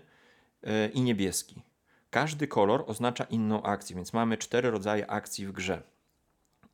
e, 0.63 0.89
i 0.89 1.03
niebieski. 1.03 1.63
Każdy 2.11 2.47
kolor 2.47 2.85
oznacza 2.87 3.25
inną 3.25 3.63
akcję, 3.63 3.97
więc 3.97 4.13
mamy 4.13 4.39
cztery 4.39 4.71
rodzaje 4.71 5.11
akcji 5.11 5.47
w 5.47 5.53
grze. 5.53 5.83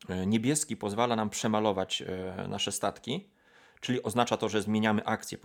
E, 0.09 0.27
niebieski 0.27 0.77
pozwala 0.77 1.17
nam 1.17 1.31
przemalować 1.31 2.03
e, 2.03 2.49
nasze 2.49 2.73
statki, 2.73 3.29
czyli 3.81 4.03
oznacza 4.03 4.37
to, 4.37 4.49
że 4.49 4.63
zmieniamy 4.63 5.05
akcję 5.05 5.39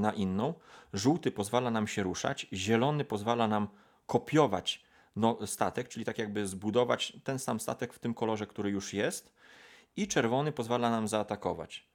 na 0.00 0.12
inną. 0.12 0.54
Żółty 0.92 1.30
pozwala 1.30 1.70
nam 1.70 1.86
się 1.86 2.02
ruszać, 2.02 2.46
zielony 2.52 3.04
pozwala 3.04 3.48
nam 3.48 3.68
kopiować 4.06 4.84
no, 5.16 5.38
statek, 5.46 5.88
czyli 5.88 6.04
tak 6.04 6.18
jakby 6.18 6.46
zbudować 6.46 7.12
ten 7.24 7.38
sam 7.38 7.60
statek 7.60 7.94
w 7.94 7.98
tym 7.98 8.14
kolorze, 8.14 8.46
który 8.46 8.70
już 8.70 8.94
jest, 8.94 9.34
i 9.96 10.08
czerwony 10.08 10.52
pozwala 10.52 10.90
nam 10.90 11.08
zaatakować. 11.08 11.86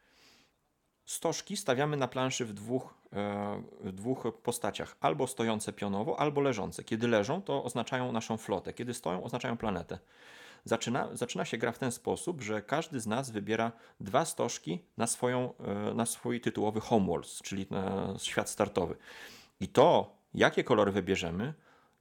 Stożki 1.09 1.57
stawiamy 1.57 1.97
na 1.97 2.07
planszy 2.07 2.45
w 2.45 2.53
dwóch, 2.53 2.93
e, 3.13 3.63
w 3.81 3.91
dwóch 3.91 4.23
postaciach, 4.43 4.95
albo 5.01 5.27
stojące 5.27 5.73
pionowo, 5.73 6.19
albo 6.19 6.41
leżące. 6.41 6.83
Kiedy 6.83 7.07
leżą, 7.07 7.41
to 7.41 7.63
oznaczają 7.63 8.11
naszą 8.11 8.37
flotę, 8.37 8.73
kiedy 8.73 8.93
stoją, 8.93 9.23
oznaczają 9.23 9.57
planetę. 9.57 9.99
Zaczyna, 10.65 11.09
zaczyna 11.13 11.45
się 11.45 11.57
gra 11.57 11.71
w 11.71 11.79
ten 11.79 11.91
sposób, 11.91 12.41
że 12.41 12.61
każdy 12.61 12.99
z 12.99 13.07
nas 13.07 13.29
wybiera 13.31 13.71
dwa 13.99 14.25
stożki 14.25 14.79
na, 14.97 15.07
swoją, 15.07 15.53
e, 15.57 15.93
na 15.93 16.05
swój 16.05 16.41
tytułowy 16.41 16.81
homeworlds, 16.81 17.41
czyli 17.41 17.65
na 17.69 18.13
świat 18.19 18.49
startowy. 18.49 18.95
I 19.59 19.67
to, 19.67 20.15
jakie 20.33 20.63
kolory 20.63 20.91
wybierzemy, 20.91 21.53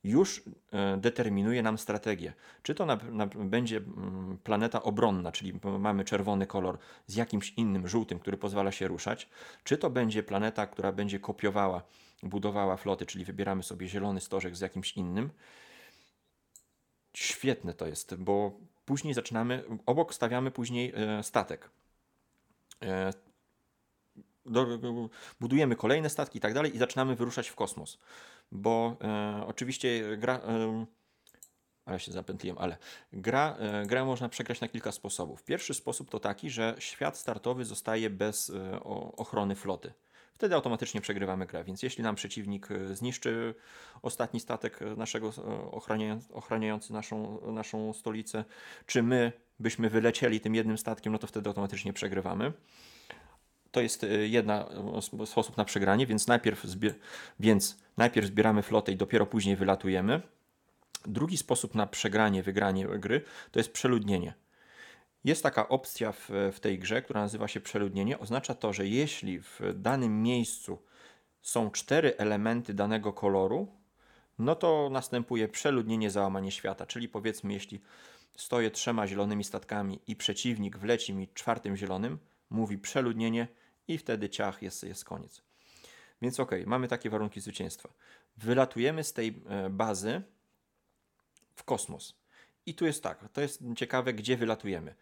już 0.04 0.42
e, 0.72 0.96
determinuje 0.96 1.62
nam 1.62 1.78
strategię. 1.78 2.32
Czy 2.62 2.74
to 2.74 2.86
na, 2.86 2.96
na, 2.96 3.26
będzie 3.26 3.76
mm, 3.76 4.38
planeta 4.44 4.82
obronna, 4.82 5.32
czyli 5.32 5.60
mamy 5.78 6.04
czerwony 6.04 6.46
kolor 6.46 6.78
z 7.06 7.16
jakimś 7.16 7.50
innym 7.50 7.88
żółtym, 7.88 8.18
który 8.18 8.36
pozwala 8.36 8.72
się 8.72 8.88
ruszać, 8.88 9.28
czy 9.64 9.78
to 9.78 9.90
będzie 9.90 10.22
planeta, 10.22 10.66
która 10.66 10.92
będzie 10.92 11.20
kopiowała, 11.20 11.82
budowała 12.22 12.76
floty, 12.76 13.06
czyli 13.06 13.24
wybieramy 13.24 13.62
sobie 13.62 13.88
zielony 13.88 14.20
stożek 14.20 14.56
z 14.56 14.60
jakimś 14.60 14.92
innym. 14.92 15.30
Świetne 17.14 17.74
to 17.74 17.86
jest, 17.86 18.14
bo 18.14 18.52
później 18.84 19.14
zaczynamy, 19.14 19.64
obok 19.86 20.14
stawiamy 20.14 20.50
później 20.50 20.92
e, 20.96 21.22
statek. 21.22 21.70
E, 22.82 23.12
budujemy 25.40 25.76
kolejne 25.76 26.10
statki 26.10 26.38
i 26.38 26.40
tak 26.40 26.54
dalej 26.54 26.74
i 26.76 26.78
zaczynamy 26.78 27.16
wyruszać 27.16 27.48
w 27.48 27.54
kosmos. 27.54 27.98
Bo 28.52 28.96
e, 29.00 29.44
oczywiście 29.46 30.16
gra. 30.16 30.34
E, 30.34 30.86
ale 31.88 32.00
się 32.00 32.12
zapętliłem, 32.12 32.58
ale 32.58 32.76
gra, 33.12 33.56
e, 33.58 33.86
grę 33.86 34.04
można 34.04 34.28
przegrać 34.28 34.60
na 34.60 34.68
kilka 34.68 34.92
sposobów. 34.92 35.44
Pierwszy 35.44 35.74
sposób 35.74 36.10
to 36.10 36.20
taki, 36.20 36.50
że 36.50 36.74
świat 36.78 37.18
startowy 37.18 37.64
zostaje 37.64 38.10
bez 38.10 38.50
e, 38.50 38.80
ochrony 39.16 39.54
floty. 39.54 39.92
Wtedy 40.32 40.54
automatycznie 40.54 41.00
przegrywamy 41.00 41.46
grę, 41.46 41.64
więc 41.64 41.82
jeśli 41.82 42.04
nam 42.04 42.14
przeciwnik 42.14 42.70
e, 42.70 42.96
zniszczy 42.96 43.54
ostatni 44.02 44.40
statek 44.40 44.80
naszego 44.96 45.32
ochraniający 46.32 46.92
naszą, 46.92 47.40
naszą 47.52 47.92
stolicę, 47.92 48.44
czy 48.86 49.02
my 49.02 49.32
byśmy 49.60 49.90
wylecieli 49.90 50.40
tym 50.40 50.54
jednym 50.54 50.78
statkiem, 50.78 51.12
no 51.12 51.18
to 51.18 51.26
wtedy 51.26 51.48
automatycznie 51.48 51.92
przegrywamy. 51.92 52.52
To 53.70 53.80
jest 53.80 54.04
e, 54.04 54.06
jedna 54.06 54.68
e, 55.20 55.26
sposób 55.26 55.56
na 55.56 55.64
przegranie, 55.64 56.06
więc 56.06 56.26
najpierw, 56.26 56.66
więc 57.40 57.78
najpierw 57.96 58.26
zbieramy 58.26 58.62
flotę 58.62 58.92
i 58.92 58.96
dopiero 58.96 59.26
później 59.26 59.56
wylatujemy. 59.56 60.22
Drugi 61.06 61.36
sposób 61.36 61.74
na 61.74 61.86
przegranie, 61.86 62.42
wygranie 62.42 62.86
gry 62.86 63.24
to 63.52 63.60
jest 63.60 63.72
przeludnienie. 63.72 64.34
Jest 65.24 65.42
taka 65.42 65.68
opcja 65.68 66.12
w, 66.12 66.30
w 66.52 66.60
tej 66.60 66.78
grze, 66.78 67.02
która 67.02 67.20
nazywa 67.20 67.48
się 67.48 67.60
przeludnienie. 67.60 68.18
Oznacza 68.18 68.54
to, 68.54 68.72
że 68.72 68.86
jeśli 68.86 69.40
w 69.40 69.60
danym 69.74 70.22
miejscu 70.22 70.82
są 71.42 71.70
cztery 71.70 72.16
elementy 72.16 72.74
danego 72.74 73.12
koloru, 73.12 73.68
no 74.38 74.54
to 74.54 74.88
następuje 74.92 75.48
przeludnienie, 75.48 76.10
załamanie 76.10 76.50
świata. 76.50 76.86
Czyli 76.86 77.08
powiedzmy, 77.08 77.52
jeśli 77.52 77.80
stoję 78.36 78.70
trzema 78.70 79.06
zielonymi 79.06 79.44
statkami 79.44 80.00
i 80.06 80.16
przeciwnik 80.16 80.78
wleci 80.78 81.14
mi 81.14 81.28
czwartym 81.34 81.76
zielonym, 81.76 82.18
mówi 82.50 82.78
przeludnienie 82.78 83.48
i 83.88 83.98
wtedy 83.98 84.28
ciach 84.28 84.62
jest, 84.62 84.82
jest 84.82 85.04
koniec. 85.04 85.42
Więc 86.22 86.40
ok, 86.40 86.50
mamy 86.66 86.88
takie 86.88 87.10
warunki 87.10 87.40
zwycięstwa. 87.40 87.88
Wylatujemy 88.36 89.04
z 89.04 89.12
tej 89.12 89.42
e, 89.48 89.70
bazy 89.70 90.22
w 91.54 91.64
kosmos. 91.64 92.14
I 92.66 92.74
tu 92.74 92.86
jest 92.86 93.02
tak, 93.02 93.28
to 93.32 93.40
jest 93.40 93.62
ciekawe, 93.76 94.12
gdzie 94.14 94.36
wylatujemy. 94.36 94.94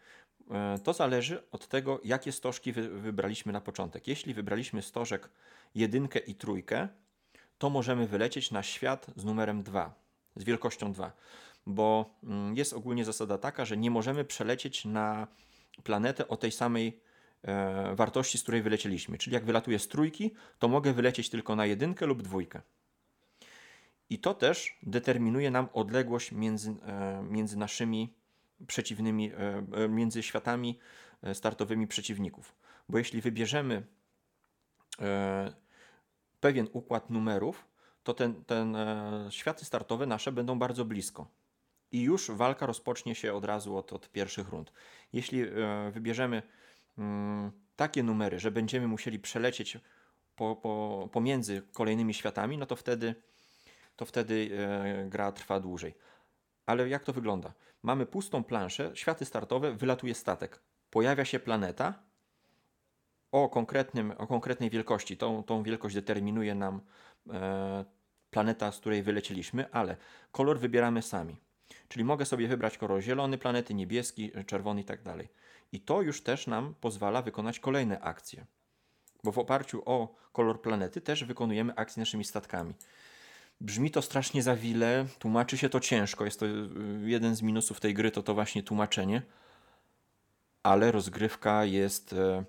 E, 0.51 0.79
to 0.83 0.93
zależy 0.93 1.43
od 1.51 1.67
tego, 1.67 2.01
jakie 2.03 2.31
stożki 2.31 2.73
wybraliśmy 2.73 3.53
na 3.53 3.61
początek. 3.61 4.07
Jeśli 4.07 4.33
wybraliśmy 4.33 4.81
stożek 4.81 5.29
jedynkę 5.75 6.19
i 6.19 6.35
trójkę, 6.35 6.87
to 7.57 7.69
możemy 7.69 8.07
wylecieć 8.07 8.51
na 8.51 8.63
świat 8.63 9.07
z 9.15 9.25
numerem 9.25 9.63
2, 9.63 9.93
z 10.35 10.43
wielkością 10.43 10.93
2, 10.93 11.11
bo 11.65 12.15
mm, 12.23 12.57
jest 12.57 12.73
ogólnie 12.73 13.05
zasada 13.05 13.37
taka, 13.37 13.65
że 13.65 13.77
nie 13.77 13.91
możemy 13.91 14.25
przelecieć 14.25 14.85
na 14.85 15.27
planetę 15.83 16.27
o 16.27 16.37
tej 16.37 16.51
samej 16.51 16.99
wartości, 17.95 18.37
z 18.37 18.43
której 18.43 18.61
wylecieliśmy. 18.61 19.17
Czyli 19.17 19.33
jak 19.33 19.45
wylatuję 19.45 19.79
z 19.79 19.87
trójki, 19.87 20.33
to 20.59 20.67
mogę 20.67 20.93
wylecieć 20.93 21.29
tylko 21.29 21.55
na 21.55 21.65
jedynkę 21.65 22.05
lub 22.05 22.21
dwójkę. 22.21 22.61
I 24.09 24.19
to 24.19 24.33
też 24.33 24.77
determinuje 24.83 25.51
nam 25.51 25.67
odległość 25.73 26.31
między, 26.31 26.75
e, 26.85 27.23
między 27.29 27.57
naszymi 27.57 28.13
przeciwnymi, 28.67 29.31
między 29.89 30.23
światami 30.23 30.79
startowymi 31.33 31.87
przeciwników. 31.87 32.55
Bo 32.89 32.97
jeśli 32.97 33.21
wybierzemy 33.21 33.83
pewien 36.39 36.67
układ 36.73 37.09
numerów, 37.09 37.67
to 38.03 38.13
ten, 38.13 38.43
ten 38.43 38.77
światy 39.29 39.65
startowe 39.65 40.05
nasze 40.05 40.31
będą 40.31 40.59
bardzo 40.59 40.85
blisko 40.85 41.27
i 41.91 42.01
już 42.01 42.31
walka 42.31 42.65
rozpocznie 42.65 43.15
się 43.15 43.33
od 43.33 43.45
razu 43.45 43.77
od, 43.77 43.93
od 43.93 44.11
pierwszych 44.11 44.49
rund. 44.49 44.73
Jeśli 45.13 45.41
e, 45.41 45.47
wybierzemy 45.91 46.43
takie 47.75 48.03
numery, 48.03 48.39
że 48.39 48.51
będziemy 48.51 48.87
musieli 48.87 49.19
przelecieć 49.19 49.77
po, 50.35 50.55
po, 50.55 51.09
pomiędzy 51.11 51.61
kolejnymi 51.73 52.13
światami, 52.13 52.57
no 52.57 52.65
to 52.65 52.75
wtedy, 52.75 53.15
to 53.95 54.05
wtedy 54.05 54.49
e, 54.57 55.09
gra 55.09 55.31
trwa 55.31 55.59
dłużej. 55.59 55.95
Ale 56.65 56.89
jak 56.89 57.03
to 57.03 57.13
wygląda? 57.13 57.53
Mamy 57.83 58.05
pustą 58.05 58.43
planszę, 58.43 58.91
światy 58.93 59.25
startowe, 59.25 59.73
wylatuje 59.73 60.15
statek. 60.15 60.59
Pojawia 60.89 61.25
się 61.25 61.39
planeta 61.39 61.93
o, 63.31 63.49
konkretnym, 63.49 64.11
o 64.11 64.27
konkretnej 64.27 64.69
wielkości. 64.69 65.17
Tą, 65.17 65.43
tą 65.43 65.63
wielkość 65.63 65.95
determinuje 65.95 66.55
nam 66.55 66.81
e, 67.29 67.85
planeta, 68.29 68.71
z 68.71 68.79
której 68.79 69.03
wylecieliśmy, 69.03 69.71
ale 69.71 69.97
kolor 70.31 70.59
wybieramy 70.59 71.01
sami. 71.01 71.37
Czyli 71.87 72.05
mogę 72.05 72.25
sobie 72.25 72.47
wybrać 72.47 72.77
kolor 72.77 73.01
zielony 73.01 73.37
planety, 73.37 73.73
niebieski, 73.73 74.31
czerwony 74.45 74.81
i 74.81 74.83
tak 74.83 75.01
dalej. 75.01 75.29
I 75.71 75.79
to 75.81 76.01
już 76.01 76.21
też 76.21 76.47
nam 76.47 76.75
pozwala 76.81 77.21
wykonać 77.21 77.59
kolejne 77.59 77.99
akcje. 77.99 78.45
Bo 79.23 79.31
w 79.31 79.39
oparciu 79.39 79.81
o 79.85 80.15
kolor 80.31 80.61
planety 80.61 81.01
też 81.01 81.23
wykonujemy 81.23 81.75
akcje 81.75 81.99
naszymi 81.99 82.25
statkami. 82.25 82.73
Brzmi 83.61 83.91
to 83.91 84.01
strasznie 84.01 84.43
za 84.43 84.55
wile, 84.55 85.05
tłumaczy 85.19 85.57
się 85.57 85.69
to 85.69 85.79
ciężko. 85.79 86.25
Jest 86.25 86.39
to 86.39 86.45
y, 86.45 86.69
jeden 87.05 87.35
z 87.35 87.41
minusów 87.41 87.79
tej 87.79 87.93
gry, 87.93 88.11
to 88.11 88.23
to 88.23 88.33
właśnie 88.33 88.63
tłumaczenie. 88.63 89.21
Ale 90.63 90.91
rozgrywka 90.91 91.65
jest 91.65 92.13
e, 92.13 92.43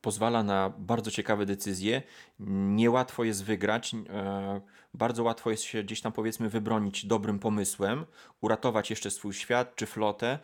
pozwala 0.00 0.42
na 0.42 0.72
bardzo 0.78 1.10
ciekawe 1.10 1.46
decyzje. 1.46 2.02
Niełatwo 2.40 3.24
jest 3.24 3.44
wygrać, 3.44 3.94
e, 3.94 4.60
bardzo 4.94 5.22
łatwo 5.22 5.50
jest 5.50 5.62
się 5.62 5.82
gdzieś 5.82 6.00
tam 6.00 6.12
powiedzmy 6.12 6.48
wybronić 6.48 7.06
dobrym 7.06 7.38
pomysłem, 7.38 8.06
uratować 8.40 8.90
jeszcze 8.90 9.10
swój 9.10 9.34
świat 9.34 9.76
czy 9.76 9.86
flotę. 9.86 10.38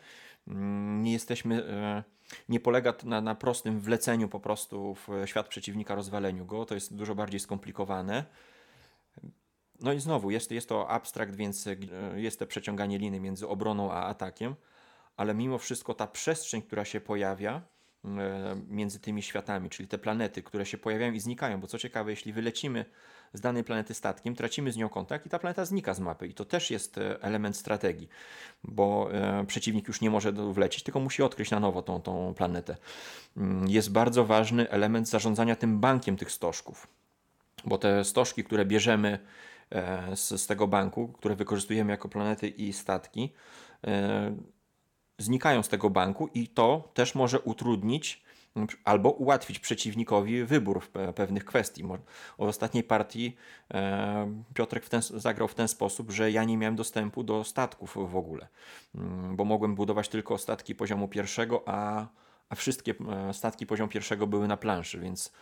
Mm, 0.49 1.03
nie 1.03 1.13
jesteśmy, 1.13 1.65
e, 1.65 2.05
nie 2.49 2.61
polega 2.61 2.95
na, 3.05 3.21
na 3.21 3.35
prostym 3.35 3.81
wleceniu 3.81 4.29
po 4.29 4.41
prostu 4.41 4.95
w 4.95 5.09
świat 5.27 5.49
przeciwnika, 5.49 5.95
rozwaleniu 5.95 6.47
go. 6.47 6.67
To 6.67 6.75
jest 6.75 6.95
dużo 6.95 7.15
bardziej 7.15 7.41
skomplikowane. 7.41 8.25
No 9.81 9.93
i 9.93 10.01
znowu, 10.01 10.31
jest, 10.31 10.51
jest 10.51 10.69
to 10.69 10.91
abstrakt, 10.91 11.35
więc 11.35 11.67
e, 11.67 11.77
jest 12.17 12.39
to 12.39 12.47
przeciąganie 12.47 12.99
liny 12.99 13.21
między 13.21 13.49
obroną 13.49 13.93
a 13.93 14.03
atakiem, 14.03 14.55
ale 15.17 15.35
mimo 15.35 15.59
wszystko 15.59 15.95
ta 15.95 16.07
przestrzeń, 16.07 16.63
która 16.63 16.85
się 16.85 17.01
pojawia, 17.01 17.63
E, 18.07 18.57
między 18.69 19.01
tymi 19.01 19.23
światami, 19.23 19.71
czyli 19.71 19.89
te 19.89 19.99
planety, 19.99 20.43
które 20.43 20.67
się 20.67 20.79
pojawiają 20.79 21.13
i 21.13 21.21
znikają, 21.21 21.61
bo 21.61 21.67
co 21.67 21.79
ciekawe, 21.79 22.11
jeśli 22.11 22.33
wylecimy 22.33 22.85
z 23.33 23.41
danej 23.41 23.65
planety 23.65 23.95
statkiem, 23.95 24.35
tracimy 24.35 24.73
z 24.73 24.77
nią 24.77 24.89
kontakt 24.89 25.27
i 25.27 25.31
ta 25.31 25.39
planeta 25.39 25.65
znika 25.65 25.95
z 25.95 26.01
mapy. 26.01 26.27
I 26.27 26.35
to 26.35 26.45
też 26.45 26.71
jest 26.71 26.99
e, 26.99 27.23
element 27.23 27.57
strategii, 27.57 28.09
bo 28.65 29.09
e, 29.13 29.45
przeciwnik 29.47 29.89
już 29.89 30.01
nie 30.01 30.11
może 30.11 30.33
wlecieć, 30.33 30.83
tylko 30.83 31.01
musi 31.01 31.23
odkryć 31.23 31.51
na 31.51 31.61
nowo 31.61 31.83
tą, 31.83 32.03
tą 32.03 32.35
planetę. 32.35 32.77
Mm, 33.37 33.69
jest 33.69 33.93
bardzo 33.93 34.25
ważny 34.25 34.71
element 34.71 35.09
zarządzania 35.09 35.57
tym 35.57 35.81
bankiem 35.81 36.17
tych 36.17 36.33
stożków, 36.33 36.87
bo 37.65 37.79
te 37.79 38.05
stożki, 38.05 38.45
które 38.45 38.65
bierzemy 38.65 39.19
z, 40.15 40.41
z 40.41 40.47
tego 40.47 40.67
banku, 40.67 41.09
które 41.09 41.37
wykorzystujemy 41.37 41.93
jako 41.93 42.09
planety 42.09 42.49
i 42.49 42.73
statki, 42.73 43.33
znikają 45.19 45.63
z 45.63 45.69
tego 45.69 45.91
banku 45.91 46.29
i 46.35 46.49
to 46.49 46.91
też 46.95 47.15
może 47.15 47.41
utrudnić 47.41 48.26
albo 48.85 49.11
ułatwić 49.11 49.59
przeciwnikowi 49.59 50.45
wybór 50.45 50.81
w 50.81 51.13
pewnych 51.15 51.45
kwestii. 51.45 51.85
O 52.39 52.47
ostatniej 52.47 52.85
partii 52.85 53.37
e, 53.75 54.43
Piotrek 54.55 54.85
w 54.85 54.89
ten, 54.89 55.03
zagrał 55.03 55.49
w 55.49 55.55
ten 55.55 55.69
sposób, 55.69 56.11
że 56.11 56.31
ja 56.31 56.45
nie 56.45 56.57
miałem 56.57 56.77
dostępu 56.77 57.23
do 57.23 57.45
statków 57.45 57.97
w 58.11 58.17
ogóle, 58.17 58.49
mm, 58.95 59.37
bo 59.37 59.45
mogłem 59.45 59.75
budować 59.75 60.09
tylko 60.09 60.39
statki 60.39 60.75
poziomu 60.75 61.09
pierwszego, 61.09 61.63
a, 61.67 62.07
a 62.49 62.55
wszystkie 62.55 62.95
e, 63.29 63.35
statki 63.35 63.67
poziomu 63.67 63.89
pierwszego 63.89 64.27
były 64.27 64.49
na 64.49 64.57
planszy, 64.57 65.01
więc 65.01 65.33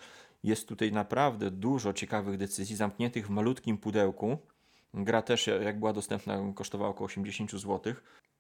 jest 0.45 0.69
tutaj 0.69 0.93
naprawdę 0.93 1.51
dużo 1.51 1.93
ciekawych 1.93 2.37
decyzji 2.37 2.77
zamkniętych 2.77 3.27
w 3.27 3.31
malutkim 3.31 3.79
pudełku. 3.79 4.39
Gra 4.95 5.23
też, 5.23 5.47
jak 5.47 5.79
była 5.79 5.93
dostępna, 5.93 6.39
kosztowała 6.55 6.91
około 6.91 7.07
80 7.07 7.51
zł. 7.53 7.95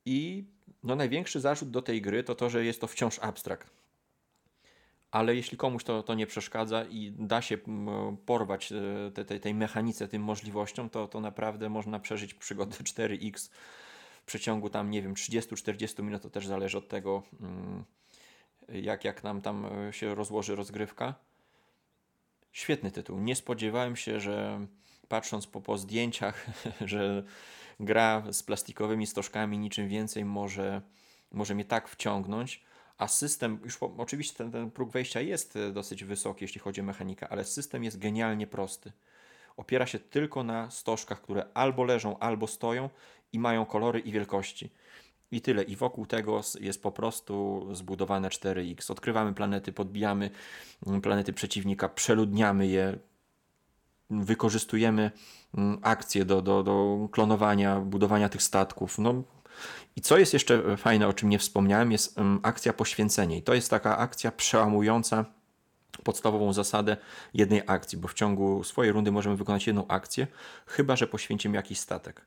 I 0.06 0.44
no, 0.82 0.96
największy 0.96 1.40
zarzut 1.40 1.70
do 1.70 1.82
tej 1.82 2.02
gry 2.02 2.24
to 2.24 2.34
to, 2.34 2.50
że 2.50 2.64
jest 2.64 2.80
to 2.80 2.86
wciąż 2.86 3.18
abstrakt. 3.18 3.83
Ale 5.14 5.34
jeśli 5.34 5.58
komuś 5.58 5.84
to, 5.84 6.02
to 6.02 6.14
nie 6.14 6.26
przeszkadza 6.26 6.84
i 6.84 7.12
da 7.18 7.42
się 7.42 7.58
porwać 8.26 8.72
e, 8.72 9.10
te, 9.10 9.24
te, 9.24 9.40
tej 9.40 9.54
mechanice, 9.54 10.08
tym 10.08 10.22
możliwościom, 10.22 10.90
to, 10.90 11.08
to 11.08 11.20
naprawdę 11.20 11.68
można 11.68 12.00
przeżyć 12.00 12.34
przygodę 12.34 12.76
4X 12.76 13.50
w 14.22 14.24
przeciągu 14.26 14.70
tam, 14.70 14.90
nie 14.90 15.02
wiem, 15.02 15.14
30-40 15.14 16.02
minut. 16.02 16.22
To 16.22 16.30
też 16.30 16.46
zależy 16.46 16.78
od 16.78 16.88
tego, 16.88 17.22
mm, 17.40 17.84
jak, 18.68 19.04
jak 19.04 19.24
nam 19.24 19.42
tam 19.42 19.66
e, 19.66 19.92
się 19.92 20.14
rozłoży 20.14 20.56
rozgrywka. 20.56 21.14
Świetny 22.52 22.90
tytuł. 22.90 23.18
Nie 23.20 23.36
spodziewałem 23.36 23.96
się, 23.96 24.20
że 24.20 24.66
patrząc 25.08 25.46
po, 25.46 25.60
po 25.60 25.78
zdjęciach, 25.78 26.46
że 26.80 27.24
gra 27.80 28.22
z 28.30 28.42
plastikowymi 28.42 29.06
stożkami, 29.06 29.58
niczym 29.58 29.88
więcej 29.88 30.24
może, 30.24 30.82
może 31.32 31.54
mnie 31.54 31.64
tak 31.64 31.88
wciągnąć. 31.88 32.64
A 33.04 33.08
system, 33.08 33.58
już 33.64 33.78
po, 33.78 33.94
oczywiście 33.98 34.36
ten, 34.36 34.52
ten 34.52 34.70
próg 34.70 34.90
wejścia 34.90 35.20
jest 35.20 35.56
e, 35.56 35.72
dosyć 35.72 36.04
wysoki, 36.04 36.44
jeśli 36.44 36.60
chodzi 36.60 36.80
o 36.80 36.84
mechanikę, 36.84 37.28
ale 37.28 37.44
system 37.44 37.84
jest 37.84 37.98
genialnie 37.98 38.46
prosty. 38.46 38.92
Opiera 39.56 39.86
się 39.86 39.98
tylko 39.98 40.42
na 40.42 40.70
stożkach, 40.70 41.22
które 41.22 41.46
albo 41.54 41.84
leżą, 41.84 42.18
albo 42.18 42.46
stoją 42.46 42.90
i 43.32 43.38
mają 43.38 43.66
kolory 43.66 44.00
i 44.00 44.12
wielkości. 44.12 44.70
I 45.30 45.40
tyle. 45.40 45.62
I 45.62 45.76
wokół 45.76 46.06
tego 46.06 46.40
jest 46.60 46.82
po 46.82 46.92
prostu 46.92 47.66
zbudowane 47.72 48.28
4X. 48.28 48.92
Odkrywamy 48.92 49.34
planety, 49.34 49.72
podbijamy 49.72 50.30
mm, 50.86 51.00
planety 51.00 51.32
przeciwnika, 51.32 51.88
przeludniamy 51.88 52.66
je, 52.66 52.98
wykorzystujemy 54.10 55.10
mm, 55.54 55.78
akcje 55.82 56.24
do, 56.24 56.42
do, 56.42 56.62
do 56.62 57.08
klonowania, 57.12 57.80
budowania 57.80 58.28
tych 58.28 58.42
statków. 58.42 58.98
No, 58.98 59.22
I 59.96 60.00
co 60.00 60.18
jest 60.18 60.32
jeszcze 60.32 60.76
fajne, 60.76 61.08
o 61.08 61.12
czym 61.12 61.28
nie 61.28 61.38
wspomniałem, 61.38 61.92
jest 61.92 62.16
akcja 62.42 62.72
poświęcenie. 62.72 63.36
I 63.36 63.42
to 63.42 63.54
jest 63.54 63.70
taka 63.70 63.98
akcja 63.98 64.32
przełamująca 64.32 65.24
podstawową 66.04 66.52
zasadę 66.52 66.96
jednej 67.34 67.62
akcji, 67.66 67.98
bo 67.98 68.08
w 68.08 68.14
ciągu 68.14 68.64
swojej 68.64 68.92
rundy 68.92 69.12
możemy 69.12 69.36
wykonać 69.36 69.66
jedną 69.66 69.86
akcję, 69.86 70.26
chyba 70.66 70.96
że 70.96 71.06
poświęcimy 71.06 71.56
jakiś 71.56 71.80
statek. 71.80 72.26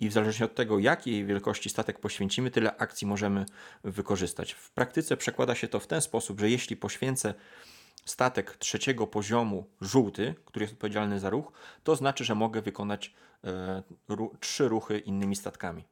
I 0.00 0.08
w 0.08 0.12
zależności 0.12 0.44
od 0.44 0.54
tego, 0.54 0.78
jakiej 0.78 1.26
wielkości 1.26 1.70
statek 1.70 2.00
poświęcimy, 2.00 2.50
tyle 2.50 2.76
akcji 2.76 3.06
możemy 3.06 3.46
wykorzystać. 3.84 4.52
W 4.52 4.70
praktyce 4.70 5.16
przekłada 5.16 5.54
się 5.54 5.68
to 5.68 5.80
w 5.80 5.86
ten 5.86 6.00
sposób, 6.00 6.40
że 6.40 6.50
jeśli 6.50 6.76
poświęcę 6.76 7.34
statek 8.04 8.56
trzeciego 8.56 9.06
poziomu 9.06 9.66
żółty, 9.80 10.34
który 10.44 10.64
jest 10.64 10.72
odpowiedzialny 10.72 11.20
za 11.20 11.30
ruch, 11.30 11.52
to 11.84 11.96
znaczy, 11.96 12.24
że 12.24 12.34
mogę 12.34 12.62
wykonać 12.62 13.14
e, 13.44 13.82
ru, 14.08 14.36
trzy 14.40 14.68
ruchy 14.68 14.98
innymi 14.98 15.36
statkami. 15.36 15.84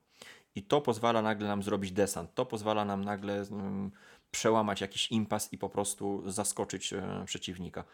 I 0.55 0.62
to 0.62 0.81
pozwala 0.81 1.23
nagle 1.23 1.49
nam 1.49 1.62
zrobić 1.62 1.93
desant. 1.93 2.35
To 2.35 2.47
pozwala 2.47 2.85
nam 2.85 3.05
nagle 3.05 3.41
mm, 3.41 3.91
przełamać 4.31 4.81
jakiś 4.81 5.12
impas 5.12 5.53
i 5.53 5.59
po 5.59 5.69
prostu 5.69 6.31
zaskoczyć 6.31 6.93
e, 6.93 7.23
przeciwnika. 7.27 7.85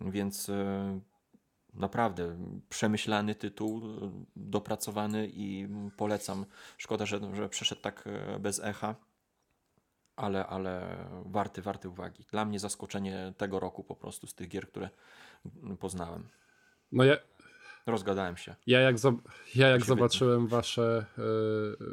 Więc 0.00 0.48
e, 0.48 1.00
naprawdę 1.74 2.36
przemyślany 2.68 3.34
tytuł, 3.34 3.82
dopracowany 4.36 5.28
i 5.32 5.68
polecam. 5.96 6.46
Szkoda, 6.78 7.06
że, 7.06 7.20
że 7.34 7.48
przeszedł 7.48 7.80
tak 7.80 8.04
e, 8.06 8.38
bez 8.38 8.60
echa 8.60 8.94
ale, 10.20 10.46
ale 10.46 10.96
warty, 11.24 11.62
warty 11.62 11.88
uwagi. 11.88 12.24
Dla 12.30 12.44
mnie 12.44 12.58
zaskoczenie 12.58 13.32
tego 13.36 13.60
roku 13.60 13.84
po 13.84 13.96
prostu 13.96 14.26
z 14.26 14.34
tych 14.34 14.48
gier, 14.48 14.68
które 14.68 14.90
poznałem. 15.78 16.28
No 16.92 17.04
ja... 17.04 17.16
Rozgadałem 17.90 18.36
się. 18.36 18.54
Ja 18.66 18.80
jak, 18.80 18.96
ja 19.54 19.68
jak 19.68 19.84
zobaczyłem 19.84 20.46
wasze 20.46 21.06
y, 21.18 21.22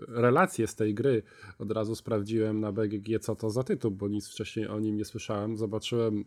relacje 0.07 0.67
z 0.67 0.75
tej 0.75 0.93
gry, 0.93 1.23
od 1.60 1.71
razu 1.71 1.95
sprawdziłem 1.95 2.60
na 2.60 2.71
BGG, 2.71 3.19
co 3.21 3.36
to 3.36 3.49
za 3.49 3.63
tytuł, 3.63 3.91
bo 3.91 4.07
nic 4.07 4.29
wcześniej 4.29 4.67
o 4.67 4.79
nim 4.79 4.97
nie 4.97 5.05
słyszałem. 5.05 5.57
Zobaczyłem 5.57 6.17
y, 6.17 6.23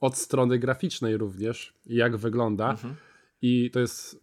od 0.00 0.16
strony 0.16 0.58
graficznej 0.58 1.16
również, 1.16 1.74
jak 1.86 2.16
wygląda. 2.16 2.70
Mhm. 2.70 2.94
I 3.42 3.70
to 3.70 3.80
jest 3.80 4.22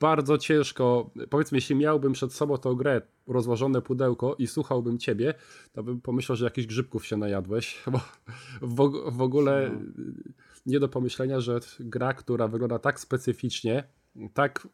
bardzo 0.00 0.38
ciężko, 0.38 1.10
powiedzmy, 1.30 1.58
jeśli 1.58 1.76
miałbym 1.76 2.12
przed 2.12 2.32
sobą 2.32 2.58
tą 2.58 2.74
grę, 2.74 3.02
rozłożone 3.26 3.82
pudełko 3.82 4.36
i 4.38 4.46
słuchałbym 4.46 4.98
ciebie, 4.98 5.34
to 5.72 5.82
bym 5.82 6.00
pomyślał, 6.00 6.36
że 6.36 6.44
jakichś 6.44 6.66
grzybków 6.66 7.06
się 7.06 7.16
najadłeś, 7.16 7.82
bo 7.92 8.00
w, 8.62 8.76
w 9.16 9.22
ogóle 9.22 9.70
no. 9.72 10.04
Nie 10.66 10.80
do 10.80 10.88
pomyślenia, 10.88 11.40
że 11.40 11.60
gra, 11.80 12.12
która 12.14 12.48
wygląda 12.48 12.78
tak 12.78 13.00
specyficznie, 13.00 13.84
tak 14.34 14.68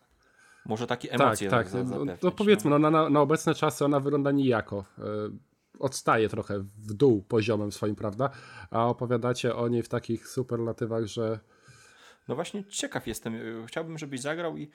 Może 0.66 0.87
takie 0.87 1.12
emocje 1.12 1.51
Tak, 1.51 1.70
tak. 1.70 1.85
no, 1.85 2.05
no 2.22 2.31
powiedzmy, 2.31 2.70
no, 2.70 2.79
na, 2.79 3.11
na 3.11 3.20
obecne 3.20 3.55
czasy 3.55 3.85
ona 3.85 4.01
wygląda 4.01 4.31
nijako. 4.31 4.85
E, 4.99 5.03
odstaje 5.79 6.29
trochę 6.29 6.59
w 6.59 6.94
dół 6.94 7.22
poziomem 7.22 7.72
swoim, 7.72 7.96
prawda? 7.96 8.31
A 8.70 8.87
opowiadacie 8.87 9.57
o 9.57 9.68
niej 9.68 9.83
w 9.83 9.88
takich 9.88 10.29
superlatywach, 10.29 11.07
że 11.07 11.40
no 12.29 12.35
właśnie 12.35 12.64
ciekaw 12.64 13.07
jestem. 13.07 13.35
E, 13.35 13.66
chciałbym, 13.66 13.99
żebyś 13.99 14.20
zagrał 14.20 14.57
i, 14.57 14.70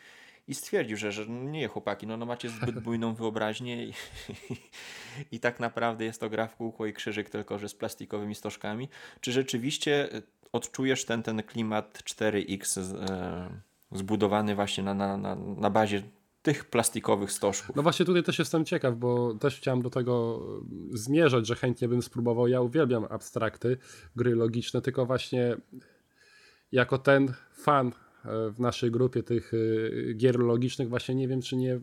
i 0.47 0.55
stwierdził, 0.55 0.97
że, 0.97 1.11
że 1.11 1.27
nie 1.27 1.67
chłopaki, 1.67 2.07
no, 2.07 2.17
no 2.17 2.25
macie 2.25 2.49
zbyt 2.49 2.79
bujną 2.83 3.13
wyobraźnię 3.13 3.85
i, 3.85 3.89
i, 4.49 4.55
i, 5.31 5.39
tak 5.39 5.59
naprawdę 5.59 6.05
jest 6.05 6.19
to 6.19 6.29
gra 6.29 6.47
w 6.47 6.55
kółko 6.55 6.85
i 6.85 6.93
krzyżyk, 6.93 7.29
tylko 7.29 7.59
że 7.59 7.69
z 7.69 7.75
plastikowymi 7.75 8.35
stożkami. 8.35 8.89
Czy 9.21 9.31
rzeczywiście 9.31 10.13
e, 10.13 10.21
odczujesz 10.53 11.05
ten, 11.05 11.23
ten 11.23 11.43
klimat 11.43 12.03
4X 12.03 12.81
z, 12.81 12.93
e, 12.93 13.49
zbudowany 13.91 14.55
właśnie 14.55 14.83
na, 14.83 14.93
na, 14.93 15.17
na, 15.17 15.35
na 15.35 15.69
bazie 15.69 16.03
tych 16.41 16.65
plastikowych 16.65 17.31
stożków. 17.31 17.75
No 17.75 17.83
właśnie 17.83 18.05
tutaj 18.05 18.23
też 18.23 18.39
jestem 18.39 18.65
ciekaw, 18.65 18.95
bo 18.95 19.33
też 19.33 19.57
chciałem 19.57 19.81
do 19.81 19.89
tego 19.89 20.41
zmierzać, 20.93 21.47
że 21.47 21.55
chętnie 21.55 21.87
bym 21.87 22.01
spróbował. 22.01 22.47
Ja 22.47 22.61
uwielbiam 22.61 23.05
abstrakty, 23.09 23.77
gry 24.15 24.35
logiczne, 24.35 24.81
tylko 24.81 25.05
właśnie 25.05 25.55
jako 26.71 26.97
ten 26.97 27.33
fan 27.53 27.87
e, 27.87 27.91
w 28.51 28.59
naszej 28.59 28.91
grupie 28.91 29.23
tych 29.23 29.51
e, 29.53 30.13
gier 30.13 30.39
logicznych 30.39 30.89
właśnie 30.89 31.15
nie 31.15 31.27
wiem, 31.27 31.41
czy 31.41 31.55
nie, 31.55 31.79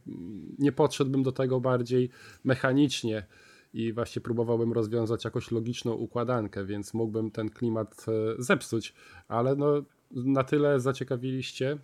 nie 0.59 0.73
podszedłbym 0.73 1.23
do 1.23 1.33
tego 1.33 1.61
bardziej 1.61 2.11
mechanicznie 2.45 3.27
i 3.73 3.93
właśnie 3.93 4.23
próbowałbym 4.23 4.73
rozwiązać 4.73 5.25
jakoś 5.25 5.51
logiczną 5.51 5.93
układankę, 5.93 6.65
więc 6.65 6.95
mógłbym 6.95 7.31
ten 7.31 7.51
klimat 7.51 8.07
e, 8.09 8.43
zepsuć, 8.43 8.95
ale 9.29 9.57
no 9.57 9.83
na 10.11 10.45
tyle 10.45 10.81
zaciekawiliście 10.81 11.79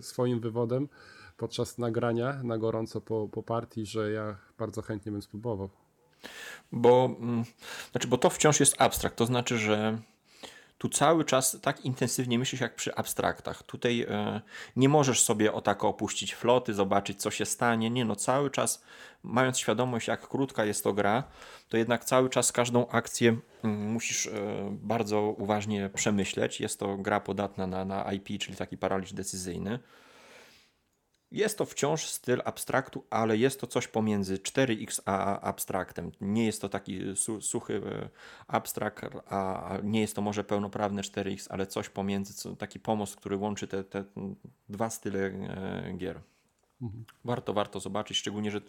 swoim 0.00 0.40
wywodem 0.40 0.88
podczas 1.36 1.78
nagrania 1.78 2.42
na 2.42 2.58
gorąco 2.58 3.00
po, 3.00 3.28
po 3.28 3.42
partii, 3.42 3.86
że 3.86 4.12
ja 4.12 4.36
bardzo 4.58 4.82
chętnie 4.82 5.12
bym 5.12 5.22
spróbował. 5.22 5.70
Bo, 6.72 7.16
mm, 7.20 7.44
znaczy, 7.92 8.08
bo 8.08 8.18
to 8.18 8.30
wciąż 8.30 8.60
jest 8.60 8.82
abstrakt, 8.82 9.16
to 9.16 9.26
znaczy, 9.26 9.58
że 9.58 9.98
tu 10.82 10.88
cały 10.88 11.24
czas 11.24 11.58
tak 11.62 11.84
intensywnie 11.84 12.38
myślisz 12.38 12.60
jak 12.60 12.74
przy 12.74 12.94
abstraktach. 12.94 13.62
Tutaj 13.62 14.06
e, 14.08 14.40
nie 14.76 14.88
możesz 14.88 15.22
sobie 15.22 15.52
o 15.52 15.60
tak 15.60 15.84
opuścić 15.84 16.34
floty, 16.34 16.74
zobaczyć 16.74 17.20
co 17.20 17.30
się 17.30 17.44
stanie. 17.46 17.90
Nie 17.90 18.04
no, 18.04 18.16
cały 18.16 18.50
czas 18.50 18.84
mając 19.22 19.58
świadomość 19.58 20.08
jak 20.08 20.28
krótka 20.28 20.64
jest 20.64 20.84
to 20.84 20.92
gra, 20.92 21.24
to 21.68 21.76
jednak 21.76 22.04
cały 22.04 22.30
czas 22.30 22.52
każdą 22.52 22.88
akcję 22.88 23.36
mm, 23.64 23.92
musisz 23.92 24.26
e, 24.26 24.30
bardzo 24.70 25.20
uważnie 25.20 25.90
przemyśleć. 25.94 26.60
Jest 26.60 26.78
to 26.78 26.96
gra 26.96 27.20
podatna 27.20 27.66
na, 27.66 27.84
na 27.84 28.12
IP, 28.12 28.40
czyli 28.40 28.56
taki 28.56 28.78
paraliż 28.78 29.12
decyzyjny. 29.12 29.78
Jest 31.32 31.58
to 31.58 31.64
wciąż 31.64 32.06
styl 32.06 32.42
abstraktu, 32.44 33.04
ale 33.10 33.36
jest 33.36 33.60
to 33.60 33.66
coś 33.66 33.88
pomiędzy 33.88 34.36
4X 34.36 35.00
a 35.04 35.40
abstraktem. 35.40 36.12
Nie 36.20 36.46
jest 36.46 36.60
to 36.60 36.68
taki 36.68 37.16
su 37.16 37.40
suchy 37.40 37.82
e, 37.86 38.08
abstrakt, 38.46 39.04
a 39.26 39.72
nie 39.82 40.00
jest 40.00 40.16
to 40.16 40.22
może 40.22 40.44
pełnoprawne 40.44 41.02
4X, 41.02 41.46
ale 41.50 41.66
coś 41.66 41.88
pomiędzy, 41.88 42.56
taki 42.56 42.80
pomost, 42.80 43.16
który 43.16 43.36
łączy 43.36 43.68
te, 43.68 43.84
te 43.84 44.04
dwa 44.68 44.90
style 44.90 45.18
e, 45.20 45.92
gier. 45.96 46.20
Mhm. 46.82 47.04
Warto, 47.24 47.52
warto 47.52 47.80
zobaczyć, 47.80 48.16
szczególnie, 48.16 48.50
że 48.50 48.60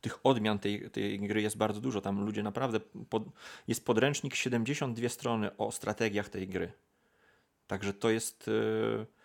tych 0.00 0.26
odmian 0.26 0.58
tej, 0.58 0.90
tej 0.90 1.20
gry 1.20 1.42
jest 1.42 1.56
bardzo 1.56 1.80
dużo. 1.80 2.00
Tam 2.00 2.24
ludzie 2.24 2.42
naprawdę, 2.42 2.80
pod, 3.10 3.22
jest 3.68 3.86
podręcznik 3.86 4.34
72 4.34 5.08
strony 5.08 5.56
o 5.56 5.72
strategiach 5.72 6.28
tej 6.28 6.48
gry. 6.48 6.72
Także 7.66 7.92
to 7.92 8.10
jest... 8.10 8.46
Yy, 8.46 9.17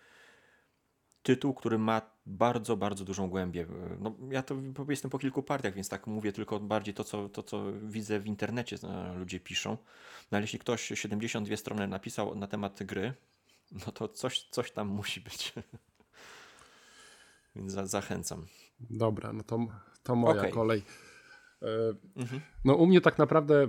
tytuł, 1.24 1.54
który 1.54 1.78
ma 1.78 2.02
bardzo, 2.26 2.76
bardzo 2.76 3.04
dużą 3.04 3.28
głębię. 3.28 3.66
No, 4.00 4.14
ja 4.30 4.42
to 4.42 4.56
jestem 4.88 5.10
po 5.10 5.18
kilku 5.18 5.42
partiach, 5.42 5.74
więc 5.74 5.88
tak 5.88 6.06
mówię 6.06 6.32
tylko 6.32 6.60
bardziej 6.60 6.94
to, 6.94 7.04
co, 7.04 7.28
to, 7.28 7.42
co 7.42 7.64
widzę 7.82 8.20
w 8.20 8.26
internecie, 8.26 8.76
ludzie 9.18 9.40
piszą. 9.40 9.70
No 10.30 10.36
ale 10.36 10.40
jeśli 10.40 10.58
ktoś 10.58 10.92
72 10.94 11.56
strony 11.56 11.88
napisał 11.88 12.34
na 12.34 12.46
temat 12.46 12.82
gry, 12.82 13.14
no 13.72 13.92
to 13.92 14.08
coś, 14.08 14.48
coś 14.50 14.70
tam 14.70 14.88
musi 14.88 15.20
być. 15.20 15.52
więc 17.56 17.72
za, 17.72 17.86
zachęcam. 17.86 18.46
Dobra, 18.80 19.32
no 19.32 19.42
to, 19.42 19.58
to 20.02 20.16
moja 20.16 20.40
okay. 20.40 20.50
kolej. 20.50 20.82
E, 21.62 21.66
mhm. 22.16 22.40
No 22.64 22.74
u 22.74 22.86
mnie 22.86 23.00
tak 23.00 23.18
naprawdę 23.18 23.68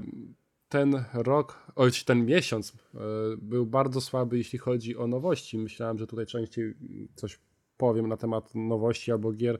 ten 0.69 1.03
rok, 1.13 1.71
oj, 1.75 1.91
ten 2.05 2.25
miesiąc 2.25 2.73
e, 2.73 2.97
był 3.37 3.65
bardzo 3.65 4.01
słaby, 4.01 4.37
jeśli 4.37 4.59
chodzi 4.59 4.97
o 4.97 5.07
nowości. 5.07 5.57
Myślałem, 5.57 5.97
że 5.97 6.07
tutaj 6.07 6.25
częściej 6.25 6.73
coś 7.15 7.39
powiem 7.77 8.07
na 8.07 8.17
temat 8.17 8.55
nowości 8.55 9.11
albo 9.11 9.31
gier, 9.31 9.59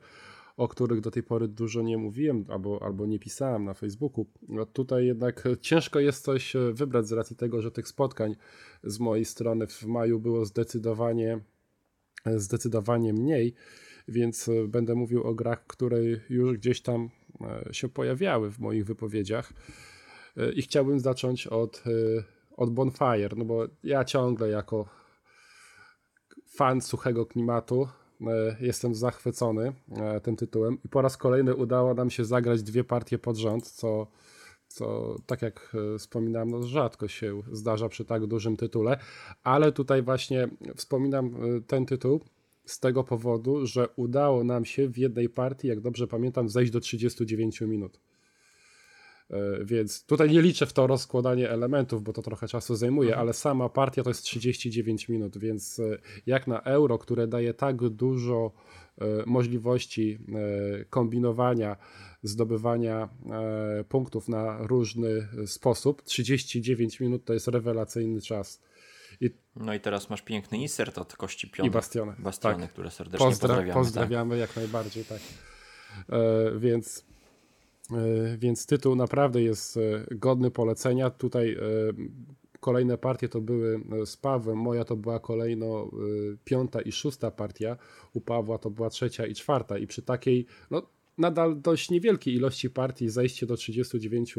o 0.56 0.68
których 0.68 1.00
do 1.00 1.10
tej 1.10 1.22
pory 1.22 1.48
dużo 1.48 1.82
nie 1.82 1.98
mówiłem 1.98 2.44
albo, 2.48 2.82
albo 2.82 3.06
nie 3.06 3.18
pisałem 3.18 3.64
na 3.64 3.74
Facebooku. 3.74 4.26
No 4.48 4.66
tutaj 4.66 5.06
jednak 5.06 5.44
ciężko 5.60 6.00
jest 6.00 6.24
coś 6.24 6.56
e, 6.56 6.72
wybrać 6.72 7.06
z 7.08 7.12
racji 7.12 7.36
tego, 7.36 7.62
że 7.62 7.70
tych 7.70 7.88
spotkań 7.88 8.36
z 8.84 8.98
mojej 8.98 9.24
strony 9.24 9.66
w 9.66 9.86
maju 9.86 10.20
było 10.20 10.44
zdecydowanie, 10.44 11.40
e, 12.24 12.38
zdecydowanie 12.38 13.12
mniej, 13.12 13.54
więc 14.08 14.50
będę 14.68 14.94
mówił 14.94 15.22
o 15.22 15.34
grach, 15.34 15.66
które 15.66 15.98
już 16.30 16.58
gdzieś 16.58 16.80
tam 16.80 17.10
się 17.72 17.88
pojawiały 17.88 18.50
w 18.50 18.58
moich 18.58 18.84
wypowiedziach. 18.84 19.52
I 20.54 20.62
chciałbym 20.62 21.00
zacząć 21.00 21.46
od, 21.46 21.84
e, 21.86 21.90
od 22.56 22.70
Bonfire, 22.70 23.36
no 23.36 23.44
bo 23.44 23.66
ja 23.84 24.04
ciągle 24.04 24.48
jako 24.48 24.88
fan 26.46 26.80
suchego 26.80 27.26
klimatu 27.26 27.88
e, 28.20 28.56
jestem 28.60 28.94
zachwycony 28.94 29.72
e, 29.96 30.20
tym 30.20 30.36
tytułem 30.36 30.78
i 30.84 30.88
po 30.88 31.02
raz 31.02 31.16
kolejny 31.16 31.54
udało 31.54 31.94
nam 31.94 32.10
się 32.10 32.24
zagrać 32.24 32.62
dwie 32.62 32.84
partie 32.84 33.18
pod 33.18 33.36
rząd, 33.36 33.70
co, 33.70 34.06
co 34.68 35.16
tak 35.26 35.42
jak 35.42 35.76
wspominałem, 35.98 36.50
no 36.50 36.62
rzadko 36.62 37.08
się 37.08 37.42
zdarza 37.52 37.88
przy 37.88 38.04
tak 38.04 38.26
dużym 38.26 38.56
tytule, 38.56 38.98
ale 39.42 39.72
tutaj 39.72 40.02
właśnie 40.02 40.48
wspominam 40.76 41.34
ten 41.66 41.86
tytuł 41.86 42.20
z 42.64 42.80
tego 42.80 43.04
powodu, 43.04 43.66
że 43.66 43.88
udało 43.96 44.44
nam 44.44 44.64
się 44.64 44.88
w 44.88 44.98
jednej 44.98 45.28
partii, 45.28 45.68
jak 45.68 45.80
dobrze 45.80 46.06
pamiętam, 46.06 46.48
zejść 46.48 46.72
do 46.72 46.80
39 46.80 47.60
minut. 47.60 48.00
E, 49.30 49.64
więc 49.64 50.04
tutaj 50.04 50.30
nie 50.30 50.42
liczę 50.42 50.66
w 50.66 50.72
to 50.72 50.86
rozkładanie 50.86 51.50
elementów, 51.50 52.02
bo 52.02 52.12
to 52.12 52.22
trochę 52.22 52.48
czasu 52.48 52.76
zajmuje, 52.76 53.08
mhm. 53.08 53.22
ale 53.22 53.32
sama 53.32 53.68
partia 53.68 54.02
to 54.02 54.10
jest 54.10 54.22
39 54.22 55.08
minut, 55.08 55.38
więc 55.38 55.78
e, 55.78 55.98
jak 56.26 56.46
na 56.46 56.60
euro, 56.60 56.98
które 56.98 57.26
daje 57.26 57.54
tak 57.54 57.76
dużo 57.76 58.52
e, 58.98 59.04
możliwości 59.26 60.18
kombinowania, 60.90 61.76
zdobywania 62.22 63.08
punktów 63.88 64.28
na 64.28 64.58
różny 64.66 65.28
sposób, 65.46 66.02
39 66.02 67.00
minut 67.00 67.24
to 67.24 67.32
jest 67.32 67.48
rewelacyjny 67.48 68.20
czas. 68.20 68.62
I... 69.20 69.30
No 69.56 69.74
i 69.74 69.80
teraz 69.80 70.10
masz 70.10 70.22
piękny 70.22 70.58
insert 70.58 70.98
od 70.98 71.16
Kości 71.16 71.50
Piony. 71.50 71.68
I 71.68 71.70
Bastiony. 71.70 72.14
Bastiony, 72.18 72.60
tak. 72.60 72.72
które 72.72 72.90
serdecznie 72.90 73.26
Pozdra 73.26 73.48
pozdrawiamy. 73.48 73.80
Pozdrawiamy 73.80 74.30
tak. 74.30 74.40
jak 74.40 74.56
najbardziej, 74.56 75.04
tak. 75.04 75.20
Więc 76.58 77.04
więc 78.38 78.66
tytuł 78.66 78.96
naprawdę 78.96 79.42
jest 79.42 79.76
e, 79.76 79.80
godny 80.10 80.50
polecenia. 80.50 81.10
Tutaj 81.10 81.52
e, 81.52 81.58
kolejne 82.60 82.98
partie 82.98 83.28
to 83.28 83.40
były 83.40 83.80
z 84.04 84.16
Pawłem, 84.16 84.58
moja 84.58 84.84
to 84.84 84.96
była 84.96 85.20
kolejno 85.20 85.90
piąta 86.44 86.80
i 86.80 86.92
szósta 86.92 87.30
partia, 87.30 87.76
u 88.14 88.20
Pawła 88.20 88.58
to 88.58 88.70
była 88.70 88.90
trzecia 88.90 89.26
i 89.26 89.34
czwarta. 89.34 89.78
I 89.78 89.86
przy 89.86 90.02
takiej 90.02 90.46
no, 90.70 90.82
nadal 91.18 91.60
dość 91.60 91.90
niewielkiej 91.90 92.34
ilości 92.34 92.70
partii 92.70 93.08
zejście 93.08 93.46
do 93.46 93.56
39 93.56 94.34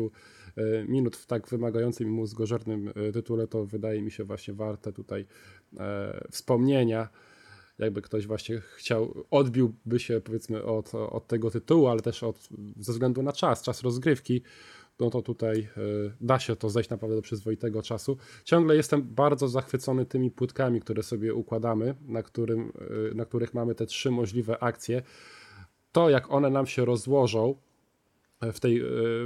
minut 0.88 1.16
w 1.16 1.26
tak 1.26 1.48
wymagającym 1.48 2.08
i 2.08 2.12
mózgożernym 2.12 2.94
tytule 3.14 3.48
to 3.48 3.66
wydaje 3.66 4.02
mi 4.02 4.12
się 4.12 4.24
właśnie 4.24 4.54
warte 4.54 4.94
tutaj 4.94 5.26
wspomnienia 6.32 7.10
jakby 7.80 8.02
ktoś 8.02 8.28
właśnie 8.28 8.62
chciał, 8.76 9.26
odbiłby 9.32 10.00
się 10.00 10.22
powiedzmy 10.22 10.64
od, 10.64 10.96
od 10.96 11.28
tego 11.28 11.52
tytułu, 11.52 11.88
ale 11.88 12.02
też 12.02 12.24
od, 12.24 12.50
ze 12.80 12.92
względu 12.92 13.24
na 13.24 13.34
czas, 13.34 13.62
czas 13.62 13.82
rozgrywki, 13.82 14.42
no 15.00 15.10
to 15.10 15.22
tutaj 15.22 15.68
y, 15.78 16.12
da 16.22 16.40
się 16.40 16.56
to 16.56 16.70
zejść 16.70 16.90
naprawdę 16.90 17.16
do 17.16 17.22
przyzwoitego 17.22 17.82
czasu. 17.82 18.18
Ciągle 18.44 18.76
jestem 18.76 19.02
bardzo 19.02 19.48
zachwycony 19.48 20.06
tymi 20.06 20.32
płytkami, 20.32 20.82
które 20.82 21.04
sobie 21.04 21.34
układamy, 21.34 21.96
na, 22.02 22.24
którym, 22.24 22.72
y, 23.12 23.16
na 23.16 23.26
których 23.26 23.54
mamy 23.54 23.76
te 23.76 23.86
trzy 23.86 24.12
możliwe 24.12 24.64
akcje. 24.64 25.02
To, 25.92 26.10
jak 26.10 26.32
one 26.32 26.50
nam 26.50 26.68
się 26.68 26.86
rozłożą, 26.86 27.56
w 28.42 28.60
tej, 28.60 28.82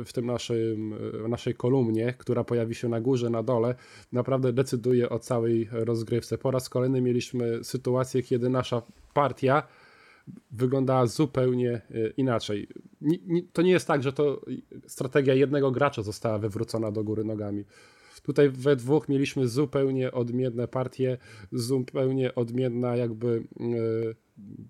w 0.05 0.09
tym 0.13 0.25
naszym, 0.25 0.95
naszej 1.29 1.55
kolumnie, 1.55 2.13
która 2.17 2.43
pojawi 2.43 2.75
się 2.75 2.89
na 2.89 3.01
górze, 3.01 3.29
na 3.29 3.43
dole, 3.43 3.75
naprawdę 4.11 4.53
decyduje 4.53 5.09
o 5.09 5.19
całej 5.19 5.69
rozgrywce. 5.71 6.37
Po 6.37 6.51
raz 6.51 6.69
kolejny 6.69 7.01
mieliśmy 7.01 7.63
sytuację, 7.63 8.23
kiedy 8.23 8.49
nasza 8.49 8.81
partia 9.13 9.67
wyglądała 10.51 11.05
zupełnie 11.05 11.71
e, 11.71 11.81
inaczej. 12.17 12.67
To 13.53 13.61
nie 13.61 13.71
jest 13.71 13.87
tak, 13.87 14.03
że 14.03 14.13
to 14.13 14.41
strategia 14.87 15.33
jednego 15.33 15.71
gracza 15.71 16.01
została 16.01 16.39
wywrócona 16.39 16.91
do 16.91 17.03
góry 17.03 17.23
nogami. 17.23 17.65
Tutaj 18.23 18.49
we 18.49 18.75
dwóch 18.75 19.09
mieliśmy 19.09 19.47
zupełnie 19.47 20.11
odmienne 20.11 20.67
partie, 20.67 21.17
zupełnie 21.51 22.35
odmienna 22.35 22.95
jakby 22.95 23.43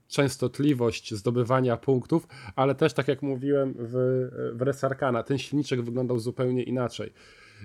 częstotliwość 0.07 1.13
zdobywania 1.13 1.77
punktów, 1.77 2.27
ale 2.55 2.75
też 2.75 2.93
tak 2.93 3.07
jak 3.07 3.21
mówiłem 3.21 3.73
w, 3.77 3.93
w 4.53 4.61
Resarkana, 4.61 5.23
ten 5.23 5.37
silniczek 5.37 5.81
wyglądał 5.81 6.19
zupełnie 6.19 6.63
inaczej. 6.63 7.13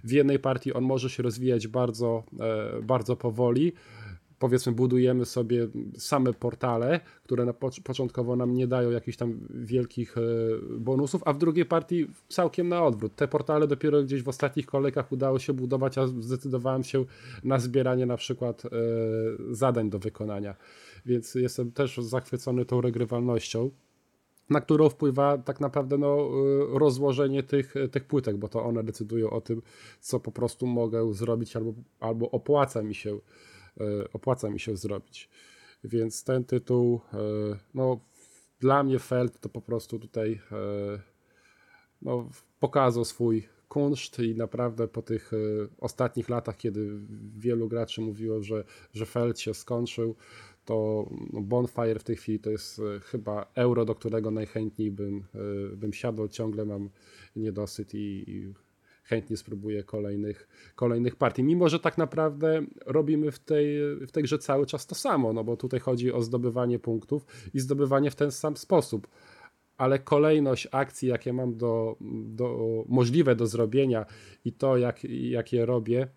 W 0.05 0.11
jednej 0.11 0.39
partii 0.39 0.73
on 0.73 0.85
może 0.85 1.11
się 1.11 1.23
rozwijać 1.23 1.69
bardzo, 1.69 2.25
e, 2.41 2.83
bardzo 2.83 3.17
powoli, 3.17 3.73
powiedzmy 4.39 4.73
budujemy 4.73 5.25
sobie 5.25 5.69
same 5.99 6.33
portale, 6.33 7.01
które 7.25 7.45
na 7.45 7.53
początkowo 7.85 8.37
nam 8.37 8.55
nie 8.55 8.67
dają 8.67 8.91
jakichś 8.91 9.17
tam 9.17 9.41
wielkich 9.51 10.19
e, 10.19 10.21
bonusów, 10.79 11.23
a 11.25 11.33
w 11.33 11.39
drugiej 11.39 11.65
partii 11.65 12.07
całkiem 12.29 12.69
na 12.69 12.85
odwrót. 12.85 13.17
Te 13.17 13.29
portale 13.29 13.67
dopiero 13.67 14.03
gdzieś 14.03 14.23
w 14.23 14.29
ostatnich 14.29 14.67
kolejkach 14.67 15.13
udało 15.13 15.39
się 15.39 15.53
budować, 15.53 15.99
a 15.99 16.07
zdecydowałem 16.07 16.85
się 16.85 17.05
na 17.45 17.59
zbieranie 17.59 18.07
na 18.07 18.17
przykład 18.17 18.65
e, 18.65 18.69
zadań 19.51 19.91
do 19.91 19.99
wykonania. 19.99 20.57
Więc 21.07 21.35
jestem 21.35 21.73
też 21.73 21.97
zachwycony 21.97 22.65
tą 22.65 22.81
regrywalnością 22.81 23.71
na 24.51 24.61
którą 24.61 24.89
wpływa 24.89 25.39
tak 25.39 25.61
naprawdę 25.61 25.99
no, 25.99 26.19
e, 26.19 26.79
rozłożenie 26.79 27.43
tych, 27.43 27.75
tych 27.91 28.05
płytek, 28.05 28.37
bo 28.37 28.49
to 28.49 28.65
one 28.65 28.85
decydują 28.85 29.31
o 29.31 29.41
tym, 29.41 29.63
co 30.01 30.21
po 30.21 30.33
prostu 30.33 30.67
mogę 30.67 31.15
zrobić 31.15 31.57
albo, 31.57 31.75
albo 32.01 32.31
opłaca 32.31 32.83
mi 32.83 32.95
się 32.95 33.19
opłaca 34.13 34.51
mi 34.51 34.61
się 34.61 34.77
zrobić. 34.77 35.29
Więc 35.85 36.25
ten 36.25 36.45
tytuł, 36.45 37.01
e, 37.13 37.19
no 37.75 38.01
dla 38.61 38.83
mnie 38.83 38.99
Feld 38.99 39.41
to 39.41 39.49
po 39.49 39.61
prostu 39.61 39.99
tutaj 39.99 40.41
e, 40.53 40.57
no, 42.03 42.31
pokazał 42.61 43.05
swój 43.05 43.49
kunszt 43.69 44.19
i 44.19 44.35
naprawdę 44.35 44.89
po 44.89 45.03
tych 45.03 45.31
ostatnich 45.79 46.29
latach, 46.29 46.57
kiedy 46.57 47.01
wielu 47.37 47.69
graczy 47.69 48.01
mówiło, 48.01 48.43
że, 48.43 48.65
że 48.95 49.07
Feld 49.07 49.41
się 49.41 49.55
skończył, 49.55 50.17
to 50.65 51.07
no, 51.33 51.41
Bonfire 51.41 51.99
w 51.99 52.05
tej 52.05 52.17
chwili 52.17 52.41
to 52.41 52.51
jest 52.51 52.81
chyba 53.03 53.51
euro, 53.55 53.85
do 53.85 53.95
którego 53.95 54.31
najchętniej 54.31 54.91
bym, 54.91 55.25
bym 55.77 55.93
siadł. 55.93 56.29
Ciągle 56.29 56.65
mam 56.65 56.91
niedosyt 57.37 57.95
i, 57.95 58.31
i 58.31 58.55
chętnie 59.07 59.37
spróbuję 59.37 59.85
kolejnych, 59.85 60.49
kolejnych 60.75 61.17
partii. 61.17 61.43
Mimo, 61.43 61.69
że 61.69 61.81
tak 61.81 61.99
naprawdę 61.99 62.67
robimy 62.87 63.31
w 63.31 63.39
tej, 63.39 63.79
w 64.07 64.11
tej 64.11 64.23
grze 64.23 64.39
cały 64.39 64.67
czas 64.67 64.87
to 64.87 64.95
samo, 64.95 65.33
no 65.33 65.45
bo 65.45 65.57
tutaj 65.57 65.81
chodzi 65.81 66.13
o 66.13 66.23
zdobywanie 66.23 66.79
punktów 66.79 67.27
i 67.55 67.61
zdobywanie 67.61 68.11
w 68.11 68.17
ten 68.17 68.33
sam 68.33 68.57
sposób. 68.57 69.09
Ale 69.77 69.99
kolejność 69.99 70.69
akcji, 70.71 71.09
jakie 71.09 71.33
mam 71.33 71.57
do, 71.57 71.97
do, 72.25 72.85
możliwe 72.89 73.37
do 73.37 73.47
zrobienia 73.47 74.07
i 74.45 74.53
to, 74.53 74.77
jak, 74.77 75.05
jak 75.05 75.53
je 75.53 75.67
robię, 75.67 76.09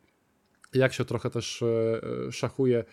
jak 0.74 0.94
się 0.94 1.06
trochę 1.06 1.30
też 1.30 1.62
e, 1.62 2.32
szachuje 2.32 2.80
e, 2.80 2.86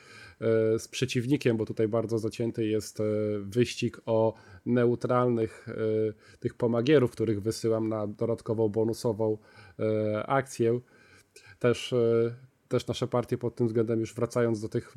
z 0.78 0.88
przeciwnikiem, 0.88 1.56
bo 1.56 1.66
tutaj 1.66 1.88
bardzo 1.88 2.18
zacięty 2.18 2.66
jest 2.66 3.00
e, 3.00 3.04
wyścig 3.40 4.00
o 4.06 4.34
neutralnych 4.66 5.66
tych 6.40 6.54
pomagierów, 6.54 7.10
których 7.10 7.42
wysyłam 7.42 7.88
na 7.88 8.06
dodatkową 8.06 8.68
bonusową 8.68 9.38
akcję. 10.26 10.80
Też, 11.58 11.94
też 12.68 12.86
nasze 12.86 13.06
partie 13.06 13.38
pod 13.38 13.56
tym 13.56 13.66
względem, 13.66 14.00
już 14.00 14.14
wracając 14.14 14.60
do 14.60 14.68
tych 14.68 14.94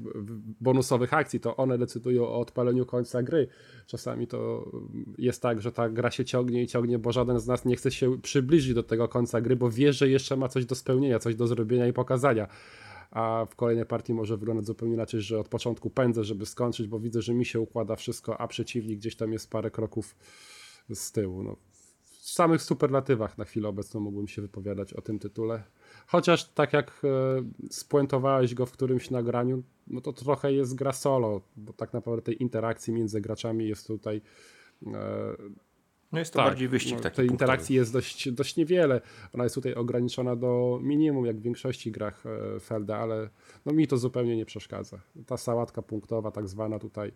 bonusowych 0.62 1.14
akcji, 1.14 1.40
to 1.40 1.58
one 1.58 1.78
decydują 1.78 2.24
o 2.24 2.40
odpaleniu 2.40 2.86
końca 2.86 3.24
gry. 3.24 3.48
Czasami 3.88 4.28
to 4.28 4.72
jest 5.18 5.42
tak, 5.42 5.62
że 5.62 5.72
ta 5.72 5.90
gra 5.90 6.12
się 6.12 6.26
ciągnie 6.26 6.64
i 6.64 6.68
ciągnie, 6.68 7.00
bo 7.00 7.12
żaden 7.12 7.40
z 7.40 7.48
nas 7.48 7.66
nie 7.66 7.76
chce 7.76 7.92
się 7.92 8.22
przybliżyć 8.22 8.74
do 8.74 8.84
tego 8.84 9.08
końca 9.08 9.42
gry, 9.42 9.56
bo 9.56 9.70
wie, 9.70 9.94
że 9.94 10.10
jeszcze 10.10 10.38
ma 10.38 10.48
coś 10.48 10.66
do 10.66 10.76
spełnienia, 10.76 11.20
coś 11.20 11.36
do 11.36 11.48
zrobienia 11.48 11.88
i 11.88 11.94
pokazania 11.94 12.48
a 13.12 13.46
w 13.50 13.56
kolejnej 13.56 13.86
partii 13.86 14.14
może 14.14 14.38
wyglądać 14.38 14.66
zupełnie 14.66 14.94
inaczej, 14.94 15.22
że 15.22 15.40
od 15.40 15.50
początku 15.50 15.90
pędzę, 15.90 16.24
żeby 16.24 16.46
skończyć, 16.46 16.88
bo 16.88 17.00
widzę, 17.00 17.22
że 17.22 17.34
mi 17.34 17.46
się 17.46 17.60
układa 17.60 17.96
wszystko, 17.96 18.42
a 18.42 18.48
przeciwnik 18.48 19.00
gdzieś 19.00 19.16
tam 19.16 19.34
jest 19.34 19.50
parę 19.50 19.72
kroków 19.72 20.16
z 20.94 21.12
tyłu. 21.12 21.44
No, 21.44 21.56
w 22.04 22.32
samych 22.32 22.62
superlatywach 22.62 23.38
na 23.38 23.46
chwilę 23.46 23.70
obecną 23.70 24.00
mógłbym 24.00 24.28
się 24.28 24.42
wypowiadać 24.42 24.94
o 24.94 25.02
tym 25.02 25.20
tytule. 25.20 25.64
Chociaż 26.08 26.50
tak 26.50 26.74
jak 26.74 27.02
e, 27.04 27.44
spuentowałeś 27.70 28.54
go 28.54 28.66
w 28.66 28.72
którymś 28.72 29.10
nagraniu, 29.10 29.64
no 29.88 30.02
to 30.02 30.14
trochę 30.14 30.54
jest 30.54 30.76
gra 30.76 30.94
solo, 30.94 31.42
bo 31.58 31.74
tak 31.74 31.94
naprawdę 31.94 32.22
tej 32.22 32.42
interakcji 32.42 32.94
między 32.94 33.22
graczami 33.22 33.68
jest 33.68 33.88
tutaj 33.88 34.22
e, 34.88 34.92
no 36.12 36.20
jest 36.20 36.34
to 36.34 36.40
tak, 36.40 36.48
bardziej 36.48 36.68
wyścig 36.68 36.96
no, 36.96 37.02
taki 37.02 37.16
Tej 37.16 37.28
interakcji 37.28 37.76
jest 37.76 37.94
dość, 37.94 38.32
dość 38.32 38.56
niewiele. 38.56 39.02
Ona 39.34 39.44
jest 39.44 39.56
tutaj 39.56 39.74
ograniczona 39.74 40.36
do 40.36 40.80
minimum, 40.82 41.26
jak 41.26 41.38
w 41.38 41.42
większości 41.42 41.92
grach 41.92 42.24
e, 42.26 42.60
Felda, 42.60 42.98
ale 42.98 43.30
no 43.66 43.74
mi 43.74 43.88
to 43.88 43.98
zupełnie 43.98 44.38
nie 44.38 44.46
przeszkadza. 44.46 45.00
Ta 45.26 45.38
sałatka 45.38 45.82
punktowa 45.82 46.32
tak 46.32 46.48
zwana 46.48 46.80
tutaj 46.80 47.12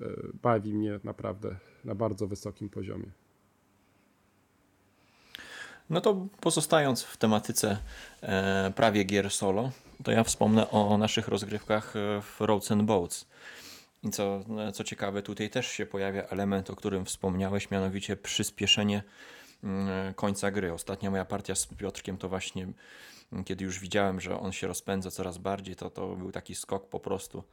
e, 0.00 0.04
bawi 0.42 0.74
mnie 0.74 1.00
naprawdę 1.04 1.56
na 1.84 1.94
bardzo 1.94 2.26
wysokim 2.26 2.68
poziomie. 2.68 3.10
No 5.90 6.00
to 6.00 6.26
pozostając 6.40 7.02
w 7.02 7.16
tematyce 7.16 7.78
e, 8.22 8.72
prawie 8.76 9.04
gier 9.04 9.30
solo, 9.30 9.70
to 10.04 10.12
ja 10.12 10.24
wspomnę 10.24 10.70
o 10.70 10.98
naszych 10.98 11.28
rozgrywkach 11.28 11.94
w 12.22 12.40
Roads 12.40 12.72
and 12.72 12.82
Boats. 12.82 13.26
I 14.02 14.10
co, 14.10 14.44
co 14.74 14.84
ciekawe, 14.84 15.22
tutaj 15.22 15.50
też 15.50 15.66
się 15.66 15.86
pojawia 15.86 16.22
element, 16.22 16.70
o 16.70 16.76
którym 16.76 17.04
wspomniałeś, 17.04 17.70
mianowicie 17.70 18.16
przyspieszenie 18.16 19.02
mm, 19.64 20.14
końca 20.14 20.50
gry. 20.50 20.72
Ostatnia 20.72 21.10
moja 21.10 21.24
partia 21.24 21.54
z 21.54 21.66
Piotrkiem 21.66 22.18
to 22.18 22.28
właśnie, 22.28 22.68
mm, 23.32 23.44
kiedy 23.44 23.64
już 23.64 23.80
widziałem, 23.80 24.20
że 24.20 24.40
on 24.40 24.52
się 24.52 24.66
rozpędza 24.66 25.10
coraz 25.10 25.38
bardziej, 25.38 25.76
to, 25.76 25.90
to 25.90 26.16
był 26.16 26.32
taki 26.32 26.54
skok 26.54 26.88
po 26.88 27.00
prostu 27.00 27.44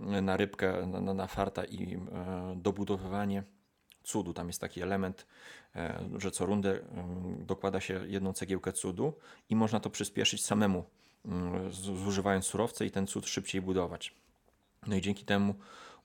mm, 0.00 0.24
na 0.24 0.36
rybkę, 0.36 0.86
na, 0.86 1.14
na 1.14 1.26
farta 1.26 1.64
i 1.64 1.94
e, 1.94 1.98
dobudowywanie 2.56 3.42
cudu. 4.02 4.32
Tam 4.32 4.46
jest 4.46 4.60
taki 4.60 4.82
element, 4.82 5.26
e, 5.76 6.04
że 6.18 6.30
co 6.30 6.46
rundę 6.46 6.78
dokłada 7.38 7.80
się 7.80 8.00
jedną 8.06 8.32
cegiełkę 8.32 8.72
cudu 8.72 9.12
i 9.48 9.56
można 9.56 9.80
to 9.80 9.90
przyspieszyć 9.90 10.44
samemu, 10.44 10.84
zużywając 11.70 12.46
surowce 12.46 12.86
i 12.86 12.90
ten 12.90 13.06
cud 13.06 13.26
szybciej 13.26 13.62
budować. 13.62 14.14
No 14.86 14.96
i 14.96 15.00
dzięki 15.00 15.24
temu 15.24 15.54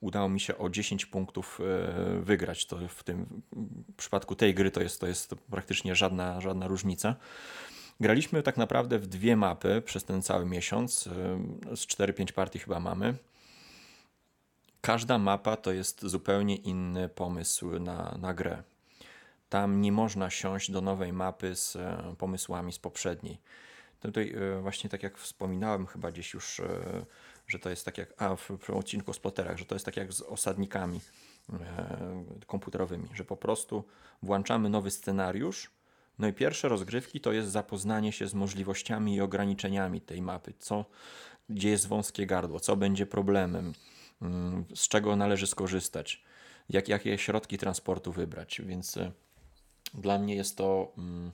udało 0.01 0.29
mi 0.29 0.39
się 0.39 0.57
o 0.57 0.69
10 0.69 1.05
punktów 1.05 1.59
e, 1.61 2.19
wygrać. 2.21 2.65
To 2.65 2.77
w 2.87 3.03
tym 3.03 3.41
w 3.91 3.95
przypadku 3.97 4.35
tej 4.35 4.53
gry 4.53 4.71
to 4.71 4.81
jest, 4.81 4.99
to 4.99 5.07
jest 5.07 5.35
praktycznie 5.35 5.95
żadna, 5.95 6.41
żadna 6.41 6.67
różnica. 6.67 7.15
Graliśmy 7.99 8.43
tak 8.43 8.57
naprawdę 8.57 8.99
w 8.99 9.07
dwie 9.07 9.35
mapy 9.35 9.81
przez 9.85 10.03
ten 10.03 10.21
cały 10.21 10.45
miesiąc. 10.45 11.07
E, 11.07 11.75
z 11.75 11.85
4-5 11.85 12.31
partii 12.31 12.59
chyba 12.59 12.79
mamy. 12.79 13.15
Każda 14.81 15.17
mapa 15.17 15.57
to 15.57 15.71
jest 15.71 16.05
zupełnie 16.05 16.55
inny 16.55 17.09
pomysł 17.09 17.79
na, 17.79 18.17
na 18.21 18.33
grę. 18.33 18.63
Tam 19.49 19.81
nie 19.81 19.91
można 19.91 20.29
siąść 20.29 20.71
do 20.71 20.81
nowej 20.81 21.13
mapy 21.13 21.55
z 21.55 21.75
e, 21.75 22.15
pomysłami 22.17 22.73
z 22.73 22.79
poprzedniej. 22.79 23.37
Tutaj 23.99 24.35
właśnie 24.61 24.89
tak 24.89 25.03
jak 25.03 25.17
wspominałem 25.17 25.85
chyba 25.85 26.11
gdzieś 26.11 26.33
już 26.33 26.61
że 27.47 27.59
to 27.59 27.69
jest 27.69 27.85
tak 27.85 27.97
jak, 27.97 28.13
a 28.17 28.35
w, 28.35 28.51
w 28.59 28.69
odcinku 28.69 29.11
o 29.11 29.13
sploterach, 29.13 29.57
że 29.57 29.65
to 29.65 29.75
jest 29.75 29.85
tak 29.85 29.97
jak 29.97 30.13
z 30.13 30.21
osadnikami 30.21 31.01
e, 31.53 32.25
komputerowymi, 32.47 33.07
że 33.13 33.25
po 33.25 33.37
prostu 33.37 33.83
włączamy 34.23 34.69
nowy 34.69 34.91
scenariusz, 34.91 35.71
no 36.19 36.27
i 36.27 36.33
pierwsze 36.33 36.69
rozgrywki 36.69 37.21
to 37.21 37.31
jest 37.31 37.49
zapoznanie 37.49 38.11
się 38.11 38.27
z 38.27 38.33
możliwościami 38.33 39.15
i 39.15 39.21
ograniczeniami 39.21 40.01
tej 40.01 40.21
mapy, 40.21 40.53
co, 40.59 40.85
gdzie 41.49 41.69
jest 41.69 41.87
wąskie 41.87 42.25
gardło, 42.25 42.59
co 42.59 42.75
będzie 42.75 43.05
problemem, 43.05 43.73
mm, 44.21 44.65
z 44.75 44.87
czego 44.87 45.15
należy 45.15 45.47
skorzystać, 45.47 46.23
jak, 46.69 46.89
jakie 46.89 47.17
środki 47.17 47.57
transportu 47.57 48.11
wybrać, 48.11 48.61
więc 48.65 48.97
e, 48.97 49.11
dla 49.93 50.19
mnie 50.19 50.35
jest 50.35 50.57
to 50.57 50.93
mm, 50.97 51.31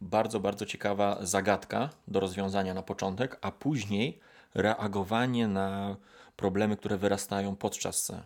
bardzo, 0.00 0.40
bardzo 0.40 0.66
ciekawa 0.66 1.18
zagadka 1.26 1.90
do 2.08 2.20
rozwiązania 2.20 2.74
na 2.74 2.82
początek, 2.82 3.38
a 3.40 3.52
później 3.52 4.20
reagowanie 4.54 5.48
na 5.48 5.96
problemy, 6.36 6.76
które 6.76 6.96
wyrastają 6.96 7.56
podczas 7.56 8.10
e, 8.10 8.22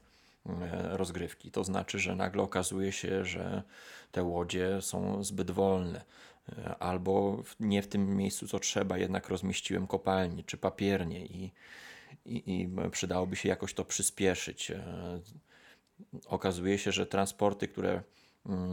rozgrywki. 0.96 1.50
To 1.50 1.64
znaczy, 1.64 1.98
że 1.98 2.16
nagle 2.16 2.42
okazuje 2.42 2.92
się, 2.92 3.24
że 3.24 3.62
te 4.12 4.22
łodzie 4.22 4.82
są 4.82 5.24
zbyt 5.24 5.50
wolne, 5.50 6.04
e, 6.58 6.76
albo 6.78 7.42
nie 7.60 7.82
w 7.82 7.88
tym 7.88 8.16
miejscu, 8.16 8.48
co 8.48 8.58
trzeba, 8.58 8.98
jednak 8.98 9.28
rozmieściłem 9.28 9.86
kopalnię 9.86 10.44
czy 10.44 10.56
papiernie 10.56 11.26
i, 11.26 11.52
i, 12.26 12.60
i 12.60 12.68
przydałoby 12.90 13.36
się 13.36 13.48
jakoś 13.48 13.74
to 13.74 13.84
przyspieszyć. 13.84 14.70
E, 14.70 14.84
okazuje 16.26 16.78
się, 16.78 16.92
że 16.92 17.06
transporty, 17.06 17.68
które 17.68 18.02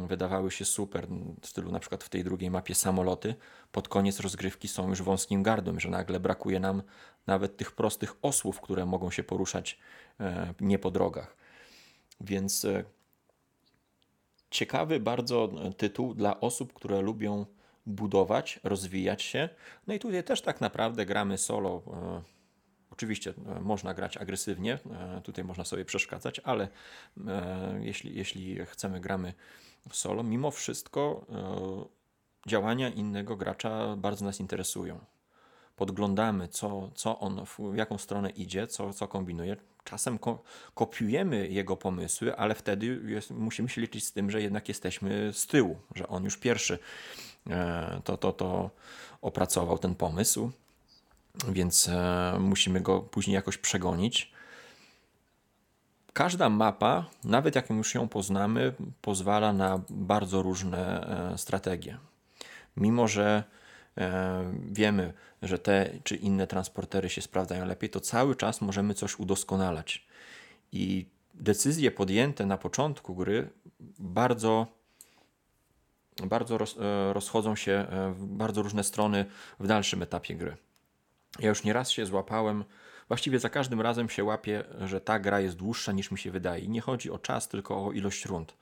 wydawały 0.07 0.51
się 0.51 0.66
super, 0.66 1.07
w 1.41 1.47
stylu 1.47 1.72
na 1.72 1.80
przykład 1.80 2.03
w 2.03 2.09
tej 2.09 2.24
drugiej 2.24 2.51
mapie 2.51 2.76
samoloty, 2.76 3.36
pod 3.72 3.88
koniec 3.88 4.20
rozgrywki 4.20 4.68
są 4.68 4.89
już 4.89 5.01
wąskim 5.01 5.43
gardłem, 5.43 5.80
że 5.80 5.89
nagle 5.89 6.20
brakuje 6.20 6.59
nam 6.59 6.84
nawet 7.28 7.57
tych 7.57 7.72
prostych 7.72 8.16
osłów, 8.22 8.61
które 8.61 8.86
mogą 8.86 9.11
się 9.11 9.24
poruszać 9.24 9.80
e, 10.20 10.53
nie 10.59 10.80
po 10.80 10.91
drogach. 10.91 11.38
Więc 12.22 12.66
e, 12.66 12.84
ciekawy 14.49 14.99
bardzo 14.99 15.49
tytuł 15.78 16.13
dla 16.13 16.39
osób, 16.39 16.74
które 16.74 17.01
lubią 17.01 17.45
budować, 17.86 18.59
rozwijać 18.63 19.24
się. 19.24 19.49
No 19.88 19.93
i 19.93 19.99
tutaj 19.99 20.24
też 20.24 20.41
tak 20.41 20.61
naprawdę 20.61 21.05
gramy 21.05 21.38
solo. 21.38 21.82
E, 22.95 22.97
oczywiście 22.97 23.33
e, 23.57 23.59
można 23.59 23.93
grać 23.93 24.17
agresywnie, 24.17 24.79
tutaj 25.23 25.43
można 25.43 25.65
sobie 25.65 25.85
przeszkadzać, 25.85 26.39
ale 26.39 26.67
jeśli, 27.79 28.15
jeśli 28.15 28.65
chcemy 28.65 28.99
gramy 28.99 29.33
solo, 29.91 30.23
mimo 30.23 30.51
wszystko 30.51 31.25
działania 32.47 32.89
innego 32.89 33.35
gracza 33.35 33.95
bardzo 33.95 34.25
nas 34.25 34.39
interesują. 34.39 34.99
Podglądamy, 35.75 36.47
co, 36.47 36.91
co 36.95 37.19
on, 37.19 37.45
w 37.45 37.75
jaką 37.75 37.97
stronę 37.97 38.29
idzie, 38.29 38.67
co, 38.67 38.93
co 38.93 39.07
kombinuje. 39.07 39.55
Czasem 39.83 40.19
ko 40.19 40.43
kopiujemy 40.73 41.47
jego 41.47 41.77
pomysły, 41.77 42.35
ale 42.35 42.55
wtedy 42.55 43.01
jest, 43.05 43.31
musimy 43.31 43.69
się 43.69 43.81
liczyć 43.81 44.05
z 44.05 44.11
tym, 44.11 44.31
że 44.31 44.41
jednak 44.41 44.67
jesteśmy 44.67 45.33
z 45.33 45.47
tyłu, 45.47 45.77
że 45.95 46.07
on 46.07 46.23
już 46.23 46.37
pierwszy 46.37 46.79
e, 47.49 48.01
to, 48.03 48.17
to, 48.17 48.33
to 48.33 48.69
opracował 49.21 49.77
ten 49.77 49.95
pomysł, 49.95 50.51
więc 51.49 51.89
e, 51.89 52.38
musimy 52.39 52.81
go 52.81 53.01
później 53.01 53.36
jakoś 53.36 53.57
przegonić. 53.57 54.31
Każda 56.13 56.49
mapa, 56.49 57.05
nawet 57.23 57.55
jak 57.55 57.69
już 57.69 57.95
ją 57.95 58.07
poznamy, 58.07 58.73
pozwala 59.01 59.53
na 59.53 59.81
bardzo 59.89 60.41
różne 60.41 61.07
e, 61.33 61.38
strategie 61.38 61.97
mimo 62.77 63.07
że 63.07 63.43
e, 63.97 64.53
wiemy, 64.71 65.13
że 65.41 65.59
te 65.59 65.89
czy 66.03 66.15
inne 66.15 66.47
transportery 66.47 67.09
się 67.09 67.21
sprawdzają 67.21 67.65
lepiej, 67.65 67.89
to 67.89 67.99
cały 67.99 68.36
czas 68.36 68.61
możemy 68.61 68.93
coś 68.93 69.19
udoskonalać. 69.19 70.07
I 70.71 71.05
decyzje 71.33 71.91
podjęte 71.91 72.45
na 72.45 72.57
początku 72.57 73.15
gry 73.15 73.49
bardzo, 73.99 74.67
bardzo 76.23 76.57
roz, 76.57 76.75
rozchodzą 77.11 77.55
się 77.55 77.86
w 78.13 78.25
bardzo 78.25 78.61
różne 78.61 78.83
strony 78.83 79.25
w 79.59 79.67
dalszym 79.67 80.01
etapie 80.01 80.36
gry. 80.36 80.57
Ja 81.39 81.49
już 81.49 81.63
nieraz 81.63 81.89
się 81.91 82.05
złapałem, 82.05 82.63
właściwie 83.07 83.39
za 83.39 83.49
każdym 83.49 83.81
razem 83.81 84.09
się 84.09 84.23
łapię, 84.23 84.63
że 84.86 85.01
ta 85.01 85.19
gra 85.19 85.39
jest 85.39 85.55
dłuższa 85.55 85.91
niż 85.91 86.11
mi 86.11 86.17
się 86.17 86.31
wydaje. 86.31 86.63
I 86.63 86.69
nie 86.69 86.81
chodzi 86.81 87.11
o 87.11 87.19
czas, 87.19 87.47
tylko 87.47 87.86
o 87.86 87.91
ilość 87.91 88.25
rund 88.25 88.57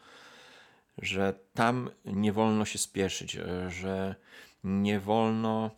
że 0.98 1.34
tam 1.54 1.90
nie 2.06 2.34
wolno 2.34 2.66
się 2.66 2.78
spieszyć, 2.78 3.38
że 3.68 4.16
nie 4.64 5.00
wolno 5.00 5.72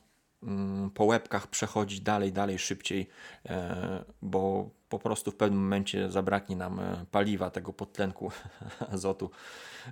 mm, 0.43 0.89
po 0.89 1.03
łebkach 1.03 1.47
przechodzić 1.47 2.01
dalej, 2.01 2.31
dalej, 2.31 2.59
szybciej, 2.59 3.09
e, 3.45 4.03
bo 4.21 4.69
po 4.89 4.99
prostu 4.99 5.31
w 5.31 5.35
pewnym 5.35 5.61
momencie 5.61 6.11
zabraknie 6.11 6.55
nam 6.55 6.79
e, 6.79 7.05
paliwa, 7.11 7.49
tego 7.49 7.73
podtlenku 7.73 8.31
azotu 8.93 9.31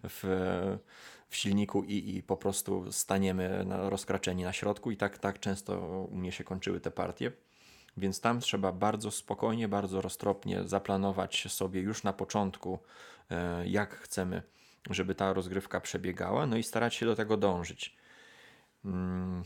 w, 0.03 0.77
w 1.33 1.35
silniku 1.35 1.83
i, 1.83 2.15
i 2.15 2.23
po 2.23 2.37
prostu 2.37 2.91
staniemy 2.91 3.65
rozkraczeni 3.69 4.43
na 4.43 4.53
środku 4.53 4.91
i 4.91 4.97
tak, 4.97 5.17
tak 5.17 5.39
często 5.39 5.79
u 6.11 6.15
mnie 6.15 6.31
się 6.31 6.43
kończyły 6.43 6.79
te 6.79 6.91
partie. 6.91 7.31
Więc 7.97 8.21
tam 8.21 8.39
trzeba 8.39 8.71
bardzo 8.71 9.11
spokojnie, 9.11 9.67
bardzo 9.67 10.01
roztropnie 10.01 10.63
zaplanować 10.65 11.47
sobie 11.51 11.81
już 11.81 12.03
na 12.03 12.13
początku, 12.13 12.79
jak 13.65 13.95
chcemy 13.95 14.41
żeby 14.89 15.15
ta 15.15 15.33
rozgrywka 15.33 15.81
przebiegała, 15.81 16.45
no 16.45 16.57
i 16.57 16.63
starać 16.63 16.95
się 16.95 17.05
do 17.05 17.15
tego 17.15 17.37
dążyć. 17.37 17.95
Mm. 18.85 19.43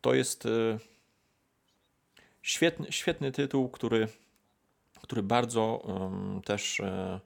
To 0.00 0.14
jest 0.14 0.46
e, 0.46 0.78
świetny, 2.42 2.92
świetny 2.92 3.32
tytuł, 3.32 3.68
który, 3.68 4.08
który 5.02 5.22
bardzo 5.22 5.82
też 6.44 6.80
e, 6.80 7.20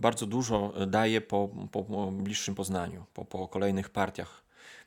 bardzo 0.00 0.26
dużo 0.26 0.72
daje 0.86 1.20
po, 1.20 1.48
po 1.72 1.82
bliższym 2.12 2.54
poznaniu, 2.54 3.04
po, 3.14 3.24
po 3.24 3.48
kolejnych 3.48 3.90
partiach 3.90 4.40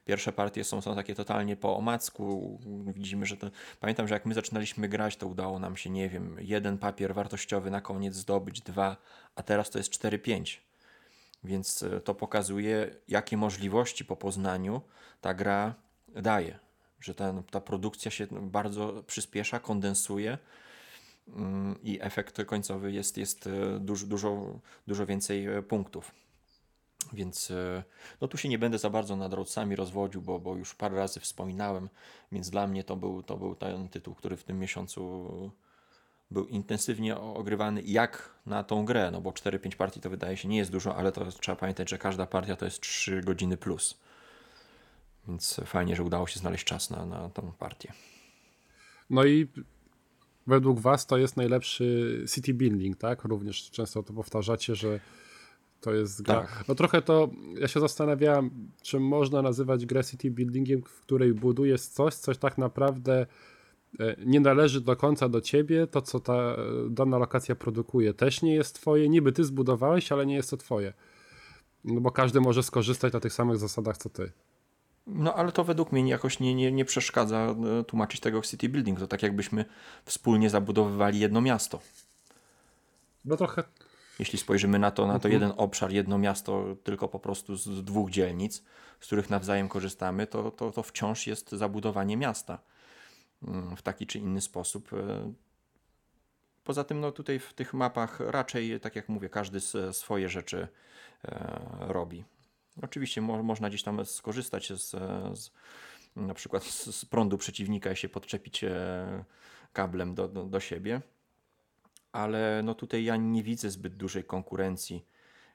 Pierwsze 0.05 0.31
partie 0.31 0.63
są, 0.63 0.81
są 0.81 0.95
takie 0.95 1.15
totalnie 1.15 1.55
po 1.55 1.77
omacku. 1.77 2.59
Widzimy, 2.95 3.25
że 3.25 3.37
to. 3.37 3.51
Pamiętam, 3.79 4.07
że 4.07 4.13
jak 4.13 4.25
my 4.25 4.33
zaczynaliśmy 4.33 4.89
grać, 4.89 5.17
to 5.17 5.27
udało 5.27 5.59
nam 5.59 5.77
się, 5.77 5.89
nie 5.89 6.09
wiem, 6.09 6.37
jeden 6.39 6.77
papier 6.77 7.13
wartościowy 7.13 7.71
na 7.71 7.81
koniec 7.81 8.15
zdobyć, 8.15 8.61
dwa, 8.61 8.97
a 9.35 9.43
teraz 9.43 9.69
to 9.69 9.77
jest 9.77 9.91
4-5. 9.91 10.57
Więc 11.43 11.83
e, 11.83 11.99
to 11.99 12.15
pokazuje, 12.15 12.95
jakie 13.07 13.37
możliwości 13.37 14.05
po 14.05 14.15
poznaniu 14.15 14.81
ta 15.21 15.33
gra 15.33 15.75
daje. 16.07 16.59
Że 16.99 17.15
ta, 17.15 17.33
ta 17.51 17.61
produkcja 17.61 18.11
się 18.11 18.27
bardzo 18.31 19.03
przyspiesza, 19.07 19.59
kondensuje 19.59 20.37
i 21.83 21.99
efekt 22.01 22.45
końcowy 22.45 22.91
jest, 22.91 23.17
jest 23.17 23.47
e, 23.47 23.79
dużo, 23.79 24.07
dużo, 24.07 24.59
dużo 24.87 25.05
więcej 25.05 25.47
e, 25.47 25.61
punktów. 25.61 26.11
Więc 27.13 27.51
e, 27.51 27.83
no 28.21 28.27
tu 28.27 28.37
się 28.37 28.49
nie 28.49 28.59
będę 28.59 28.77
za 28.77 28.89
bardzo 28.89 29.15
nad 29.15 29.33
rodzcami 29.33 29.75
rozwodził, 29.75 30.21
bo, 30.21 30.39
bo 30.39 30.55
już 30.55 30.75
parę 30.75 30.95
razy 30.95 31.19
wspominałem, 31.19 31.89
więc 32.31 32.49
dla 32.49 32.67
mnie 32.67 32.83
to 32.83 32.95
był, 32.95 33.23
to 33.23 33.37
był 33.37 33.55
ten 33.55 33.89
tytuł, 33.89 34.15
który 34.15 34.37
w 34.37 34.43
tym 34.43 34.59
miesiącu 34.59 35.51
był 36.31 36.45
intensywnie 36.45 37.17
ogrywany 37.17 37.81
jak 37.81 38.29
na 38.45 38.63
tą 38.63 38.85
grę, 38.85 39.11
no 39.11 39.21
bo 39.21 39.31
4-5 39.31 39.75
partii 39.75 40.01
to 40.01 40.09
wydaje 40.09 40.37
się 40.37 40.47
nie 40.47 40.57
jest 40.57 40.71
dużo, 40.71 40.95
ale 40.95 41.11
to 41.11 41.31
trzeba 41.31 41.55
pamiętać, 41.55 41.89
że 41.89 41.97
każda 41.97 42.25
partia 42.25 42.55
to 42.55 42.65
jest 42.65 42.81
3 42.81 43.21
godziny 43.21 43.57
plus. 43.57 43.97
Więc 45.27 45.61
fajnie, 45.65 45.95
że 45.95 46.03
udało 46.03 46.27
się 46.27 46.39
znaleźć 46.39 46.63
czas 46.63 46.89
na, 46.89 47.05
na 47.05 47.29
tą 47.29 47.51
partię. 47.51 47.93
No 49.09 49.25
i 49.25 49.47
według 50.47 50.79
Was 50.79 51.07
to 51.07 51.17
jest 51.17 51.37
najlepszy 51.37 52.25
city 52.33 52.53
building, 52.53 52.97
tak? 52.97 53.23
Również 53.23 53.71
często 53.71 54.03
to 54.03 54.13
powtarzacie, 54.13 54.75
że 54.75 54.99
to 55.81 55.93
jest 55.93 56.21
gra. 56.21 56.41
Tak. 56.41 56.63
No 56.67 56.75
trochę 56.75 57.01
to, 57.01 57.29
ja 57.59 57.67
się 57.67 57.79
zastanawiałem, 57.79 58.49
czy 58.81 58.99
można 58.99 59.41
nazywać 59.41 59.85
grę 59.85 60.03
city 60.03 60.31
buildingiem, 60.31 60.81
w 60.81 61.01
której 61.01 61.33
budujesz 61.33 61.81
coś, 61.81 62.15
coś 62.15 62.37
tak 62.37 62.57
naprawdę 62.57 63.25
e, 63.99 64.15
nie 64.25 64.39
należy 64.39 64.81
do 64.81 64.95
końca 64.95 65.29
do 65.29 65.41
ciebie, 65.41 65.87
to 65.87 66.01
co 66.01 66.19
ta 66.19 66.55
dana 66.89 67.17
lokacja 67.17 67.55
produkuje 67.55 68.13
też 68.13 68.41
nie 68.41 68.55
jest 68.55 68.75
twoje, 68.75 69.09
niby 69.09 69.31
ty 69.31 69.43
zbudowałeś, 69.43 70.11
ale 70.11 70.25
nie 70.25 70.35
jest 70.35 70.49
to 70.49 70.57
twoje. 70.57 70.93
No 71.83 72.01
bo 72.01 72.11
każdy 72.11 72.41
może 72.41 72.63
skorzystać 72.63 73.13
na 73.13 73.19
tych 73.19 73.33
samych 73.33 73.57
zasadach 73.57 73.97
co 73.97 74.09
ty. 74.09 74.31
No 75.07 75.33
ale 75.33 75.51
to 75.51 75.63
według 75.63 75.91
mnie 75.91 76.11
jakoś 76.11 76.39
nie, 76.39 76.55
nie, 76.55 76.71
nie 76.71 76.85
przeszkadza 76.85 77.55
e, 77.79 77.83
tłumaczyć 77.83 78.21
tego 78.21 78.41
city 78.41 78.69
building. 78.69 78.99
To 78.99 79.07
tak 79.07 79.23
jakbyśmy 79.23 79.65
wspólnie 80.05 80.49
zabudowywali 80.49 81.19
jedno 81.19 81.41
miasto. 81.41 81.79
No 83.25 83.37
trochę, 83.37 83.63
jeśli 84.19 84.39
spojrzymy 84.39 84.79
na 84.79 84.91
to, 84.91 85.07
na 85.07 85.19
to 85.19 85.27
mhm. 85.27 85.33
jeden 85.33 85.53
obszar, 85.57 85.91
jedno 85.91 86.17
miasto, 86.17 86.75
tylko 86.83 87.07
po 87.07 87.19
prostu 87.19 87.55
z 87.55 87.83
dwóch 87.83 88.09
dzielnic, 88.09 88.63
z 88.99 89.05
których 89.05 89.29
nawzajem 89.29 89.69
korzystamy, 89.69 90.27
to, 90.27 90.51
to, 90.51 90.71
to 90.71 90.83
wciąż 90.83 91.27
jest 91.27 91.51
zabudowanie 91.51 92.17
miasta 92.17 92.59
mm, 93.47 93.75
w 93.75 93.81
taki 93.81 94.07
czy 94.07 94.19
inny 94.19 94.41
sposób. 94.41 94.93
E, 94.93 95.33
poza 96.63 96.83
tym, 96.83 96.99
no 96.99 97.11
tutaj 97.11 97.39
w 97.39 97.53
tych 97.53 97.73
mapach 97.73 98.19
raczej, 98.19 98.79
tak 98.79 98.95
jak 98.95 99.09
mówię, 99.09 99.29
każdy 99.29 99.59
swoje 99.91 100.29
rzeczy 100.29 100.67
e, 101.25 101.59
robi. 101.79 102.23
Oczywiście 102.81 103.21
mo 103.21 103.43
można 103.43 103.69
gdzieś 103.69 103.83
tam 103.83 104.05
skorzystać 104.05 104.73
z, 104.73 104.89
z 105.39 105.51
na 106.15 106.33
przykład 106.33 106.63
z, 106.63 107.05
prądu 107.05 107.37
przeciwnika 107.37 107.91
i 107.91 107.95
się 107.95 108.09
podczepić 108.09 108.63
e, 108.63 109.23
kablem 109.73 110.15
do, 110.15 110.27
do, 110.27 110.43
do 110.43 110.59
siebie. 110.59 111.01
Ale 112.11 112.61
no 112.63 112.75
tutaj 112.75 113.03
ja 113.03 113.15
nie 113.15 113.43
widzę 113.43 113.69
zbyt 113.69 113.95
dużej 113.95 114.23
konkurencji 114.23 115.05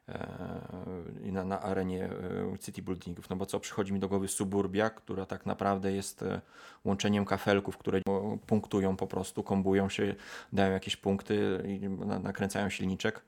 e, 0.08 1.32
na, 1.32 1.44
na 1.44 1.62
arenie 1.62 2.04
e, 2.04 2.58
city 2.58 2.82
buildingów, 2.82 3.30
no 3.30 3.36
bo 3.36 3.46
co 3.46 3.60
przychodzi 3.60 3.92
mi 3.92 4.00
do 4.00 4.08
głowy 4.08 4.28
Suburbia, 4.28 4.90
która 4.90 5.26
tak 5.26 5.46
naprawdę 5.46 5.92
jest 5.92 6.22
e, 6.22 6.40
łączeniem 6.84 7.24
kafelków, 7.24 7.78
które 7.78 8.00
punktują 8.46 8.96
po 8.96 9.06
prostu, 9.06 9.42
kombują 9.42 9.88
się, 9.88 10.14
dają 10.52 10.72
jakieś 10.72 10.96
punkty 10.96 11.62
nakręcają 12.22 12.70
silniczek, 12.70 13.24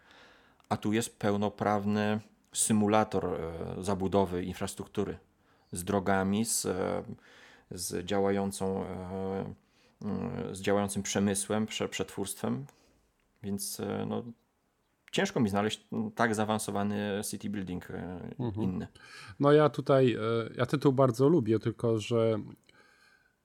a 0.69 0.77
tu 0.77 0.93
jest 0.93 1.19
pełnoprawny 1.19 2.21
symulator 2.53 3.41
zabudowy 3.79 4.45
infrastruktury 4.45 5.19
z 5.73 5.85
drogami, 5.85 6.45
z, 6.45 6.67
z 7.71 8.05
działającą 8.07 8.85
z 10.53 10.61
działającym 10.61 11.03
przemysłem, 11.03 11.67
przetwórstwem, 11.91 12.67
więc 13.43 13.81
e, 13.81 14.07
no, 14.09 14.25
ciężko 15.13 15.41
mi 15.41 15.49
znaleźć 15.49 15.89
tak 16.15 16.35
zaawansowany 16.35 17.21
city 17.31 17.51
building 17.51 17.91
e, 17.91 18.21
mhm. 18.39 18.63
inny. 18.63 18.89
No 19.41 19.53
ja 19.53 19.69
tutaj, 19.69 20.13
e, 20.15 20.19
ja 20.57 20.67
tytuł 20.67 20.93
bardzo 20.93 21.29
lubię, 21.29 21.59
tylko 21.59 21.99
że 21.99 22.41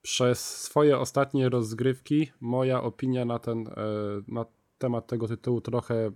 przez 0.01 0.61
swoje 0.61 0.97
ostatnie 0.97 1.49
rozgrywki 1.49 2.31
moja 2.41 2.81
opinia 2.81 3.25
na 3.25 3.39
ten 3.39 3.65
na 4.27 4.45
temat 4.77 5.07
tego 5.07 5.27
tytułu 5.27 5.61
trochę, 5.61 6.11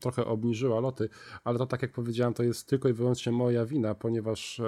trochę 0.00 0.24
obniżyła 0.24 0.80
loty, 0.80 1.08
ale 1.44 1.58
to 1.58 1.66
tak 1.66 1.82
jak 1.82 1.92
powiedziałem, 1.92 2.34
to 2.34 2.42
jest 2.42 2.68
tylko 2.68 2.88
i 2.88 2.92
wyłącznie 2.92 3.32
moja 3.32 3.66
wina, 3.66 3.94
ponieważ 3.94 4.60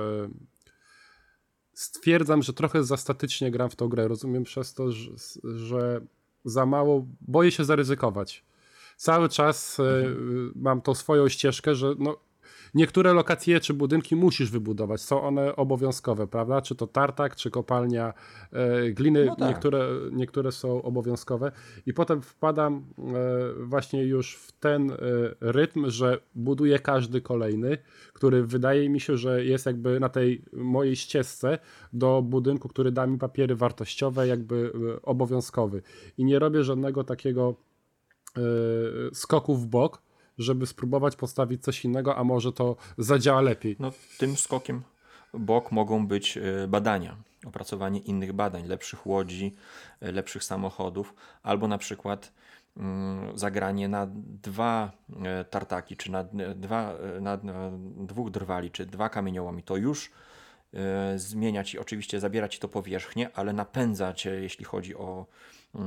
stwierdzam, 1.72 2.42
że 2.42 2.52
trochę 2.52 2.84
za 2.84 2.96
statycznie 2.96 3.50
gram 3.50 3.70
w 3.70 3.76
tą 3.76 3.88
grę. 3.88 4.08
Rozumiem 4.08 4.44
przez 4.44 4.74
to, 4.74 4.92
że, 4.92 5.10
że 5.44 6.00
za 6.44 6.66
mało 6.66 7.06
boję 7.20 7.50
się 7.50 7.64
zaryzykować 7.64 8.44
cały 8.96 9.28
czas 9.28 9.80
e, 9.80 9.82
mhm. 9.82 10.52
mam 10.56 10.82
tą 10.82 10.94
swoją 10.94 11.28
ścieżkę, 11.28 11.74
że 11.74 11.94
no, 11.98 12.16
niektóre 12.76 13.12
lokacje 13.12 13.60
czy 13.60 13.74
budynki 13.74 14.16
musisz 14.16 14.50
wybudować, 14.50 15.00
są 15.00 15.22
one 15.22 15.56
obowiązkowe, 15.56 16.26
prawda? 16.26 16.62
Czy 16.62 16.74
to 16.74 16.86
tartak, 16.86 17.36
czy 17.36 17.50
kopalnia 17.50 18.14
e, 18.52 18.90
gliny, 18.90 19.24
No 19.26 19.36
tak. 19.36 19.48
niektóre, 19.48 19.88
niektóre 20.12 20.52
są 20.52 20.82
obowiązkowe 20.82 21.52
i 21.86 21.92
potem 21.92 22.22
wpadam 22.22 22.84
e, 22.98 23.12
właśnie 23.64 24.04
już 24.04 24.36
w 24.36 24.52
ten 24.52 24.90
e, 24.90 24.96
rytm, 25.40 25.90
że 25.90 26.18
buduję 26.34 26.78
każdy 26.78 27.20
kolejny, 27.20 27.78
który 28.12 28.46
wydaje 28.46 28.88
mi 28.88 29.00
się, 29.00 29.16
że 29.16 29.44
jest 29.44 29.66
jakby 29.66 30.00
na 30.00 30.08
tej 30.08 30.44
mojej 30.52 30.96
ścieżce 30.96 31.58
do 31.92 32.22
budynku, 32.22 32.68
który 32.68 32.92
da 32.92 33.06
mi 33.06 33.18
papiery 33.18 33.56
wartościowe, 33.56 34.28
jakby 34.28 34.72
e, 34.96 35.02
obowiązkowy 35.02 35.82
i 36.18 36.24
nie 36.24 36.38
robię 36.38 36.64
żadnego 36.64 37.04
takiego 37.04 37.54
e, 38.36 38.40
skoku 39.12 39.54
w 39.54 39.66
bok, 39.66 40.05
żeby 40.38 40.66
spróbować 40.66 41.16
postawić 41.16 41.62
coś 41.62 41.84
innego, 41.84 42.16
a 42.16 42.24
może 42.24 42.52
to 42.52 42.76
zadziała 42.98 43.40
lepiej. 43.40 43.76
No, 43.78 43.92
tym 44.18 44.36
skokiem 44.36 44.82
bok 45.38 45.72
mogą 45.72 46.06
być 46.06 46.36
e, 46.36 46.68
badania, 46.68 47.16
opracowanie 47.46 48.00
innych 48.00 48.32
badań, 48.32 48.66
lepszych 48.66 49.06
łodzi, 49.06 49.54
e, 50.00 50.12
lepszych 50.12 50.44
samochodów, 50.44 51.14
albo 51.42 51.68
na 51.68 51.78
przykład 51.78 52.32
mm, 52.76 53.38
zagranie 53.38 53.88
na 53.88 54.06
dwa 54.42 54.92
e, 55.24 55.44
tartaki, 55.44 55.96
czy 55.96 56.10
na, 56.10 56.24
dwa, 56.54 56.94
na, 57.20 57.38
dwóch 57.96 58.30
drwali, 58.30 58.70
czy 58.70 58.86
dwa 58.86 59.08
kamieniołomi, 59.08 59.62
to 59.62 59.76
już 59.76 60.10
zmienia 61.16 61.64
ci, 61.64 61.78
oczywiście 61.78 62.20
zabiera 62.20 62.48
ci 62.48 62.58
to 62.58 62.68
powierzchnię, 62.68 63.30
ale 63.34 63.52
napędza 63.52 64.12
cię, 64.12 64.30
jeśli 64.30 64.64
chodzi 64.64 64.94
o 64.94 65.26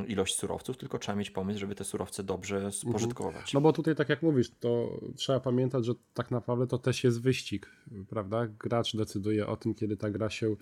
ilość 0.07 0.35
surowców, 0.35 0.77
tylko 0.77 0.99
trzeba 0.99 1.15
mieć 1.15 1.31
pomysł, 1.31 1.59
żeby 1.59 1.75
te 1.75 1.83
surowce 1.83 2.23
dobrze 2.23 2.71
spożytkować. 2.71 3.53
No 3.53 3.61
bo 3.61 3.73
tutaj, 3.73 3.95
tak 3.95 4.09
jak 4.09 4.23
mówisz, 4.23 4.51
to 4.59 4.99
trzeba 5.15 5.39
pamiętać, 5.39 5.85
że 5.85 5.93
tak 6.13 6.31
naprawdę 6.31 6.67
to 6.67 6.77
też 6.77 7.03
jest 7.03 7.21
wyścig, 7.21 7.71
prawda? 8.09 8.47
Gracz 8.47 8.95
decyduje 8.95 9.47
o 9.47 9.57
tym, 9.57 9.73
kiedy 9.73 9.97
ta 9.97 10.09
gra 10.09 10.29
się 10.29 10.55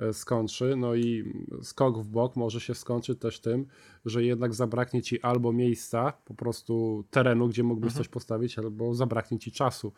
e, 0.00 0.12
skończy, 0.12 0.76
no 0.76 0.94
i 0.94 1.32
skok 1.62 1.98
w 1.98 2.08
bok 2.08 2.36
może 2.36 2.60
się 2.60 2.74
skończyć 2.74 3.18
też 3.18 3.40
tym, 3.40 3.66
że 4.04 4.24
jednak 4.24 4.54
zabraknie 4.54 5.02
ci 5.02 5.20
albo 5.20 5.52
miejsca, 5.52 6.12
po 6.24 6.34
prostu 6.34 7.04
terenu, 7.10 7.48
gdzie 7.48 7.62
mógłbyś 7.62 7.92
coś 7.92 8.08
postawić, 8.08 8.58
albo 8.58 8.94
zabraknie 8.94 9.38
ci 9.38 9.52
czasu, 9.52 9.92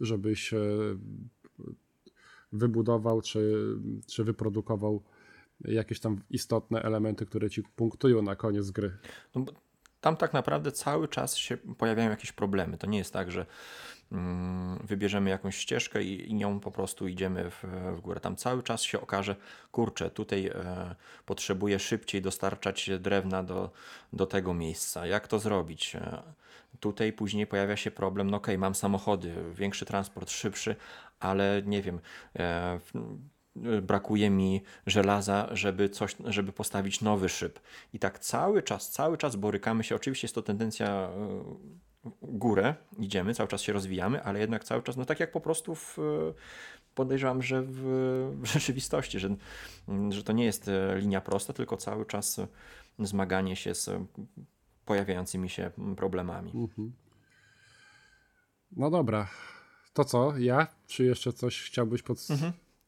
żebyś 0.00 0.54
e, 0.54 0.58
wybudował 2.52 3.22
czy, 3.22 3.74
czy 4.06 4.24
wyprodukował 4.24 5.02
jakieś 5.64 6.00
tam 6.00 6.20
istotne 6.30 6.82
elementy, 6.82 7.26
które 7.26 7.50
ci 7.50 7.62
punktują 7.62 8.22
na 8.22 8.36
koniec 8.36 8.70
gry. 8.70 8.96
No 9.34 9.44
tam 10.00 10.16
tak 10.16 10.32
naprawdę 10.32 10.72
cały 10.72 11.08
czas 11.08 11.36
się 11.36 11.56
pojawiają 11.56 12.10
jakieś 12.10 12.32
problemy. 12.32 12.78
To 12.78 12.86
nie 12.86 12.98
jest 12.98 13.12
tak, 13.12 13.30
że 13.30 13.46
mm, 14.12 14.78
wybierzemy 14.84 15.30
jakąś 15.30 15.56
ścieżkę 15.56 16.02
i, 16.02 16.30
i 16.30 16.34
nią 16.34 16.60
po 16.60 16.70
prostu 16.70 17.08
idziemy 17.08 17.50
w, 17.50 17.64
w 17.96 18.00
górę. 18.00 18.20
Tam 18.20 18.36
cały 18.36 18.62
czas 18.62 18.82
się 18.82 19.00
okaże, 19.00 19.36
kurczę, 19.72 20.10
tutaj 20.10 20.46
e, 20.46 20.94
potrzebuję 21.26 21.78
szybciej 21.78 22.22
dostarczać 22.22 22.90
drewna 23.00 23.42
do, 23.42 23.70
do 24.12 24.26
tego 24.26 24.54
miejsca. 24.54 25.06
Jak 25.06 25.28
to 25.28 25.38
zrobić? 25.38 25.96
E, 25.96 26.22
tutaj 26.80 27.12
później 27.12 27.46
pojawia 27.46 27.76
się 27.76 27.90
problem, 27.90 28.30
no 28.30 28.36
okej, 28.36 28.58
mam 28.58 28.74
samochody, 28.74 29.34
większy 29.54 29.86
transport, 29.86 30.30
szybszy, 30.30 30.76
ale 31.20 31.62
nie 31.66 31.82
wiem, 31.82 32.00
e, 32.38 32.80
brakuje 33.82 34.30
mi 34.30 34.62
żelaza, 34.86 35.48
żeby 35.52 35.88
coś, 35.88 36.16
żeby 36.24 36.52
postawić 36.52 37.00
nowy 37.00 37.28
szyb. 37.28 37.60
I 37.92 37.98
tak 37.98 38.18
cały 38.18 38.62
czas, 38.62 38.90
cały 38.90 39.18
czas 39.18 39.36
borykamy 39.36 39.84
się. 39.84 39.96
Oczywiście 39.96 40.26
jest 40.26 40.34
to 40.34 40.42
tendencja 40.42 41.10
w 42.04 42.36
górę, 42.38 42.74
idziemy, 42.98 43.34
cały 43.34 43.48
czas 43.48 43.62
się 43.62 43.72
rozwijamy, 43.72 44.22
ale 44.22 44.40
jednak 44.40 44.64
cały 44.64 44.82
czas, 44.82 44.96
no 44.96 45.04
tak 45.04 45.20
jak 45.20 45.32
po 45.32 45.40
prostu 45.40 45.74
w, 45.74 45.98
podejrzewam, 46.94 47.42
że 47.42 47.62
w, 47.62 47.76
w 48.40 48.46
rzeczywistości, 48.54 49.18
że, 49.18 49.36
że 50.08 50.22
to 50.22 50.32
nie 50.32 50.44
jest 50.44 50.68
e, 50.68 50.98
linia 50.98 51.20
prosta, 51.20 51.52
tylko 51.52 51.76
cały 51.76 52.06
czas 52.06 52.40
zmaganie 52.98 53.56
się 53.56 53.74
z 53.74 53.90
pojawiającymi 54.84 55.48
się 55.48 55.70
problemami. 55.96 56.50
No 58.72 58.90
dobra. 58.90 59.28
To 59.92 60.04
co? 60.04 60.38
Ja? 60.38 60.66
Czy 60.86 61.04
jeszcze 61.04 61.32
coś 61.32 61.62
chciałbyś 61.62 62.02
pod... 62.02 62.18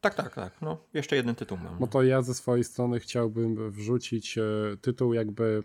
Tak, 0.03 0.15
tak, 0.15 0.35
tak. 0.35 0.61
No, 0.61 0.77
jeszcze 0.93 1.15
jeden 1.15 1.35
tytuł 1.35 1.57
mam. 1.57 1.77
No 1.79 1.87
to 1.87 2.03
ja 2.03 2.21
ze 2.21 2.33
swojej 2.33 2.63
strony 2.63 2.99
chciałbym 2.99 3.71
wrzucić 3.71 4.37
e, 4.37 4.43
tytuł 4.81 5.13
jakby 5.13 5.63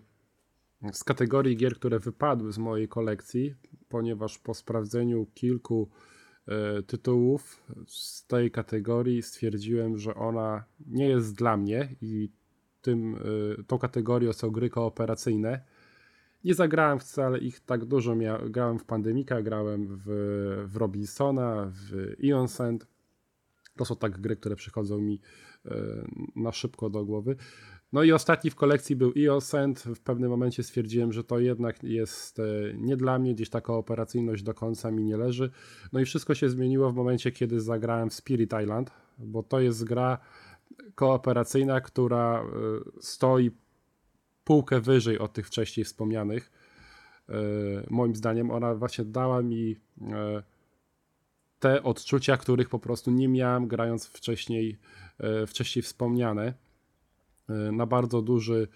z 0.92 1.04
kategorii 1.04 1.56
gier, 1.56 1.74
które 1.74 1.98
wypadły 1.98 2.52
z 2.52 2.58
mojej 2.58 2.88
kolekcji, 2.88 3.54
ponieważ 3.88 4.38
po 4.38 4.54
sprawdzeniu 4.54 5.26
kilku 5.34 5.88
e, 6.46 6.82
tytułów 6.82 7.62
z 7.86 8.26
tej 8.26 8.50
kategorii 8.50 9.22
stwierdziłem, 9.22 9.98
że 9.98 10.14
ona 10.14 10.64
nie 10.86 11.08
jest 11.08 11.34
dla 11.34 11.56
mnie 11.56 11.96
i 12.00 12.30
tym, 12.82 13.14
e, 13.58 13.62
tą 13.62 13.78
kategorią 13.78 14.32
są 14.32 14.50
gry 14.50 14.70
kooperacyjne. 14.70 15.60
Nie 16.44 16.54
zagrałem 16.54 16.98
wcale 16.98 17.38
ich 17.38 17.60
tak 17.60 17.84
dużo. 17.84 18.16
Grałem 18.50 18.78
w 18.78 18.84
Pandemika, 18.84 19.42
grałem 19.42 19.86
w, 19.96 20.04
w 20.66 20.76
Robinsona, 20.76 21.72
w 21.72 22.48
Sand. 22.48 22.97
To 23.78 23.84
są 23.84 23.96
tak 23.96 24.20
gry, 24.20 24.36
które 24.36 24.56
przychodzą 24.56 25.00
mi 25.00 25.20
e, 25.66 25.70
na 26.36 26.52
szybko 26.52 26.90
do 26.90 27.04
głowy. 27.04 27.36
No 27.92 28.02
i 28.02 28.12
ostatni 28.12 28.50
w 28.50 28.54
kolekcji 28.54 28.96
był 28.96 29.12
EOS 29.16 29.46
Sand. 29.46 29.80
W 29.80 30.00
pewnym 30.00 30.30
momencie 30.30 30.62
stwierdziłem, 30.62 31.12
że 31.12 31.24
to 31.24 31.38
jednak 31.38 31.82
jest 31.82 32.38
e, 32.38 32.42
nie 32.74 32.96
dla 32.96 33.18
mnie, 33.18 33.34
gdzieś 33.34 33.50
taka 33.50 33.72
operacyjność 33.72 34.42
do 34.42 34.54
końca 34.54 34.90
mi 34.90 35.04
nie 35.04 35.16
leży. 35.16 35.50
No 35.92 36.00
i 36.00 36.04
wszystko 36.04 36.34
się 36.34 36.48
zmieniło 36.48 36.92
w 36.92 36.94
momencie, 36.94 37.32
kiedy 37.32 37.60
zagrałem 37.60 38.10
w 38.10 38.14
Spirit 38.14 38.52
Island, 38.62 38.90
bo 39.18 39.42
to 39.42 39.60
jest 39.60 39.84
gra 39.84 40.18
kooperacyjna, 40.94 41.80
która 41.80 42.42
e, 42.42 42.44
stoi 43.00 43.50
półkę 44.44 44.80
wyżej 44.80 45.18
od 45.18 45.32
tych 45.32 45.46
wcześniej 45.46 45.84
wspomnianych. 45.84 46.50
Moim 47.90 48.14
zdaniem 48.14 48.50
ona 48.50 48.74
właśnie 48.74 49.04
dała 49.04 49.42
mi 49.42 49.76
te 51.58 51.82
odczucia, 51.82 52.36
których 52.36 52.68
po 52.68 52.78
prostu 52.78 53.10
nie 53.10 53.28
miałem 53.28 53.68
grając 53.68 54.06
wcześniej, 54.06 54.78
e, 55.18 55.46
wcześniej 55.46 55.82
wspomniane. 55.82 56.54
E, 57.48 57.52
Na 57.72 57.86
bardzo 57.86 58.22
duży 58.22 58.68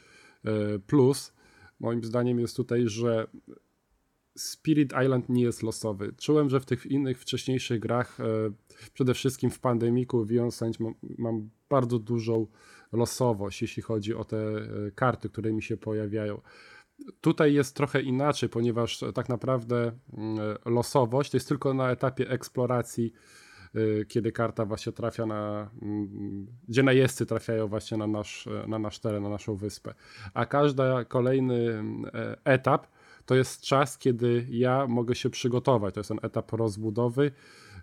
e, 0.45 0.79
plus 0.79 1.33
moim 1.81 2.05
zdaniem 2.05 2.41
jest 2.41 2.57
tutaj, 2.57 2.89
że 2.89 3.27
Spirit 4.37 4.93
Island 5.05 5.29
nie 5.29 5.43
jest 5.43 5.63
losowy. 5.63 6.13
Czułem, 6.19 6.51
że 6.51 6.61
w 6.61 6.67
tych 6.67 6.87
innych 6.87 7.19
wcześniejszych 7.19 7.81
grach, 7.81 8.19
przede 8.95 9.15
wszystkim 9.15 9.51
w 9.51 9.59
Pandemiku, 9.59 10.25
w 10.25 10.39
Onsend 10.41 10.77
mam, 11.19 11.51
bardzo 11.69 11.99
dużą 11.99 12.47
losowość, 12.93 13.63
jeśli 13.63 13.83
chodzi 13.83 14.15
o 14.15 14.25
te 14.25 14.69
karty, 14.95 15.29
które 15.29 15.53
mi 15.53 15.63
się 15.63 15.77
pojawiają. 15.77 16.41
Tutaj 17.21 17.55
jest 17.55 17.77
trochę 17.77 18.03
inaczej, 18.03 18.49
ponieważ 18.49 19.05
tak 19.15 19.29
naprawdę 19.29 19.93
mm, 20.19 20.39
losowość 20.65 21.31
to 21.31 21.37
jest 21.37 21.49
tylko 21.49 21.75
na 21.75 21.91
etapie 21.91 22.31
eksploracji, 22.31 23.13
y, 23.77 24.07
kiedy 24.09 24.33
karta 24.33 24.65
właśnie 24.65 24.93
trafia 24.93 25.27
na, 25.27 25.71
mm, 25.83 26.47
gdzie 26.69 26.83
najeźdźcy 26.83 27.27
trafiają 27.27 27.69
właśnie 27.69 27.97
na 27.97 28.07
nasz, 28.07 28.49
na 28.67 28.79
nasz 28.79 28.99
teren, 28.99 29.23
na 29.23 29.29
naszą 29.29 29.57
wyspę. 29.57 29.95
A 30.35 30.47
każdy 30.47 30.83
kolejny 31.09 31.55
mm, 31.55 32.05
e, 32.15 32.37
etap 32.45 32.87
to 33.27 33.35
jest 33.35 33.61
czas, 33.61 33.99
kiedy 33.99 34.47
ja 34.51 34.87
mogę 34.87 35.15
się 35.15 35.31
przygotować. 35.31 35.95
To 35.95 36.01
jest 36.01 36.09
ten 36.09 36.19
etap 36.23 36.53
rozbudowy 36.53 37.33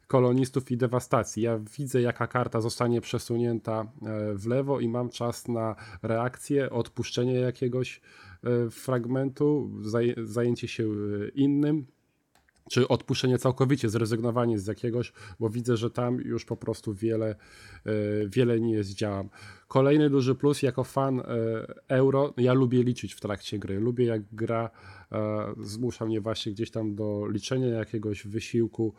kolonistów 0.09 0.71
i 0.71 0.77
dewastacji. 0.77 1.43
Ja 1.43 1.59
widzę, 1.77 2.01
jaka 2.01 2.27
karta 2.27 2.61
zostanie 2.61 3.01
przesunięta 3.01 3.81
e, 3.81 4.33
w 4.33 4.47
lewo 4.47 4.79
i 4.79 4.87
mam 4.89 5.09
czas 5.09 5.47
na 5.47 5.75
reakcję, 6.03 6.69
odpuszczenie 6.69 7.33
jakiegoś 7.33 8.01
e, 8.43 8.69
fragmentu, 8.69 9.71
zaj- 9.81 10.25
zajęcie 10.25 10.67
się 10.67 10.83
e, 10.83 11.29
innym, 11.29 11.85
czy 12.69 12.87
odpuszczenie 12.87 13.37
całkowicie, 13.37 13.89
zrezygnowanie 13.89 14.59
z 14.59 14.67
jakiegoś, 14.67 15.13
bo 15.39 15.49
widzę, 15.49 15.77
że 15.77 15.89
tam 15.89 16.21
już 16.21 16.45
po 16.45 16.57
prostu 16.57 16.93
wiele, 16.93 17.35
wiele 18.27 18.59
nie 18.59 18.83
zdziałam. 18.83 19.29
Kolejny 19.67 20.09
duży 20.09 20.35
plus, 20.35 20.61
jako 20.61 20.83
fan 20.83 21.21
euro, 21.87 22.33
ja 22.37 22.53
lubię 22.53 22.83
liczyć 22.83 23.13
w 23.13 23.19
trakcie 23.19 23.59
gry. 23.59 23.79
Lubię 23.79 24.05
jak 24.05 24.21
gra 24.31 24.69
zmusza 25.61 26.05
mnie 26.05 26.21
właśnie 26.21 26.51
gdzieś 26.51 26.71
tam 26.71 26.95
do 26.95 27.27
liczenia 27.27 27.67
jakiegoś 27.67 28.27
wysiłku 28.27 28.93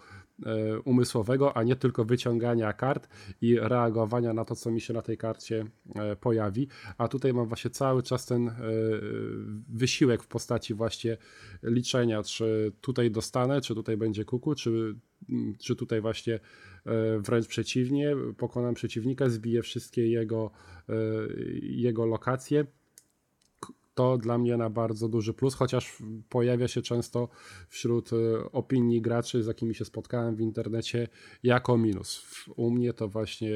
umysłowego, 0.85 1.57
a 1.57 1.63
nie 1.63 1.77
tylko 1.77 2.05
wyciągania 2.05 2.73
kart 2.73 3.09
i 3.41 3.59
reagowania 3.61 4.33
na 4.33 4.45
to, 4.45 4.57
co 4.57 4.71
mi 4.71 4.81
się 4.81 4.95
na 4.95 5.03
tej 5.03 5.17
karcie 5.17 5.65
e, 5.95 6.17
pojawi. 6.17 6.69
A 6.99 7.09
tutaj 7.09 7.33
mam 7.33 7.49
właśnie 7.49 7.71
cały 7.71 8.03
czas 8.03 8.27
ten 8.27 8.49
e, 8.49 8.55
wysiłek 9.69 10.23
w 10.23 10.27
postaci 10.27 10.75
właśnie 10.75 11.17
liczenia, 11.63 12.23
czy 12.23 12.73
tutaj 12.81 13.11
dostanę, 13.11 13.61
czy 13.61 13.75
tutaj 13.75 13.97
będzie 13.97 14.25
kuku, 14.25 14.55
czy, 14.55 14.95
czy 15.59 15.77
tutaj 15.77 16.01
właśnie 16.01 16.35
e, 16.35 16.41
wręcz 17.19 17.47
przeciwnie, 17.47 18.17
pokonam 18.37 18.75
przeciwnika, 18.75 19.29
zbiję 19.29 19.63
wszystkie 19.63 20.09
jego, 20.09 20.51
e, 20.89 20.95
jego 21.63 22.07
lokacje. 22.07 22.67
To 23.95 24.19
dla 24.19 24.39
mnie 24.39 24.57
na 24.57 24.71
bardzo 24.71 25.09
duży 25.09 25.35
plus, 25.35 25.55
chociaż 25.55 25.97
pojawia 26.29 26.69
się 26.69 26.83
często 26.83 27.29
wśród 27.69 28.11
e, 28.13 28.17
opinii 28.53 29.03
graczy, 29.03 29.43
z 29.43 29.47
jakimi 29.47 29.75
się 29.75 29.85
spotkałem 29.85 30.37
w 30.37 30.41
internecie, 30.41 31.09
jako 31.43 31.79
minus. 31.79 32.27
U 32.57 32.71
mnie 32.71 32.93
to 32.93 33.09
właśnie. 33.09 33.51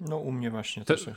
No, 0.00 0.18
u 0.18 0.32
mnie 0.32 0.50
właśnie 0.50 0.84
Te... 0.84 0.94
to 0.94 1.00
się 1.00 1.16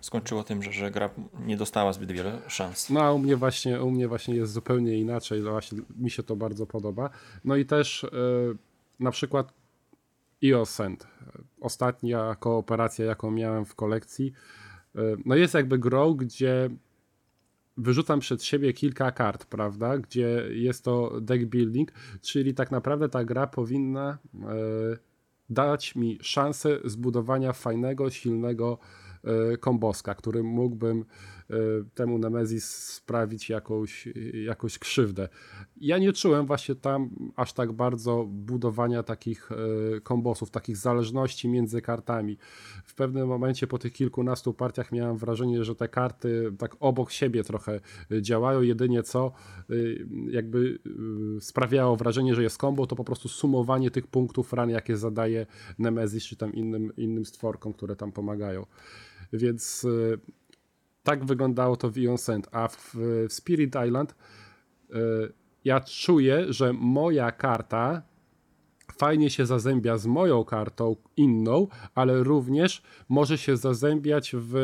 skończyło 0.00 0.44
tym, 0.44 0.62
że, 0.62 0.72
że 0.72 0.90
gra 0.90 1.10
nie 1.40 1.56
dostała 1.56 1.92
zbyt 1.92 2.12
wiele 2.12 2.42
szans. 2.48 2.90
No, 2.90 3.02
a 3.02 3.12
u 3.12 3.18
mnie 3.18 3.36
właśnie, 3.36 3.82
u 3.82 3.90
mnie 3.90 4.08
właśnie 4.08 4.34
jest 4.34 4.52
zupełnie 4.52 4.98
inaczej. 4.98 5.42
Właśnie 5.42 5.78
mi 5.96 6.10
się 6.10 6.22
to 6.22 6.36
bardzo 6.36 6.66
podoba. 6.66 7.10
No 7.44 7.56
i 7.56 7.64
też 7.64 8.06
yy, 8.12 8.56
na 9.00 9.10
przykład 9.10 9.52
EOSend. 10.44 11.06
Ostatnia 11.60 12.34
kooperacja, 12.34 13.04
jaką 13.04 13.30
miałem 13.30 13.64
w 13.64 13.74
kolekcji, 13.74 14.32
no 15.24 15.34
jest 15.34 15.54
jakby 15.54 15.78
grą, 15.78 16.14
gdzie 16.14 16.70
wyrzucam 17.76 18.20
przed 18.20 18.42
siebie 18.42 18.72
kilka 18.72 19.10
kart, 19.12 19.44
prawda, 19.44 19.98
gdzie 19.98 20.42
jest 20.50 20.84
to 20.84 21.20
deck 21.20 21.44
building, 21.44 21.92
czyli 22.20 22.54
tak 22.54 22.70
naprawdę 22.70 23.08
ta 23.08 23.24
gra 23.24 23.46
powinna 23.46 24.18
e, 24.34 24.46
dać 25.50 25.94
mi 25.94 26.18
szansę 26.22 26.78
zbudowania 26.84 27.52
fajnego, 27.52 28.10
silnego 28.10 28.78
e, 29.24 29.56
komboska, 29.56 30.14
który 30.14 30.42
mógłbym 30.42 31.04
temu 31.94 32.18
Nemezis 32.18 32.74
sprawić 32.74 33.48
jakąś, 33.48 34.08
jakąś 34.44 34.78
krzywdę. 34.78 35.28
Ja 35.76 35.98
nie 35.98 36.12
czułem 36.12 36.46
właśnie 36.46 36.74
tam 36.74 37.10
aż 37.36 37.52
tak 37.52 37.72
bardzo 37.72 38.24
budowania 38.28 39.02
takich 39.02 39.50
e, 39.52 40.00
kombosów, 40.00 40.50
takich 40.50 40.76
zależności 40.76 41.48
między 41.48 41.82
kartami. 41.82 42.38
W 42.84 42.94
pewnym 42.94 43.28
momencie 43.28 43.66
po 43.66 43.78
tych 43.78 43.92
kilkunastu 43.92 44.54
partiach 44.54 44.92
miałem 44.92 45.16
wrażenie, 45.16 45.64
że 45.64 45.74
te 45.74 45.88
karty 45.88 46.52
tak 46.58 46.76
obok 46.80 47.10
siebie 47.10 47.44
trochę 47.44 47.80
działają, 48.20 48.62
jedynie 48.62 49.02
co 49.02 49.32
e, 49.70 49.74
jakby 50.30 50.78
sprawiało 51.40 51.96
wrażenie, 51.96 52.34
że 52.34 52.42
jest 52.42 52.58
kombo, 52.58 52.86
to 52.86 52.96
po 52.96 53.04
prostu 53.04 53.28
sumowanie 53.28 53.90
tych 53.90 54.06
punktów 54.06 54.52
ran, 54.52 54.70
jakie 54.70 54.96
zadaje 54.96 55.46
Nemezis 55.78 56.24
czy 56.24 56.36
tam 56.36 56.52
innym, 56.52 56.96
innym 56.96 57.24
stworkom, 57.24 57.72
które 57.72 57.96
tam 57.96 58.12
pomagają. 58.12 58.66
Więc 59.32 59.86
tak 61.04 61.24
wyglądało 61.24 61.76
to 61.76 61.90
w 61.90 61.96
Ion 61.96 62.18
Sand, 62.18 62.48
a 62.52 62.68
w, 62.68 62.94
w 63.28 63.32
Spirit 63.32 63.76
Island 63.86 64.14
y, 64.90 64.94
ja 65.64 65.80
czuję, 65.80 66.52
że 66.52 66.72
moja 66.72 67.32
karta 67.32 68.02
fajnie 68.98 69.30
się 69.30 69.46
zazębia 69.46 69.98
z 69.98 70.06
moją 70.06 70.44
kartą 70.44 70.96
inną, 71.16 71.68
ale 71.94 72.22
również 72.22 72.82
może 73.08 73.38
się 73.38 73.56
zazębiać 73.56 74.34
w, 74.38 74.54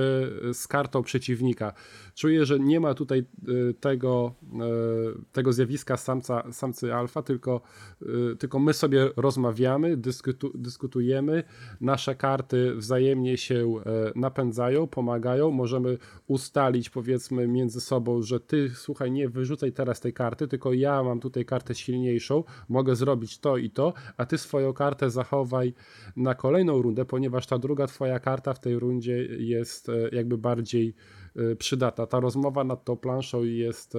z 0.52 0.68
kartą 0.68 1.02
przeciwnika. 1.02 1.72
Czuję, 2.14 2.46
że 2.46 2.58
nie 2.58 2.80
ma 2.80 2.94
tutaj 2.94 3.24
y, 3.48 3.74
tego, 3.80 4.34
y, 4.44 5.32
tego 5.32 5.52
zjawiska 5.52 5.96
samca, 5.96 6.52
samcy 6.52 6.94
alfa, 6.94 7.22
tylko, 7.22 7.60
y, 8.02 8.36
tylko 8.36 8.58
my 8.58 8.72
sobie 8.72 9.10
rozmawiamy, 9.16 9.96
dyskutu, 9.96 10.50
dyskutujemy, 10.54 11.44
nasze 11.80 12.14
karty 12.14 12.74
wzajemnie 12.74 13.36
się 13.36 13.74
napędzają, 14.14 14.86
pomagają, 14.86 15.50
możemy 15.50 15.98
ustalić 16.26 16.90
powiedzmy 16.90 17.48
między 17.48 17.80
sobą, 17.80 18.22
że 18.22 18.40
ty 18.40 18.70
słuchaj, 18.74 19.10
nie 19.10 19.28
wyrzucaj 19.28 19.72
teraz 19.72 20.00
tej 20.00 20.12
karty, 20.12 20.48
tylko 20.48 20.72
ja 20.72 21.02
mam 21.02 21.20
tutaj 21.20 21.44
kartę 21.44 21.74
silniejszą, 21.74 22.44
mogę 22.68 22.96
zrobić 22.96 23.38
to 23.38 23.56
i 23.56 23.70
to, 23.70 23.92
a 24.20 24.26
ty 24.26 24.38
swoją 24.38 24.72
kartę 24.72 25.10
zachowaj 25.10 25.74
na 26.16 26.34
kolejną 26.34 26.82
rundę, 26.82 27.04
ponieważ 27.04 27.46
ta 27.46 27.58
druga 27.58 27.86
twoja 27.86 28.18
karta 28.18 28.54
w 28.54 28.60
tej 28.60 28.78
rundzie 28.78 29.24
jest 29.24 29.88
e, 29.88 29.92
jakby 30.12 30.38
bardziej 30.38 30.94
e, 31.36 31.56
przydatna. 31.56 32.06
Ta 32.06 32.20
rozmowa 32.20 32.64
nad 32.64 32.84
tą 32.84 32.96
planszą 32.96 33.44
jest, 33.44 33.94
e, 33.94 33.98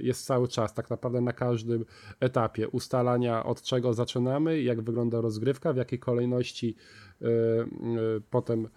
jest 0.00 0.26
cały 0.26 0.48
czas, 0.48 0.74
tak 0.74 0.90
naprawdę 0.90 1.20
na 1.20 1.32
każdym 1.32 1.84
etapie 2.20 2.68
ustalania 2.68 3.44
od 3.44 3.62
czego 3.62 3.94
zaczynamy, 3.94 4.62
jak 4.62 4.80
wygląda 4.80 5.20
rozgrywka, 5.20 5.72
w 5.72 5.76
jakiej 5.76 5.98
kolejności 5.98 6.76
potem 8.30 8.68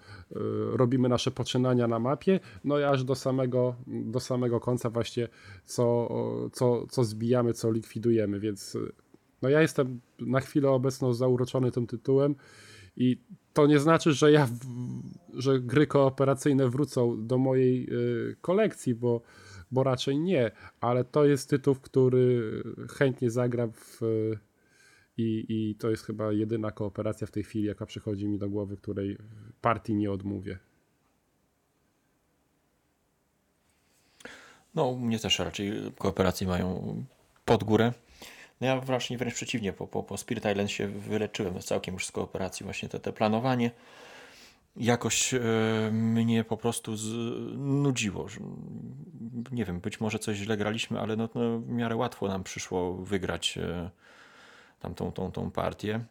robimy 0.72 1.10
nasze 1.10 1.32
poczynania 1.32 1.88
na 1.88 2.00
mapie, 2.00 2.40
no 2.64 2.80
i 2.80 2.84
aż 2.84 3.04
do 3.04 3.16
samego, 3.16 3.76
do 3.88 4.20
samego 4.20 4.60
końca 4.60 4.90
właśnie 4.90 5.28
co, 5.66 6.10
co, 6.52 6.88
co 6.90 7.04
zbijamy, 7.04 7.54
co 7.54 7.72
likwidujemy, 7.72 8.40
więc 8.40 8.78
no 9.44 9.50
ja 9.50 9.62
jestem 9.62 10.00
na 10.20 10.40
chwilę 10.40 10.70
obecną 10.70 11.14
zauroczony 11.14 11.72
tym 11.72 11.88
tytułem 11.88 12.36
i 12.98 13.18
to 13.54 13.68
nie 13.68 13.80
znaczy, 13.80 14.14
że 14.14 14.32
ja, 14.32 14.50
że 15.34 15.60
gry 15.60 15.88
kooperacyjne 15.88 16.70
wrócą 16.70 17.28
do 17.28 17.38
mojej 17.38 17.90
y, 17.90 18.36
kolekcji, 18.42 18.96
bo, 18.96 19.22
bo 19.72 19.84
raczej 19.84 20.20
nie, 20.20 20.52
ale 20.82 21.04
to 21.04 21.26
jest 21.26 21.50
tytuł, 21.50 21.76
który 21.76 22.64
chętnie 22.98 23.32
zagram 23.32 23.72
w, 23.72 24.02
i, 25.18 25.46
i 25.50 25.76
to 25.76 25.90
jest 25.90 26.06
chyba 26.06 26.32
jedyna 26.32 26.72
kooperacja 26.72 27.28
w 27.28 27.32
tej 27.32 27.44
chwili, 27.44 27.68
jaka 27.68 27.86
przychodzi 27.86 28.28
mi 28.28 28.38
do 28.38 28.50
głowy, 28.50 28.78
której 28.78 29.18
partii 29.62 29.96
nie 29.96 30.12
odmówię. 30.12 30.60
No, 34.76 34.96
mnie 34.96 35.20
też 35.20 35.40
raczej 35.40 35.72
kooperacje 35.98 36.48
mają 36.48 37.04
pod 37.46 37.64
górę. 37.64 37.94
No 38.64 38.68
ja 38.68 38.82
właśnie 38.82 39.18
wręcz 39.18 39.34
przeciwnie, 39.34 39.74
po, 39.74 39.88
po, 39.88 40.04
po 40.04 40.18
Spirit 40.18 40.46
Island 40.46 40.72
się 40.72 40.88
wyleczyłem 40.88 41.60
całkiem 41.60 41.94
już 41.94 42.06
z 42.06 42.12
kooperacji, 42.12 42.64
właśnie 42.64 42.90
te, 42.90 43.00
te 43.00 43.14
planowanie 43.14 43.72
jakoś 44.78 45.34
e, 45.34 45.40
mnie 45.92 46.44
po 46.44 46.58
prostu 46.58 46.96
nudziło. 47.58 48.28
Nie 49.52 49.66
wiem, 49.66 49.80
być 49.80 50.00
może 50.00 50.20
coś 50.20 50.38
źle 50.38 50.58
graliśmy, 50.58 51.00
ale 51.00 51.16
no, 51.16 51.30
no 51.36 51.60
w 51.60 51.70
miarę 51.70 51.96
łatwo 51.96 52.28
nam 52.28 52.44
przyszło 52.44 52.94
wygrać 52.94 53.58
e, 53.58 53.90
tamtą 54.80 55.12
tą, 55.12 55.32
tą 55.32 55.52
partię. 55.52 56.06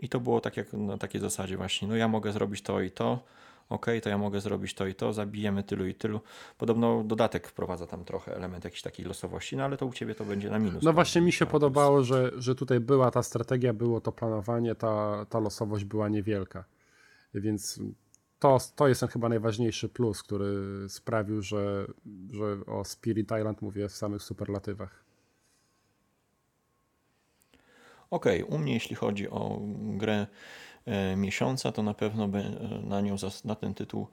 I 0.00 0.08
to 0.08 0.20
było 0.20 0.40
tak 0.40 0.56
jak 0.56 0.72
na 0.72 0.98
takiej 0.98 1.20
zasadzie 1.20 1.56
właśnie, 1.56 1.88
no 1.88 1.96
ja 1.96 2.08
mogę 2.08 2.32
zrobić 2.32 2.62
to 2.62 2.80
i 2.80 2.90
to, 2.90 3.24
ok, 3.68 3.86
to 4.02 4.08
ja 4.08 4.18
mogę 4.18 4.40
zrobić 4.40 4.74
to 4.74 4.86
i 4.86 4.94
to, 4.94 5.12
zabijemy 5.12 5.62
tylu 5.62 5.86
i 5.86 5.94
tylu. 5.94 6.20
Podobno 6.58 7.04
dodatek 7.04 7.48
wprowadza 7.48 7.86
tam 7.86 8.04
trochę 8.04 8.36
element 8.36 8.64
jakiejś 8.64 8.82
takiej 8.82 9.06
losowości, 9.06 9.56
no 9.56 9.64
ale 9.64 9.76
to 9.76 9.86
u 9.86 9.92
ciebie 9.92 10.14
to 10.14 10.24
będzie 10.24 10.50
na 10.50 10.58
minus. 10.58 10.82
No 10.82 10.92
właśnie 10.92 11.20
mi 11.20 11.32
się 11.32 11.46
podobało, 11.46 12.04
że, 12.04 12.30
że 12.36 12.54
tutaj 12.54 12.80
była 12.80 13.10
ta 13.10 13.22
strategia, 13.22 13.72
było 13.72 14.00
to 14.00 14.12
planowanie, 14.12 14.74
ta, 14.74 15.26
ta 15.28 15.40
losowość 15.40 15.84
była 15.84 16.08
niewielka. 16.08 16.64
Więc 17.34 17.80
to, 18.38 18.58
to 18.76 18.88
jest 18.88 19.00
ten 19.00 19.08
chyba 19.08 19.28
najważniejszy 19.28 19.88
plus, 19.88 20.22
który 20.22 20.54
sprawił, 20.88 21.42
że, 21.42 21.86
że 22.32 22.66
o 22.66 22.84
Spirit 22.84 23.32
Island 23.38 23.62
mówię 23.62 23.88
w 23.88 23.92
samych 23.92 24.22
superlatywach. 24.22 25.04
Okej, 28.10 28.42
okay, 28.42 28.56
u 28.56 28.58
mnie 28.58 28.74
jeśli 28.74 28.96
chodzi 28.96 29.30
o 29.30 29.60
grę 29.72 30.26
miesiąca, 31.16 31.72
to 31.72 31.82
na 31.82 31.94
pewno 31.94 32.28
na, 32.82 33.00
nią, 33.00 33.16
na 33.44 33.54
ten 33.54 33.74
tytuł 33.74 34.06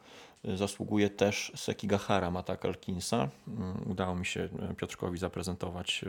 e, 0.46 0.58
zasługuje 0.58 1.10
też 1.10 1.52
Sekigahara 1.56 2.32
Mata 2.32 2.58
Kalkinsa. 2.58 3.30
Mm, 3.48 3.92
udało 3.92 4.16
mi 4.16 4.26
się 4.26 4.50
e, 4.72 4.76
Piotrkowi 4.76 5.18
zaprezentować 5.18 6.06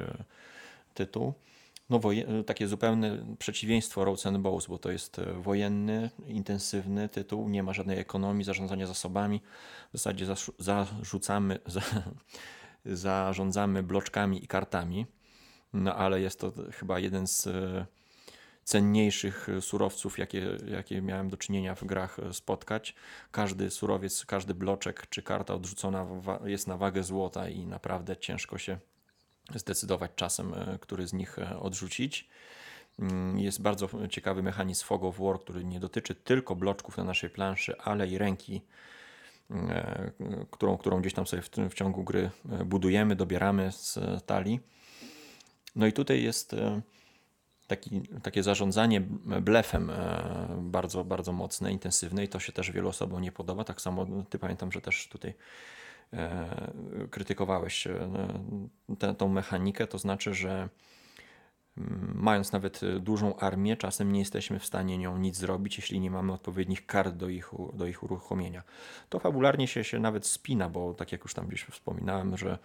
tytuł. 0.94 1.32
No, 1.90 2.00
takie 2.46 2.68
zupełne 2.68 3.18
przeciwieństwo 3.38 4.04
Roads 4.04 4.26
and 4.26 4.38
Bows, 4.38 4.66
bo 4.66 4.78
to 4.78 4.90
jest 4.90 5.20
wojenny, 5.34 6.10
intensywny 6.26 7.08
tytuł, 7.08 7.48
nie 7.48 7.62
ma 7.62 7.72
żadnej 7.72 7.98
ekonomii, 7.98 8.44
zarządzania 8.44 8.86
zasobami. 8.86 9.40
W 9.92 9.98
zasadzie 9.98 10.26
zarzucamy, 10.58 11.58
za, 11.66 11.80
zarządzamy 12.84 13.82
bloczkami 13.82 14.44
i 14.44 14.46
kartami. 14.46 15.06
No 15.72 15.94
ale 15.94 16.20
jest 16.20 16.40
to 16.40 16.52
chyba 16.72 16.98
jeden 16.98 17.26
z 17.26 17.48
cenniejszych 18.66 19.48
e, 19.48 19.60
surowców, 19.60 20.18
jakie, 20.18 20.56
jakie 20.68 21.02
miałem 21.02 21.28
do 21.28 21.36
czynienia 21.36 21.74
w 21.74 21.84
grach 21.84 22.18
e, 22.18 22.34
spotkać. 22.34 22.94
Każdy 23.30 23.70
surowiec, 23.70 24.24
każdy 24.24 24.54
bloczek 24.54 25.06
czy 25.10 25.22
karta 25.22 25.54
odrzucona 25.54 26.06
jest 26.44 26.66
na 26.66 26.76
wagę 26.76 27.02
złota 27.02 27.48
i 27.48 27.66
naprawdę 27.66 28.16
ciężko 28.16 28.58
się 28.58 28.78
zdecydować 29.54 30.10
czasem, 30.16 30.54
e, 30.54 30.78
który 30.80 31.06
z 31.06 31.12
nich 31.12 31.36
odrzucić. 31.60 32.28
Mm, 32.98 33.38
jest 33.38 33.62
bardzo 33.62 33.88
ciekawy 34.10 34.42
mechanizm 34.42 34.84
Fog 34.84 35.04
of 35.04 35.18
War, 35.18 35.40
który 35.40 35.64
nie 35.64 35.80
dotyczy 35.80 36.14
tylko 36.14 36.56
bloczków 36.56 36.96
na 36.96 37.04
naszej 37.04 37.30
planszy, 37.30 37.78
ale 37.78 38.08
i 38.08 38.18
ręki, 38.18 38.62
którą, 40.50 40.78
którą 40.78 41.00
gdzieś 41.00 41.14
tam 41.14 41.26
sobie 41.26 41.42
w, 41.42 41.50
w 41.70 41.74
ciągu 41.74 42.04
gry 42.04 42.30
budujemy, 42.64 43.16
dobieramy 43.16 43.72
z 43.72 43.98
talii. 44.26 44.60
No 45.76 45.86
i 45.86 45.92
tutaj 45.92 46.22
jest 46.22 46.56
taki, 47.66 48.02
takie 48.22 48.42
zarządzanie 48.42 49.00
blefem 49.40 49.90
e, 49.90 50.48
bardzo, 50.58 51.04
bardzo 51.04 51.32
mocne, 51.32 51.72
intensywne 51.72 52.24
i 52.24 52.28
to 52.28 52.40
się 52.40 52.52
też 52.52 52.70
wielu 52.70 52.88
osobom 52.88 53.22
nie 53.22 53.32
podoba. 53.32 53.64
Tak 53.64 53.80
samo 53.80 54.06
ty 54.30 54.38
pamiętam, 54.38 54.72
że 54.72 54.80
też 54.80 55.08
tutaj 55.08 55.34
e, 56.12 56.72
krytykowałeś 57.10 57.86
e, 57.86 58.08
tę, 58.98 59.14
tą 59.14 59.28
mechanikę, 59.28 59.86
to 59.86 59.98
znaczy, 59.98 60.34
że 60.34 60.68
Mm, 61.78 62.12
mając 62.14 62.52
nawet 62.52 62.80
dużą 63.00 63.36
armię, 63.36 63.76
czasem 63.76 64.12
nie 64.12 64.18
jesteśmy 64.18 64.58
w 64.58 64.66
stanie 64.66 64.98
nią 64.98 65.18
nic 65.18 65.36
zrobić, 65.36 65.76
jeśli 65.76 66.00
nie 66.00 66.10
mamy 66.10 66.32
odpowiednich 66.32 66.86
kart 66.86 67.14
do 67.14 67.28
ich, 67.28 67.50
do 67.74 67.86
ich 67.86 68.02
uruchomienia. 68.02 68.62
To 69.08 69.18
fabularnie 69.18 69.68
się, 69.68 69.84
się 69.84 69.98
nawet 69.98 70.26
spina, 70.26 70.68
bo 70.68 70.94
tak 70.94 71.12
jak 71.12 71.22
już 71.22 71.34
tam 71.34 71.46
gdzieś 71.46 71.64
wspominałem, 71.64 72.36
że 72.36 72.58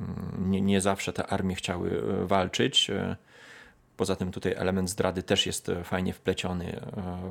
mm, 0.00 0.50
nie, 0.50 0.60
nie 0.60 0.80
zawsze 0.80 1.12
te 1.12 1.26
armie 1.26 1.54
chciały 1.54 2.02
walczyć. 2.26 2.90
Poza 3.96 4.16
tym 4.16 4.32
tutaj 4.32 4.52
element 4.56 4.90
zdrady 4.90 5.22
też 5.22 5.46
jest 5.46 5.70
fajnie 5.84 6.12
wpleciony 6.12 6.80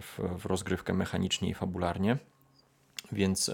w, 0.02 0.40
w 0.42 0.46
rozgrywkę 0.46 0.94
mechanicznie 0.94 1.50
i 1.50 1.54
fabularnie, 1.54 2.18
więc 3.12 3.52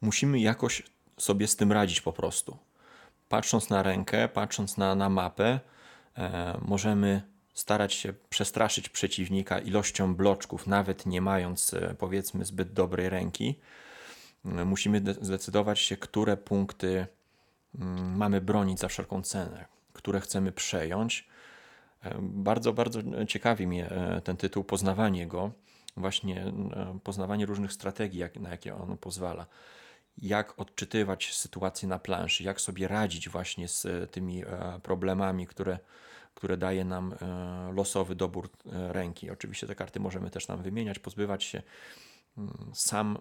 musimy 0.00 0.38
jakoś 0.38 0.82
sobie 1.18 1.48
z 1.48 1.56
tym 1.56 1.72
radzić 1.72 2.00
po 2.00 2.12
prostu. 2.12 2.58
Patrząc 3.28 3.70
na 3.70 3.82
rękę, 3.82 4.28
patrząc 4.28 4.76
na, 4.76 4.94
na 4.94 5.08
mapę, 5.08 5.60
e, 6.16 6.58
możemy 6.62 7.22
starać 7.54 7.94
się 7.94 8.14
przestraszyć 8.30 8.88
przeciwnika 8.88 9.58
ilością 9.58 10.14
bloczków, 10.14 10.66
nawet 10.66 11.06
nie 11.06 11.20
mając 11.20 11.74
e, 11.74 11.94
powiedzmy 11.98 12.44
zbyt 12.44 12.72
dobrej 12.72 13.08
ręki. 13.08 13.58
E, 14.44 14.64
musimy 14.64 15.02
zdecydować 15.20 15.80
się, 15.80 15.96
które 15.96 16.36
punkty 16.36 17.06
mamy 18.16 18.40
bronić 18.40 18.80
za 18.80 18.88
wszelką 18.88 19.22
cenę, 19.22 19.64
które 19.92 20.20
chcemy 20.20 20.52
przejąć. 20.52 21.28
Bardzo, 22.22 22.72
bardzo 22.72 23.00
ciekawi 23.28 23.66
mnie 23.66 23.90
e, 23.90 24.20
ten 24.20 24.36
tytuł, 24.36 24.64
poznawanie 24.64 25.26
go, 25.26 25.50
właśnie 25.96 26.44
e, 26.46 26.98
poznawanie 27.04 27.46
różnych 27.46 27.72
strategii, 27.72 28.20
jak, 28.20 28.36
na 28.36 28.50
jakie 28.50 28.74
on 28.74 28.98
pozwala 28.98 29.46
jak 30.18 30.60
odczytywać 30.60 31.34
sytuację 31.34 31.88
na 31.88 31.98
planszy, 31.98 32.44
jak 32.44 32.60
sobie 32.60 32.88
radzić 32.88 33.28
właśnie 33.28 33.68
z 33.68 33.86
e, 33.86 34.06
tymi 34.06 34.42
problemami, 34.82 35.46
które, 35.46 35.78
które 36.34 36.56
daje 36.56 36.84
nam 36.84 37.14
losowy 37.74 38.14
dobór 38.14 38.50
ręki. 38.64 39.30
Oczywiście 39.30 39.66
te 39.66 39.74
karty 39.74 40.00
możemy 40.00 40.30
też 40.30 40.48
nam 40.48 40.62
wymieniać, 40.62 40.98
pozbywać 40.98 41.44
się. 41.44 41.62
Mm, 42.38 42.70
sam, 42.74 43.18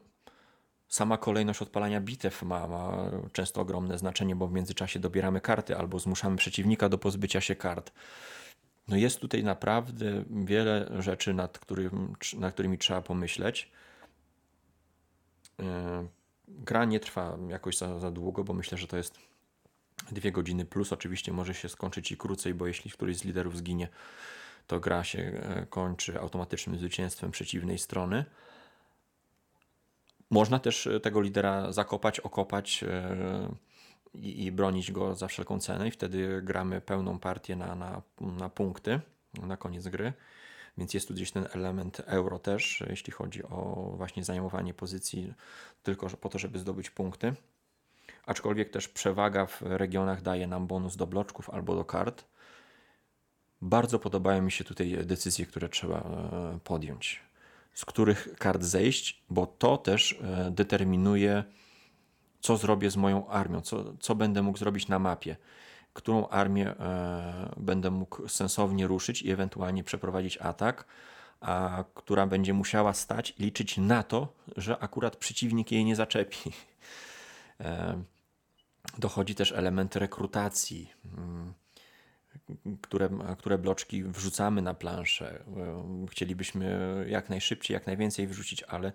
sama 0.88 1.18
kolejność 1.18 1.62
odpalania 1.62 2.02
bitew 2.02 2.44
ma, 2.44 2.68
ma 2.68 3.12
często 3.34 3.62
ogromne 3.62 3.98
znaczenie, 3.98 4.36
bo 4.36 4.48
w 4.48 4.54
międzyczasie 4.54 5.00
dobieramy 5.00 5.42
karty 5.42 5.78
albo 5.78 6.00
zmuszamy 6.00 6.38
przeciwnika 6.38 6.90
do 6.90 6.98
pozbycia 6.98 7.42
się 7.42 7.56
kart. 7.56 7.92
No 8.92 8.98
jest 8.98 9.20
tutaj 9.20 9.44
naprawdę 9.44 10.24
wiele 10.30 10.92
rzeczy, 11.00 11.34
nad, 11.34 11.60
którym, 11.60 12.14
nad 12.38 12.54
którymi 12.54 12.78
trzeba 12.78 13.02
pomyśleć 13.02 13.72
gra 16.48 16.86
nie 16.86 17.00
trwa 17.00 17.38
jakoś 17.50 17.78
za, 17.78 18.00
za 18.00 18.12
długo, 18.12 18.44
bo 18.44 18.54
myślę, 18.54 18.78
że 18.78 18.88
to 18.88 18.98
jest 18.98 19.20
dwie 20.12 20.32
godziny 20.32 20.66
plus. 20.66 20.94
Oczywiście 20.94 21.32
może 21.32 21.54
się 21.54 21.70
skończyć 21.70 22.12
i 22.12 22.18
krócej, 22.18 22.54
bo 22.54 22.68
jeśli 22.68 22.92
któryś 22.92 23.18
z 23.18 23.24
liderów 23.24 23.58
zginie, 23.58 23.88
to 24.68 24.80
gra 24.80 25.04
się 25.04 25.20
e, 25.20 25.66
kończy 25.70 26.20
automatycznym 26.20 26.78
zwycięstwem 26.78 27.32
przeciwnej 27.32 27.78
strony. 27.78 28.26
Można 30.30 30.60
też 30.60 30.88
e, 30.88 31.00
tego 31.00 31.22
lidera 31.22 31.72
zakopać, 31.72 32.20
okopać 32.20 32.84
e, 32.84 33.50
i, 34.14 34.46
i 34.46 34.52
bronić 34.52 34.92
go 34.92 35.16
za 35.16 35.28
wszelką 35.28 35.60
cenę, 35.60 35.88
i 35.88 35.92
wtedy 35.92 36.42
gramy 36.44 36.82
pełną 36.82 37.20
partię 37.20 37.56
na, 37.56 37.76
na, 37.76 38.02
na 38.22 38.50
punkty 38.50 39.00
na 39.34 39.58
koniec 39.58 39.88
gry. 39.88 40.14
Więc 40.78 40.94
jest 40.94 41.08
tu 41.08 41.14
gdzieś 41.14 41.32
ten 41.32 41.48
element 41.54 42.02
euro 42.06 42.40
też, 42.40 42.84
jeśli 42.90 43.14
chodzi 43.14 43.44
o 43.44 43.94
właśnie 43.98 44.24
zajmowanie 44.24 44.74
pozycji 44.74 45.34
tylko 45.84 46.10
po 46.10 46.30
to, 46.30 46.40
żeby 46.40 46.60
zdobyć 46.60 46.90
punkty. 46.90 47.34
Aczkolwiek 48.26 48.70
też 48.70 48.88
przewaga 48.88 49.46
w 49.46 49.62
regionach 49.62 50.22
daje 50.22 50.48
nam 50.48 50.68
bonus 50.68 50.96
do 50.96 51.08
bloczków 51.08 51.50
albo 51.50 51.76
do 51.76 51.86
kart. 51.86 52.26
Bardzo 53.62 54.00
podobają 54.00 54.42
mi 54.42 54.52
się 54.52 54.64
tutaj 54.64 55.06
decyzje, 55.06 55.46
które 55.46 55.70
trzeba 55.70 55.98
e, 55.98 56.60
podjąć. 56.64 57.22
Z 57.74 57.86
których 57.86 58.36
kart 58.40 58.64
zejść, 58.64 59.24
bo 59.30 59.48
to 59.48 59.78
też 59.78 60.20
e, 60.24 60.52
determinuje, 60.52 61.44
co 62.42 62.58
zrobię 62.58 62.92
z 62.92 62.98
moją 62.98 63.28
armią, 63.28 63.62
co, 63.62 63.84
co 64.00 64.16
będę 64.16 64.42
mógł 64.42 64.58
zrobić 64.58 64.88
na 64.88 65.00
mapie 65.00 65.36
którą 65.94 66.28
armię 66.28 66.70
e, 66.70 67.54
będę 67.58 67.92
mógł 67.92 68.28
sensownie 68.28 68.88
ruszyć 68.88 69.22
i 69.22 69.32
ewentualnie 69.32 69.84
przeprowadzić 69.84 70.38
atak, 70.38 70.86
a 71.42 71.84
która 71.94 72.28
będzie 72.28 72.54
musiała 72.54 72.94
stać 72.94 73.34
i 73.38 73.44
liczyć 73.44 73.78
na 73.78 74.04
to, 74.04 74.34
że 74.58 74.80
akurat 74.80 75.16
przeciwnik 75.16 75.72
jej 75.72 75.86
nie 75.86 75.96
zaczepi. 75.96 76.52
E, 77.62 78.04
dochodzi 78.98 79.36
też 79.36 79.52
element 79.52 79.96
rekrutacji, 79.96 80.94
mm, 81.18 81.54
które, 82.82 83.10
które 83.38 83.58
bloczki 83.58 84.04
wrzucamy 84.04 84.62
na 84.62 84.74
planszę. 84.74 85.44
E, 85.58 86.08
chcielibyśmy 86.10 87.06
jak 87.10 87.30
najszybciej, 87.30 87.74
jak 87.74 87.88
najwięcej 87.88 88.28
wrzucić, 88.28 88.64
ale 88.64 88.92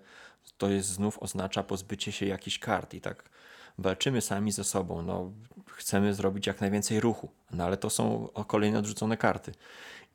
to 0.57 0.69
jest 0.69 0.89
znów 0.89 1.19
oznacza 1.19 1.63
pozbycie 1.63 2.11
się 2.11 2.25
jakichś 2.25 2.59
kart 2.59 2.93
i 2.93 3.01
tak 3.01 3.29
walczymy 3.77 4.21
sami 4.21 4.51
ze 4.51 4.63
sobą. 4.63 5.01
No, 5.01 5.31
chcemy 5.67 6.13
zrobić 6.13 6.47
jak 6.47 6.61
najwięcej 6.61 6.99
ruchu, 6.99 7.29
no 7.51 7.63
ale 7.63 7.77
to 7.77 7.89
są 7.89 8.29
kolejne 8.47 8.79
odrzucone 8.79 9.17
karty. 9.17 9.51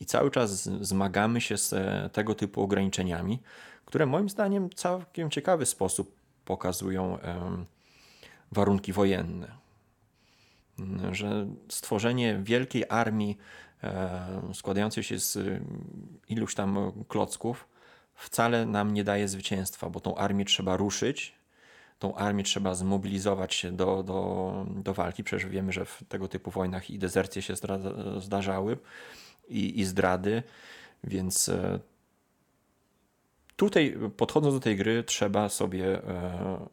I 0.01 0.07
cały 0.07 0.31
czas 0.31 0.63
zmagamy 0.81 1.41
się 1.41 1.59
z 1.59 1.73
e, 1.73 2.11
tego 2.13 2.35
typu 2.35 2.63
ograniczeniami, 2.63 3.43
które 3.85 4.07
moim 4.07 4.29
zdaniem 4.29 4.71
całkiem 4.71 5.31
ciekawy 5.31 5.67
sposób 5.67 6.17
pokazują 6.45 7.19
warunki 8.53 8.93
wojenne. 8.93 9.62
Że 11.13 11.47
stworzenie 11.69 12.41
wielkiej 12.43 12.85
armii 12.89 13.39
składającej 14.55 15.05
się 15.05 15.19
z 15.19 15.39
iluś 16.29 16.55
tam 16.55 16.93
klocków 17.09 17.69
wcale 18.15 18.67
nam 18.67 18.95
nie 18.95 19.05
daje 19.05 19.29
zwycięstwa, 19.29 19.91
bo 19.91 20.01
tą 20.01 20.15
armię 20.15 20.45
trzeba 20.45 20.77
ruszyć, 20.77 21.35
tą 21.99 22.15
armię 22.15 22.45
trzeba 22.45 22.75
zmobilizować 22.75 23.55
się 23.55 23.73
do, 23.73 24.03
do, 24.03 24.67
do 24.69 24.95
walki. 24.95 25.25
Przecież 25.25 25.47
wiemy, 25.47 25.73
że 25.73 25.85
w 25.85 26.03
tego 26.09 26.29
typu 26.29 26.51
wojnach 26.51 26.91
i 26.91 26.99
dezercje 26.99 27.43
się 27.43 27.55
zdarzały 28.19 28.79
i, 29.49 29.81
i 29.81 29.85
zdrady, 29.85 30.43
więc 31.05 31.49
e, 31.49 31.79
tutaj 33.57 33.99
podchodząc 34.17 34.55
do 34.55 34.61
tej 34.61 34.77
gry 34.77 35.05
trzeba 35.05 35.49
sobie 35.49 36.05
e, 36.05 36.67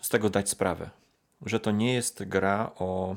z 0.00 0.08
tego 0.08 0.30
dać 0.30 0.48
sprawę, 0.48 0.90
że 1.46 1.60
to 1.60 1.70
nie 1.70 1.94
jest 1.94 2.24
gra 2.24 2.70
o 2.78 3.16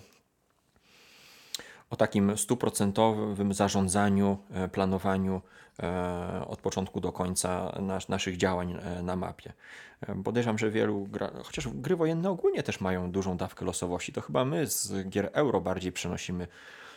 o 1.89 1.95
takim 1.95 2.37
stuprocentowym 2.37 3.53
zarządzaniu, 3.53 4.37
e, 4.51 4.67
planowaniu 4.67 5.41
e, 5.79 6.45
od 6.47 6.61
początku 6.61 7.01
do 7.01 7.11
końca 7.11 7.77
nas, 7.81 8.09
naszych 8.09 8.37
działań 8.37 8.77
e, 8.81 9.03
na 9.03 9.15
mapie. 9.15 9.53
Podejrzewam, 10.23 10.57
że 10.57 10.71
wielu, 10.71 11.07
gra, 11.07 11.31
chociaż 11.43 11.67
gry 11.67 11.95
wojenne 11.95 12.29
ogólnie 12.29 12.63
też 12.63 12.81
mają 12.81 13.11
dużą 13.11 13.37
dawkę 13.37 13.65
losowości, 13.65 14.13
to 14.13 14.21
chyba 14.21 14.45
my 14.45 14.67
z 14.67 15.09
gier 15.09 15.29
euro 15.33 15.61
bardziej 15.61 15.91
przenosimy 15.91 16.47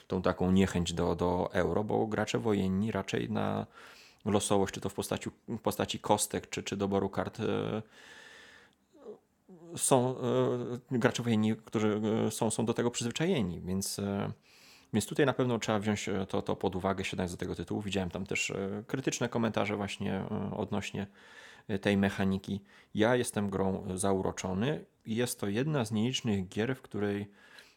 tą 0.06 0.22
taką 0.22 0.50
niechęć 0.50 0.92
do, 0.92 1.14
do 1.14 1.50
euro, 1.52 1.84
bo 1.84 2.06
gracze 2.06 2.38
wojenni 2.38 2.92
raczej 2.92 3.30
na 3.30 3.66
losowość, 4.24 4.74
czy 4.74 4.80
to 4.80 4.88
w 4.88 4.94
postaci, 4.94 5.30
w 5.48 5.58
postaci 5.58 5.98
kostek, 5.98 6.50
czy, 6.50 6.62
czy 6.62 6.76
doboru 6.76 7.08
kart 7.08 7.38
są 9.76 10.14
gracze 10.90 11.22
wojenni, 11.22 11.56
którzy 11.56 12.00
są, 12.30 12.50
są 12.50 12.64
do 12.64 12.74
tego 12.74 12.90
przyzwyczajeni, 12.90 13.60
więc 13.60 14.00
więc 14.92 15.06
tutaj 15.06 15.26
na 15.26 15.32
pewno 15.32 15.58
trzeba 15.58 15.78
wziąć 15.78 16.08
e, 16.08 16.26
to, 16.26 16.42
to 16.42 16.56
pod 16.56 16.76
uwagę, 16.76 17.04
siadając 17.04 17.32
do 17.32 17.38
tego 17.38 17.54
tytułu. 17.54 17.80
Widziałem 17.80 18.10
tam 18.10 18.26
też 18.26 18.50
e, 18.50 18.84
krytyczne 18.86 19.28
komentarze 19.28 19.76
właśnie 19.76 20.14
e, 20.14 20.56
odnośnie 20.56 21.06
tej 21.80 21.96
mechaniki. 21.96 22.60
Ja 22.94 23.16
jestem 23.16 23.50
grą 23.50 23.86
zauroczony 23.94 24.84
jest 25.06 25.40
to 25.40 25.48
jedna 25.48 25.84
z 25.84 25.92
nielicznych 25.92 26.48
gier, 26.48 26.76
w 26.76 26.82
której 26.82 27.30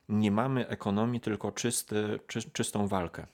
nie 0.10 0.32
mamy 0.32 0.68
ekonomii, 0.68 1.22
tylko 1.22 1.52
czysty, 1.52 2.20
czy, 2.28 2.52
czystą 2.52 2.88
walkę. 2.88 3.28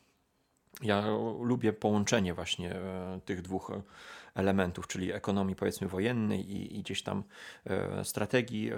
Ja 0.81 1.05
lubię 1.41 1.73
połączenie 1.73 2.33
właśnie 2.33 2.75
tych 3.25 3.41
dwóch 3.41 3.71
elementów, 4.35 4.87
czyli 4.87 5.11
ekonomii 5.11 5.55
powiedzmy 5.55 5.87
wojennej 5.87 6.51
i, 6.51 6.77
i 6.77 6.83
gdzieś 6.83 7.03
tam 7.03 7.23
strategii 8.03 8.71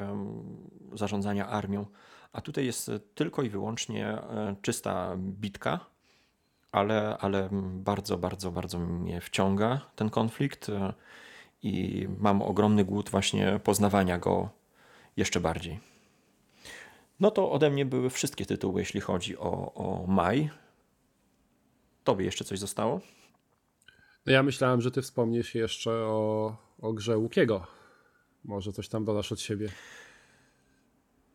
zarządzania 0.93 1.47
armią 1.47 1.85
a 2.33 2.41
tutaj 2.41 2.65
jest 2.65 2.91
tylko 3.15 3.41
i 3.41 3.49
wyłącznie 3.49 4.07
e, 4.07 4.55
czysta 4.61 5.15
bitka, 5.17 5.79
ale, 6.71 7.17
ale 7.17 7.49
bardzo, 7.73 8.17
bardzo, 8.17 8.51
bardzo 8.51 8.79
mnie 8.79 9.21
wciąga 9.21 9.81
ten 9.95 10.09
konflikt 10.09 10.69
e, 10.69 10.93
i 11.63 12.07
mam 12.19 12.41
ogromny 12.41 12.85
głód 12.85 13.09
właśnie 13.09 13.59
poznawania 13.63 14.17
go 14.17 14.49
jeszcze 15.17 15.39
bardziej. 15.39 15.79
No 17.19 17.31
to 17.31 17.51
ode 17.51 17.69
mnie 17.69 17.85
były 17.85 18.09
wszystkie 18.09 18.45
tytuły, 18.45 18.81
jeśli 18.81 19.01
chodzi 19.01 19.37
o, 19.37 19.73
o 19.73 20.05
maj. 20.07 20.49
Tobie 22.03 22.25
jeszcze 22.25 22.45
coś 22.45 22.59
zostało? 22.59 23.01
No 24.25 24.33
ja 24.33 24.43
myślałem, 24.43 24.81
że 24.81 24.91
ty 24.91 25.01
wspomniesz 25.01 25.55
jeszcze 25.55 25.91
o, 25.91 26.55
o 26.81 26.93
grze 26.93 27.17
Łukiego. 27.17 27.67
Może 28.43 28.73
coś 28.73 28.89
tam 28.89 29.05
dodasz 29.05 29.31
od 29.31 29.41
siebie. 29.41 29.69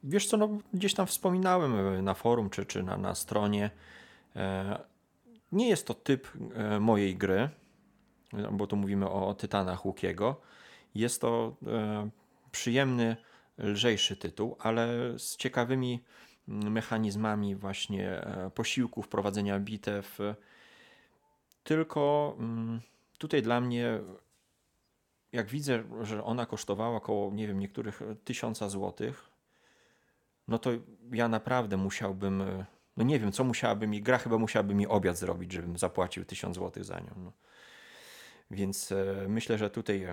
Wiesz 0.05 0.27
co, 0.27 0.37
no, 0.37 0.49
gdzieś 0.75 0.95
tam 0.95 1.07
wspominałem 1.07 1.75
e, 1.75 2.03
na 2.03 2.15
forum 2.15 2.51
czy, 2.51 2.67
czy 2.67 2.83
na, 2.83 2.97
na 2.97 3.15
stronie. 3.15 3.71
E, 4.37 4.79
nie 5.53 5.69
jest 5.69 5.87
to 5.87 5.95
typ 5.95 6.29
mojej 6.81 7.17
gry, 7.17 7.49
bo 8.53 8.67
tu 8.67 8.77
mówimy 8.77 9.11
o 9.11 9.35
Tytanach 9.35 9.87
Łukiego. 9.87 10.41
Jest 10.95 11.21
to 11.21 11.57
przyjemny, 12.53 13.17
lżejszy 13.59 14.17
tytuł, 14.17 14.57
ale 14.59 14.89
z 15.19 15.37
ciekawymi 15.37 16.05
mechanizmami 16.47 17.57
właśnie 17.57 18.27
posiłków, 18.55 19.09
prowadzenia 19.09 19.61
bitew. 19.61 20.19
Tylko 21.65 22.35
mm, 22.39 22.81
tutaj 23.19 23.43
dla 23.43 23.61
mnie 23.61 24.01
jak 25.33 25.47
widzę, 25.47 25.85
że 26.03 26.25
ona 26.25 26.47
kosztowała 26.47 26.97
około, 26.97 27.33
nie 27.33 27.47
wiem, 27.47 27.59
niektórych 27.59 28.01
tysiąca 28.25 28.69
złotych, 28.69 29.28
no 30.49 30.59
to 30.59 30.71
ja 31.13 31.29
naprawdę 31.29 31.77
musiałbym, 31.77 32.43
no 32.97 33.05
nie 33.05 33.21
wiem, 33.21 33.33
co 33.33 33.45
musiałaby 33.45 33.87
mi, 33.87 34.03
gra 34.03 34.19
chyba 34.19 34.39
musiałaby 34.39 34.75
mi 34.75 34.87
obiad 34.87 35.19
zrobić, 35.19 35.53
żebym 35.53 35.79
zapłacił 35.79 36.25
tysiąc 36.25 36.55
złotych 36.55 36.85
za 36.85 37.01
nią. 37.01 37.15
No. 37.17 37.33
Więc 38.51 38.93
e, 38.93 39.27
myślę, 39.29 39.59
że 39.59 39.71
tutaj 39.71 40.07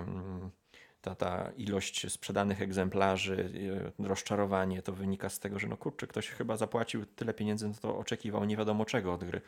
ta, 1.06 1.14
ta 1.14 1.50
ilość 1.56 2.12
sprzedanych 2.12 2.62
egzemplarzy, 2.62 3.50
e, 3.98 4.08
rozczarowanie, 4.08 4.82
to 4.82 4.92
wynika 4.92 5.28
z 5.28 5.40
tego, 5.40 5.58
że 5.58 5.68
no 5.68 5.76
kurczę, 5.76 6.06
ktoś 6.06 6.28
chyba 6.28 6.56
zapłacił 6.56 7.06
tyle 7.06 7.34
pieniędzy, 7.34 7.68
no 7.68 7.74
to 7.82 7.98
oczekiwał 7.98 8.44
nie 8.44 8.56
wiadomo 8.56 8.84
czego 8.84 9.12
od 9.14 9.24
gry. 9.24 9.40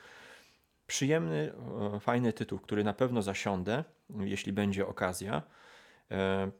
Przyjemny, 0.86 1.52
e, 1.94 2.00
fajny 2.00 2.32
tytuł, 2.32 2.58
który 2.58 2.84
na 2.84 2.92
pewno 2.92 3.22
zasiądę, 3.22 3.84
jeśli 4.20 4.52
będzie 4.52 4.86
okazja. 4.86 5.42
E, 6.10 6.50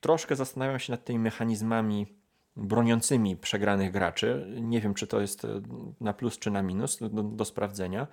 troszkę 0.00 0.36
zastanawiam 0.36 0.78
się 0.78 0.92
nad 0.92 1.04
tymi 1.04 1.18
mechanizmami 1.18 2.17
broniącymi 2.58 3.36
przegranych 3.36 3.92
graczy. 3.92 4.46
Nie 4.60 4.80
wiem, 4.80 4.94
czy 4.94 5.06
to 5.06 5.20
jest 5.20 5.44
e, 5.44 5.60
na 6.00 6.12
plus 6.12 6.38
czy 6.38 6.50
na 6.50 6.62
minus 6.62 6.98
do, 6.98 7.22
do 7.22 7.44
sprawdzenia, 7.44 8.06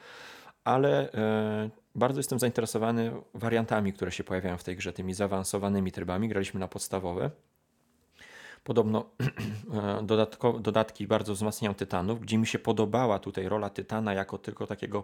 ale 0.63 1.09
bardzo 1.95 2.19
jestem 2.19 2.39
zainteresowany 2.39 3.11
wariantami, 3.33 3.93
które 3.93 4.11
się 4.11 4.23
pojawiają 4.23 4.57
w 4.57 4.63
tej 4.63 4.75
grze, 4.75 4.93
tymi 4.93 5.13
zaawansowanymi 5.13 5.91
trybami. 5.91 6.29
Graliśmy 6.29 6.59
na 6.59 6.67
podstawowe. 6.67 7.31
Podobno 8.63 9.05
dodatko, 10.03 10.53
dodatki 10.53 11.07
bardzo 11.07 11.33
wzmacniają 11.33 11.73
Tytanów, 11.73 12.21
gdzie 12.21 12.37
mi 12.37 12.47
się 12.47 12.59
podobała 12.59 13.19
tutaj 13.19 13.49
rola 13.49 13.69
Tytana 13.69 14.13
jako 14.13 14.37
tylko 14.37 14.67
takiego 14.67 15.03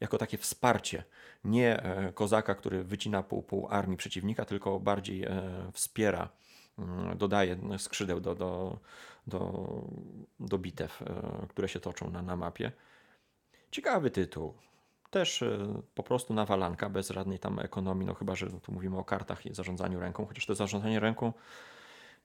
jako 0.00 0.18
takie 0.18 0.38
wsparcie. 0.38 1.04
Nie 1.44 1.82
e, 1.82 2.12
kozaka, 2.12 2.54
który 2.54 2.84
wycina 2.84 3.22
pół, 3.22 3.42
pół 3.42 3.68
armii 3.70 3.96
przeciwnika, 3.96 4.44
tylko 4.44 4.80
bardziej 4.80 5.24
e, 5.24 5.42
wspiera, 5.72 6.28
dodaje 7.16 7.58
skrzydeł 7.78 8.20
do, 8.20 8.34
do, 8.34 8.78
do, 9.26 9.68
do 10.40 10.58
bitew, 10.58 11.02
e, 11.02 11.46
które 11.48 11.68
się 11.68 11.80
toczą 11.80 12.10
na, 12.10 12.22
na 12.22 12.36
mapie. 12.36 12.72
Ciekawy 13.70 14.10
tytuł. 14.10 14.54
Też 15.10 15.44
po 15.94 16.02
prostu 16.02 16.34
nawalanka, 16.34 16.88
bez 16.88 17.08
żadnej 17.08 17.38
tam 17.38 17.58
ekonomii, 17.58 18.06
no 18.06 18.14
chyba, 18.14 18.36
że 18.36 18.50
tu 18.60 18.72
mówimy 18.72 18.98
o 18.98 19.04
kartach 19.04 19.46
i 19.46 19.54
zarządzaniu 19.54 20.00
ręką, 20.00 20.26
chociaż 20.26 20.46
to 20.46 20.54
zarządzanie 20.54 21.00
ręką, 21.00 21.32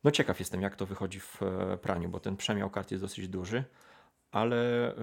no 0.04 0.12
ciekaw 0.12 0.40
jestem, 0.40 0.62
jak 0.62 0.76
to 0.76 0.86
wychodzi 0.86 1.20
w 1.20 1.42
praniu, 1.82 2.10
bo 2.10 2.20
ten 2.20 2.38
przemiał 2.38 2.70
kart 2.70 2.92
jest 2.92 3.04
dosyć 3.04 3.28
duży, 3.28 3.64
ale 4.32 4.94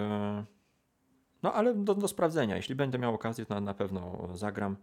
no 1.43 1.53
ale 1.55 1.75
do, 1.75 1.95
do 1.95 2.09
sprawdzenia. 2.09 2.57
Jeśli 2.57 2.75
będę 2.75 2.99
miał 2.99 3.15
okazję, 3.15 3.47
to 3.47 3.55
na, 3.55 3.61
na 3.61 3.75
pewno 3.75 4.29
zagram. 4.35 4.77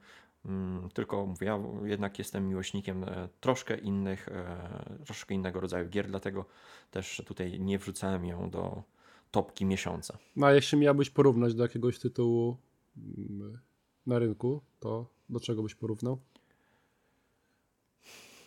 Mm, 0.47 0.89
tylko 0.93 1.25
mówię, 1.25 1.47
ja 1.47 1.59
jednak 1.83 2.19
jestem 2.19 2.47
miłośnikiem 2.47 3.03
e, 3.03 3.29
troszkę 3.39 3.77
innych, 3.77 4.27
e, 4.27 4.99
troszkę 5.05 5.35
innego 5.35 5.59
rodzaju 5.59 5.89
gier, 5.89 6.07
dlatego 6.07 6.45
też 6.91 7.21
tutaj 7.25 7.59
nie 7.59 7.79
wrzucałem 7.79 8.25
ją 8.25 8.49
do 8.49 8.83
topki 9.31 9.65
miesiąca. 9.65 10.17
No 10.35 10.47
a 10.47 10.53
jeśli 10.53 10.77
miałbyś 10.77 11.09
porównać 11.09 11.53
do 11.53 11.63
jakiegoś 11.63 11.99
tytułu 11.99 12.57
mm, 12.97 13.59
na 14.05 14.19
rynku, 14.19 14.61
to 14.79 15.05
do 15.29 15.39
czego 15.39 15.63
byś 15.63 15.75
porównał? 15.75 16.19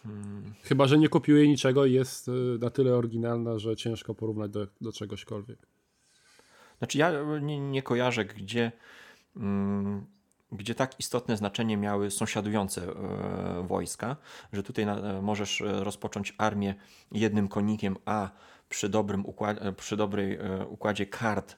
Hmm. 0.03 0.55
Chyba, 0.62 0.86
że 0.86 0.98
nie 0.98 1.09
kopiuje 1.09 1.48
niczego 1.48 1.86
i 1.86 1.92
jest 1.92 2.28
e, 2.28 2.32
na 2.61 2.70
tyle 2.70 2.94
oryginalna, 2.94 3.59
że 3.59 3.76
ciężko 3.76 4.14
porównać 4.14 4.51
do, 4.51 4.66
do 4.80 4.92
czegośkolwiek. 4.92 5.66
Znaczy 6.78 6.98
ja 6.98 7.12
nie, 7.40 7.61
nie 7.61 7.82
kojarzę, 7.82 8.24
gdzie, 8.24 8.72
mm, 9.36 10.07
gdzie 10.53 10.74
tak 10.74 11.01
istotne 11.01 11.36
znaczenie 11.36 11.76
miały 11.76 12.11
sąsiadujące 12.11 12.82
e, 12.82 13.66
wojska, 13.66 14.16
że 14.53 14.62
tutaj 14.62 14.84
e, 14.84 15.22
możesz 15.22 15.61
e, 15.61 15.84
rozpocząć 15.84 16.34
armię 16.38 16.74
jednym 17.12 17.48
konikiem, 17.48 17.96
a 18.05 18.30
przy 18.68 18.88
dobrym 18.88 19.26
układzie, 19.26 19.72
przy 19.72 19.96
dobrej 19.96 20.38
układzie 20.68 21.07
kart, 21.07 21.57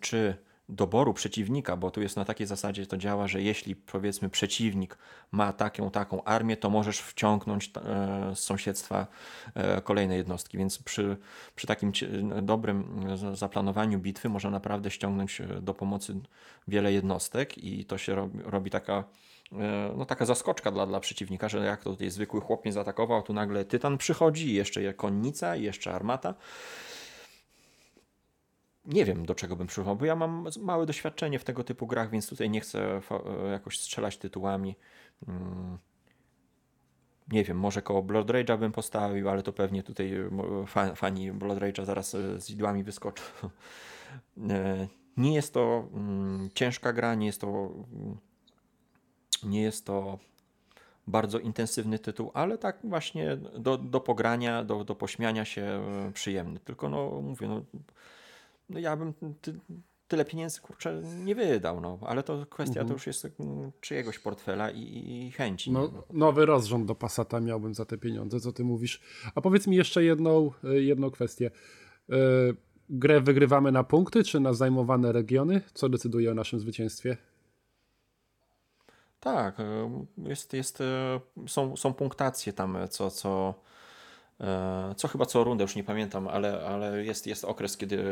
czy 0.00 0.36
doboru 0.68 1.14
przeciwnika, 1.14 1.76
bo 1.76 1.90
tu 1.90 2.02
jest 2.02 2.16
na 2.16 2.24
takiej 2.24 2.46
zasadzie 2.46 2.86
to 2.86 2.96
działa, 2.96 3.28
że 3.28 3.42
jeśli 3.42 3.76
powiedzmy 3.76 4.30
przeciwnik 4.30 4.98
ma 5.32 5.52
taką, 5.52 5.90
taką 5.90 6.24
armię, 6.24 6.56
to 6.56 6.70
możesz 6.70 7.00
wciągnąć 7.00 7.70
e, 7.76 8.32
z 8.34 8.38
sąsiedztwa 8.38 9.06
e, 9.54 9.80
kolejne 9.80 10.16
jednostki, 10.16 10.58
więc 10.58 10.78
przy, 10.78 11.16
przy 11.56 11.66
takim 11.66 11.92
dobrym 12.42 13.04
zaplanowaniu 13.34 13.98
bitwy 13.98 14.28
można 14.28 14.50
naprawdę 14.50 14.90
ściągnąć 14.90 15.40
e, 15.40 15.46
do 15.46 15.74
pomocy 15.74 16.20
wiele 16.68 16.92
jednostek 16.92 17.58
i 17.58 17.84
to 17.84 17.98
się 17.98 18.14
robi, 18.14 18.38
robi 18.42 18.70
taka 18.70 19.04
no 19.96 20.04
taka 20.04 20.24
zaskoczka 20.24 20.70
dla, 20.70 20.86
dla 20.86 21.00
przeciwnika, 21.00 21.48
że 21.48 21.58
jak 21.58 21.84
to 21.84 21.90
tutaj 21.90 22.10
zwykły 22.10 22.40
chłop 22.40 22.64
mnie 22.64 22.72
zaatakował, 22.72 23.22
tu 23.22 23.32
nagle 23.32 23.64
tytan 23.64 23.98
przychodzi, 23.98 24.54
jeszcze 24.54 24.94
konnica, 24.94 25.56
jeszcze 25.56 25.94
armata 25.94 26.34
nie 28.84 29.04
wiem, 29.04 29.26
do 29.26 29.34
czego 29.34 29.56
bym 29.56 29.66
przyrównał, 29.66 29.96
bo 29.96 30.04
ja 30.04 30.16
mam 30.16 30.48
małe 30.60 30.86
doświadczenie 30.86 31.38
w 31.38 31.44
tego 31.44 31.64
typu 31.64 31.86
grach, 31.86 32.10
więc 32.10 32.28
tutaj 32.28 32.50
nie 32.50 32.60
chcę 32.60 33.00
e, 33.10 33.50
jakoś 33.50 33.78
strzelać 33.78 34.16
tytułami. 34.16 34.76
Mm. 35.28 35.78
Nie 37.28 37.44
wiem, 37.44 37.58
może 37.58 37.82
koło 37.82 38.02
Blood 38.02 38.26
Rage'a 38.26 38.58
bym 38.58 38.72
postawił, 38.72 39.28
ale 39.28 39.42
to 39.42 39.52
pewnie 39.52 39.82
tutaj 39.82 40.14
e, 40.14 40.96
fani 40.96 41.32
Blood 41.32 41.58
Rage'a 41.58 41.84
zaraz 41.84 42.14
e, 42.14 42.40
z 42.40 42.50
idłami 42.50 42.84
wyskoczą. 42.84 43.22
Nie 45.16 45.34
jest 45.34 45.54
to 45.54 45.88
mm, 45.94 46.50
ciężka 46.54 46.92
gra, 46.92 47.14
nie 47.14 47.26
jest 47.26 47.40
to 47.40 47.70
nie 49.42 49.62
jest 49.62 49.86
to 49.86 50.18
bardzo 51.06 51.38
intensywny 51.38 51.98
tytuł, 51.98 52.30
ale 52.34 52.58
tak 52.58 52.78
właśnie 52.84 53.36
do, 53.36 53.78
do 53.78 54.00
pogrania, 54.00 54.64
do, 54.64 54.84
do 54.84 54.94
pośmiania 54.94 55.44
się 55.44 55.84
przyjemny. 56.14 56.60
Tylko 56.60 56.88
no 56.88 57.20
mówię, 57.22 57.48
no, 57.48 57.62
no 58.72 58.78
ja 58.78 58.96
bym 58.96 59.14
ty, 59.40 59.60
tyle 60.12 60.24
pieniędzy 60.24 60.60
kurczę 60.60 61.02
nie 61.24 61.34
wydał, 61.34 61.80
no, 61.80 61.98
ale 62.02 62.22
to 62.22 62.46
kwestia 62.46 62.80
mhm. 62.80 62.88
to 62.88 62.92
już 62.92 63.06
jest 63.06 63.28
mm, 63.40 63.72
czyjegoś 63.80 64.18
portfela 64.18 64.70
i, 64.70 64.80
i 64.80 65.30
chęci. 65.30 65.70
No, 65.70 65.90
nowy 66.12 66.46
rozrząd 66.46 66.86
do 66.86 66.94
Passata 66.94 67.40
miałbym 67.40 67.74
za 67.74 67.84
te 67.84 67.98
pieniądze, 67.98 68.40
co 68.40 68.52
ty 68.52 68.64
mówisz. 68.64 69.02
A 69.34 69.40
powiedz 69.40 69.66
mi 69.66 69.76
jeszcze 69.76 70.04
jedną, 70.04 70.50
e, 70.64 70.80
jedną 70.80 71.10
kwestię. 71.10 71.50
Yy, 72.08 72.16
grę 72.90 73.20
wygrywamy 73.20 73.72
na 73.72 73.84
punkty, 73.84 74.24
czy 74.24 74.40
na 74.40 74.52
zajmowane 74.52 75.12
regiony? 75.12 75.60
Co 75.74 75.88
decyduje 75.88 76.30
o 76.30 76.34
naszym 76.34 76.60
zwycięstwie? 76.60 77.16
Tak, 79.20 79.60
e, 79.60 80.04
jest, 80.16 80.52
jest, 80.52 80.82
są, 81.46 81.76
są 81.76 81.94
punktacje 81.94 82.52
tam, 82.52 82.78
co, 82.90 83.10
co 83.10 83.54
co 84.96 85.08
chyba 85.08 85.26
co 85.26 85.44
rundę, 85.44 85.64
już 85.64 85.76
nie 85.76 85.84
pamiętam, 85.84 86.28
ale, 86.28 86.66
ale 86.66 87.04
jest, 87.04 87.26
jest 87.26 87.44
okres, 87.44 87.76
kiedy 87.76 88.04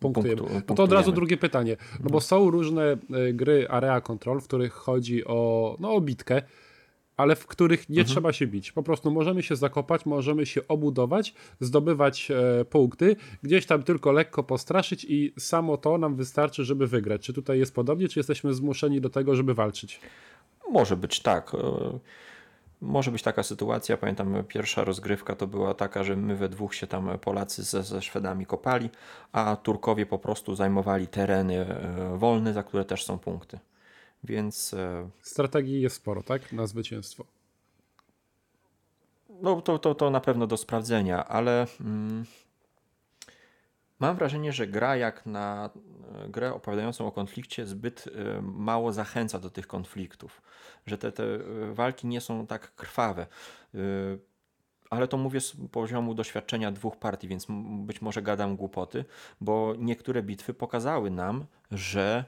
punktujemy. 0.00 0.36
Punktu, 0.36 0.62
no 0.68 0.74
to 0.74 0.82
od 0.82 0.92
razu 0.92 1.12
drugie 1.12 1.36
pytanie, 1.36 1.76
no 2.04 2.10
bo 2.10 2.20
są 2.20 2.50
różne 2.50 2.82
e, 2.82 2.96
gry 3.32 3.68
Area 3.68 4.00
Control, 4.00 4.40
w 4.40 4.44
których 4.44 4.72
chodzi 4.72 5.24
o, 5.24 5.76
no, 5.80 5.94
o 5.94 6.00
bitkę, 6.00 6.42
ale 7.16 7.36
w 7.36 7.46
których 7.46 7.88
nie 7.88 8.00
mhm. 8.00 8.06
trzeba 8.06 8.32
się 8.32 8.46
bić. 8.46 8.72
Po 8.72 8.82
prostu 8.82 9.10
możemy 9.10 9.42
się 9.42 9.56
zakopać, 9.56 10.06
możemy 10.06 10.46
się 10.46 10.68
obudować, 10.68 11.34
zdobywać 11.60 12.30
e, 12.30 12.64
punkty, 12.64 13.16
gdzieś 13.42 13.66
tam 13.66 13.82
tylko 13.82 14.12
lekko 14.12 14.42
postraszyć 14.42 15.06
i 15.08 15.32
samo 15.38 15.76
to 15.76 15.98
nam 15.98 16.16
wystarczy, 16.16 16.64
żeby 16.64 16.86
wygrać. 16.86 17.22
Czy 17.22 17.32
tutaj 17.32 17.58
jest 17.58 17.74
podobnie, 17.74 18.08
czy 18.08 18.18
jesteśmy 18.18 18.54
zmuszeni 18.54 19.00
do 19.00 19.10
tego, 19.10 19.36
żeby 19.36 19.54
walczyć? 19.54 20.00
Może 20.70 20.96
być 20.96 21.20
tak. 21.20 21.52
E, 22.82 22.86
może 22.86 23.10
być 23.10 23.22
taka 23.22 23.42
sytuacja, 23.42 23.96
pamiętam 23.96 24.44
pierwsza 24.48 24.84
rozgrywka 24.84 25.36
to 25.36 25.46
była 25.46 25.74
taka, 25.74 26.04
że 26.04 26.16
my 26.16 26.36
we 26.36 26.48
dwóch 26.48 26.74
się 26.74 26.86
tam 26.86 27.18
Polacy 27.18 27.62
ze, 27.62 27.82
ze 27.82 28.02
Szwedami 28.02 28.46
kopali, 28.46 28.90
a 29.32 29.56
Turkowie 29.56 30.06
po 30.06 30.18
prostu 30.18 30.54
zajmowali 30.54 31.06
tereny 31.06 31.56
e, 31.56 32.18
wolne, 32.18 32.52
za 32.52 32.62
które 32.62 32.84
też 32.84 33.04
są 33.04 33.18
punkty. 33.18 33.58
Więc... 34.24 34.74
E, 34.74 35.08
Strategii 35.22 35.80
jest 35.80 35.96
sporo, 35.96 36.22
tak? 36.22 36.52
Na 36.52 36.66
zwycięstwo. 36.66 37.24
No 39.42 39.60
to, 39.60 39.78
to, 39.78 39.94
to 39.94 40.10
na 40.10 40.20
pewno 40.20 40.46
do 40.46 40.56
sprawdzenia, 40.56 41.24
ale... 41.24 41.66
Mm, 41.80 42.24
Mam 43.98 44.16
wrażenie, 44.16 44.52
że 44.52 44.66
gra 44.66 44.96
jak 44.96 45.26
na 45.26 45.70
e, 46.24 46.28
grę 46.28 46.54
opowiadającą 46.54 47.06
o 47.06 47.12
konflikcie 47.12 47.66
zbyt 47.66 48.04
e, 48.06 48.42
mało 48.42 48.92
zachęca 48.92 49.38
do 49.38 49.50
tych 49.50 49.66
konfliktów, 49.66 50.42
że 50.86 50.98
te, 50.98 51.12
te 51.12 51.24
e, 51.24 51.38
walki 51.74 52.06
nie 52.06 52.20
są 52.20 52.46
tak 52.46 52.74
krwawe. 52.74 53.26
Ale 54.90 55.08
to 55.08 55.16
mówię 55.16 55.40
z 55.40 55.56
poziomu 55.72 56.14
doświadczenia 56.14 56.72
dwóch 56.72 56.96
partii, 56.96 57.28
więc 57.28 57.46
być 57.86 58.02
może 58.02 58.22
gadam 58.22 58.56
głupoty, 58.56 59.04
bo 59.40 59.74
niektóre 59.78 60.22
bitwy 60.22 60.54
pokazały 60.54 61.10
nam, 61.10 61.46
że 61.70 62.24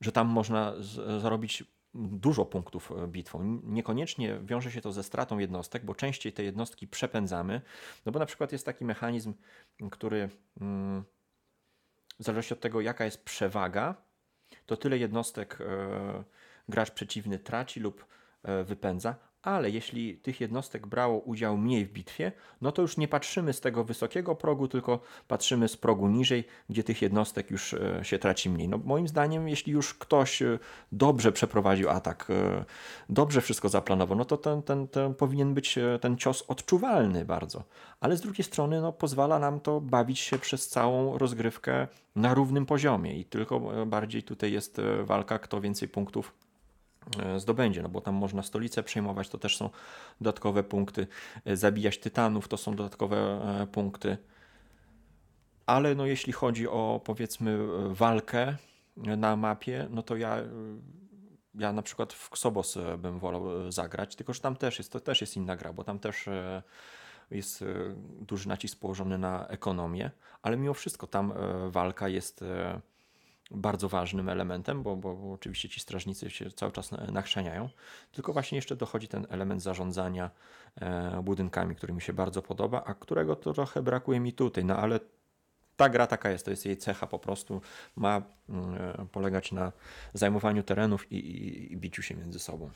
że 0.00 0.12
tam 0.12 0.26
można 0.26 0.74
zarobić 1.18 1.64
dużo 1.96 2.44
punktów 2.44 2.92
bitwą. 3.08 3.60
Niekoniecznie 3.64 4.38
wiąże 4.44 4.70
się 4.70 4.80
to 4.80 4.92
ze 4.92 5.02
stratą 5.02 5.38
jednostek, 5.38 5.84
bo 5.84 5.94
częściej 5.94 6.32
te 6.32 6.42
jednostki 6.42 6.88
przepędzamy. 6.88 7.60
No 8.06 8.12
bo 8.12 8.18
na 8.18 8.26
przykład 8.26 8.52
jest 8.52 8.66
taki 8.66 8.84
mechanizm, 8.84 9.34
który 9.90 10.28
mm, 10.60 11.04
w 12.20 12.24
zależności 12.24 12.54
od 12.54 12.60
tego, 12.60 12.80
jaka 12.80 13.04
jest 13.04 13.24
przewaga, 13.24 13.94
to 14.66 14.76
tyle 14.76 14.98
jednostek 14.98 15.58
gracz 16.68 16.90
przeciwny 16.90 17.38
traci 17.38 17.80
lub 17.80 18.06
wypędza, 18.64 19.14
ale 19.46 19.70
jeśli 19.70 20.16
tych 20.16 20.40
jednostek 20.40 20.86
brało 20.86 21.18
udział 21.18 21.56
mniej 21.56 21.86
w 21.86 21.92
bitwie, 21.92 22.32
no 22.60 22.72
to 22.72 22.82
już 22.82 22.96
nie 22.96 23.08
patrzymy 23.08 23.52
z 23.52 23.60
tego 23.60 23.84
wysokiego 23.84 24.34
progu, 24.34 24.68
tylko 24.68 25.00
patrzymy 25.28 25.68
z 25.68 25.76
progu 25.76 26.08
niżej, 26.08 26.44
gdzie 26.70 26.84
tych 26.84 27.02
jednostek 27.02 27.50
już 27.50 27.74
e, 27.74 28.00
się 28.02 28.18
traci 28.18 28.50
mniej. 28.50 28.68
No 28.68 28.78
moim 28.84 29.08
zdaniem, 29.08 29.48
jeśli 29.48 29.72
już 29.72 29.94
ktoś 29.94 30.42
e, 30.42 30.58
dobrze 30.92 31.32
przeprowadził 31.32 31.90
atak, 31.90 32.26
e, 32.30 32.64
dobrze 33.08 33.40
wszystko 33.40 33.68
zaplanował, 33.68 34.18
no 34.18 34.24
to 34.24 34.36
ten, 34.36 34.62
ten, 34.62 34.88
ten 34.88 35.14
powinien 35.14 35.54
być 35.54 35.78
ten 36.00 36.16
cios 36.16 36.44
odczuwalny 36.48 37.24
bardzo. 37.24 37.64
Ale 38.00 38.16
z 38.16 38.20
drugiej 38.20 38.44
strony 38.44 38.80
no, 38.80 38.92
pozwala 38.92 39.38
nam 39.38 39.60
to 39.60 39.80
bawić 39.80 40.18
się 40.18 40.38
przez 40.38 40.68
całą 40.68 41.18
rozgrywkę 41.18 41.88
na 42.16 42.34
równym 42.34 42.66
poziomie 42.66 43.18
i 43.18 43.24
tylko 43.24 43.60
bardziej 43.86 44.22
tutaj 44.22 44.52
jest 44.52 44.80
walka, 45.04 45.38
kto 45.38 45.60
więcej 45.60 45.88
punktów 45.88 46.45
zdobędzie, 47.36 47.82
no 47.82 47.88
bo 47.88 48.00
tam 48.00 48.14
można 48.14 48.42
stolicę 48.42 48.82
przejmować, 48.82 49.28
to 49.28 49.38
też 49.38 49.56
są 49.56 49.70
dodatkowe 50.20 50.62
punkty, 50.62 51.06
e, 51.44 51.56
zabijać 51.56 51.98
tytanów, 51.98 52.48
to 52.48 52.56
są 52.56 52.76
dodatkowe 52.76 53.16
e, 53.62 53.66
punkty. 53.66 54.16
Ale 55.66 55.94
no 55.94 56.06
jeśli 56.06 56.32
chodzi 56.32 56.68
o 56.68 57.00
powiedzmy 57.04 57.58
walkę 57.94 58.56
na 58.96 59.36
mapie, 59.36 59.86
no 59.90 60.02
to 60.02 60.16
ja, 60.16 60.36
ja 61.54 61.72
na 61.72 61.82
przykład 61.82 62.12
w 62.12 62.28
Xobos 62.28 62.78
bym 62.98 63.18
wolał 63.18 63.72
zagrać, 63.72 64.16
tylko 64.16 64.32
że 64.32 64.40
tam 64.40 64.56
też 64.56 64.78
jest, 64.78 64.92
to 64.92 65.00
też 65.00 65.20
jest 65.20 65.36
inna 65.36 65.56
gra, 65.56 65.72
bo 65.72 65.84
tam 65.84 65.98
też 65.98 66.28
jest 67.30 67.64
duży 68.20 68.48
nacisk 68.48 68.78
położony 68.78 69.18
na 69.18 69.46
ekonomię, 69.48 70.10
ale 70.42 70.56
mimo 70.56 70.74
wszystko 70.74 71.06
tam 71.06 71.32
walka 71.68 72.08
jest 72.08 72.44
bardzo 73.50 73.88
ważnym 73.88 74.28
elementem, 74.28 74.82
bo, 74.82 74.96
bo, 74.96 75.14
bo, 75.14 75.32
oczywiście 75.32 75.68
ci 75.68 75.80
strażnicy 75.80 76.30
się 76.30 76.50
cały 76.50 76.72
czas 76.72 76.90
nachrzaniają, 77.12 77.68
tylko 78.12 78.32
właśnie 78.32 78.56
jeszcze 78.56 78.76
dochodzi 78.76 79.08
ten 79.08 79.26
element 79.30 79.62
zarządzania 79.62 80.30
e, 80.76 81.22
budynkami, 81.22 81.76
który 81.76 81.92
mi 81.92 82.02
się 82.02 82.12
bardzo 82.12 82.42
podoba, 82.42 82.84
a 82.84 82.94
którego 82.94 83.36
trochę 83.36 83.82
brakuje 83.82 84.20
mi 84.20 84.32
tutaj, 84.32 84.64
no 84.64 84.76
ale 84.76 85.00
ta 85.76 85.88
gra 85.88 86.06
taka 86.06 86.30
jest, 86.30 86.44
to 86.44 86.50
jest 86.50 86.66
jej 86.66 86.76
cecha 86.76 87.06
po 87.06 87.18
prostu, 87.18 87.60
ma 87.96 88.22
mm, 88.48 88.74
e, 88.74 89.06
polegać 89.12 89.52
na 89.52 89.72
zajmowaniu 90.14 90.62
terenów 90.62 91.12
i, 91.12 91.16
i, 91.16 91.72
i 91.72 91.76
biciu 91.76 92.02
się 92.02 92.14
między 92.14 92.38
sobą. 92.38 92.70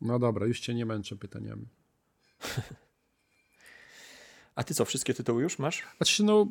No 0.00 0.18
dobra, 0.18 0.46
już 0.46 0.60
cię 0.60 0.74
nie 0.74 0.86
męczę 0.86 1.16
pytaniami. 1.16 1.68
A 4.54 4.64
ty 4.64 4.74
co, 4.74 4.84
wszystkie 4.84 5.14
tytuły 5.14 5.42
już 5.42 5.58
masz? 5.58 5.82
Znaczy, 5.96 6.24
no 6.24 6.46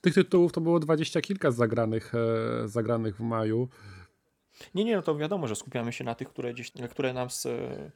tych 0.00 0.14
tytułów 0.14 0.52
to 0.52 0.60
było 0.60 0.80
dwadzieścia 0.80 1.20
kilka 1.20 1.50
zagranych, 1.50 2.12
e, 2.14 2.68
zagranych 2.68 3.16
w 3.16 3.20
maju. 3.20 3.68
Nie, 4.74 4.84
nie, 4.84 4.96
no 4.96 5.02
to 5.02 5.16
wiadomo, 5.16 5.48
że 5.48 5.56
skupiamy 5.56 5.92
się 5.92 6.04
na 6.04 6.14
tych, 6.14 6.28
które, 6.28 6.54
gdzieś, 6.54 6.72
które 6.90 7.12
nas 7.12 7.46
e, 7.46 7.90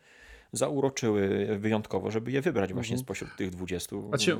zauroczyły 0.52 1.46
wyjątkowo, 1.58 2.10
żeby 2.10 2.32
je 2.32 2.42
wybrać 2.42 2.72
właśnie 2.72 2.94
mhm. 2.94 3.04
spośród 3.04 3.36
tych 3.36 3.50
dwudziestu. 3.50 4.08
Znaczy, 4.08 4.38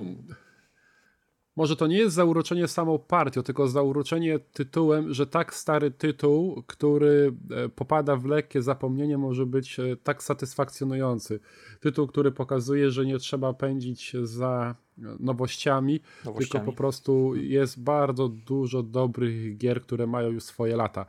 może 1.57 1.77
to 1.77 1.87
nie 1.87 1.99
jest 1.99 2.15
zauroczenie 2.15 2.69
samą 2.69 2.99
partią, 2.99 3.43
tylko 3.43 3.69
zauroczenie 3.69 4.39
tytułem, 4.39 5.15
że 5.15 5.27
tak 5.27 5.55
stary 5.55 5.91
tytuł, 5.91 6.63
który 6.67 7.35
e, 7.51 7.69
popada 7.69 8.17
w 8.17 8.25
lekkie 8.25 8.63
zapomnienie, 8.63 9.19
może 9.19 9.47
być 9.47 9.79
e, 9.79 9.97
tak 9.97 10.23
satysfakcjonujący. 10.23 11.41
Tytuł, 11.81 12.07
który 12.07 12.33
pokazuje, 12.33 12.91
że 12.91 13.07
nie 13.07 13.19
trzeba 13.19 13.53
pędzić 13.53 14.13
za 14.23 14.75
nowościami, 15.21 16.01
nowościami, 16.25 16.51
tylko 16.51 16.61
po 16.61 16.77
prostu 16.77 17.35
jest 17.35 17.83
bardzo 17.83 18.29
dużo 18.29 18.83
dobrych 18.83 19.57
gier, 19.57 19.83
które 19.83 20.07
mają 20.07 20.31
już 20.31 20.43
swoje 20.43 20.77
lata. 20.77 21.07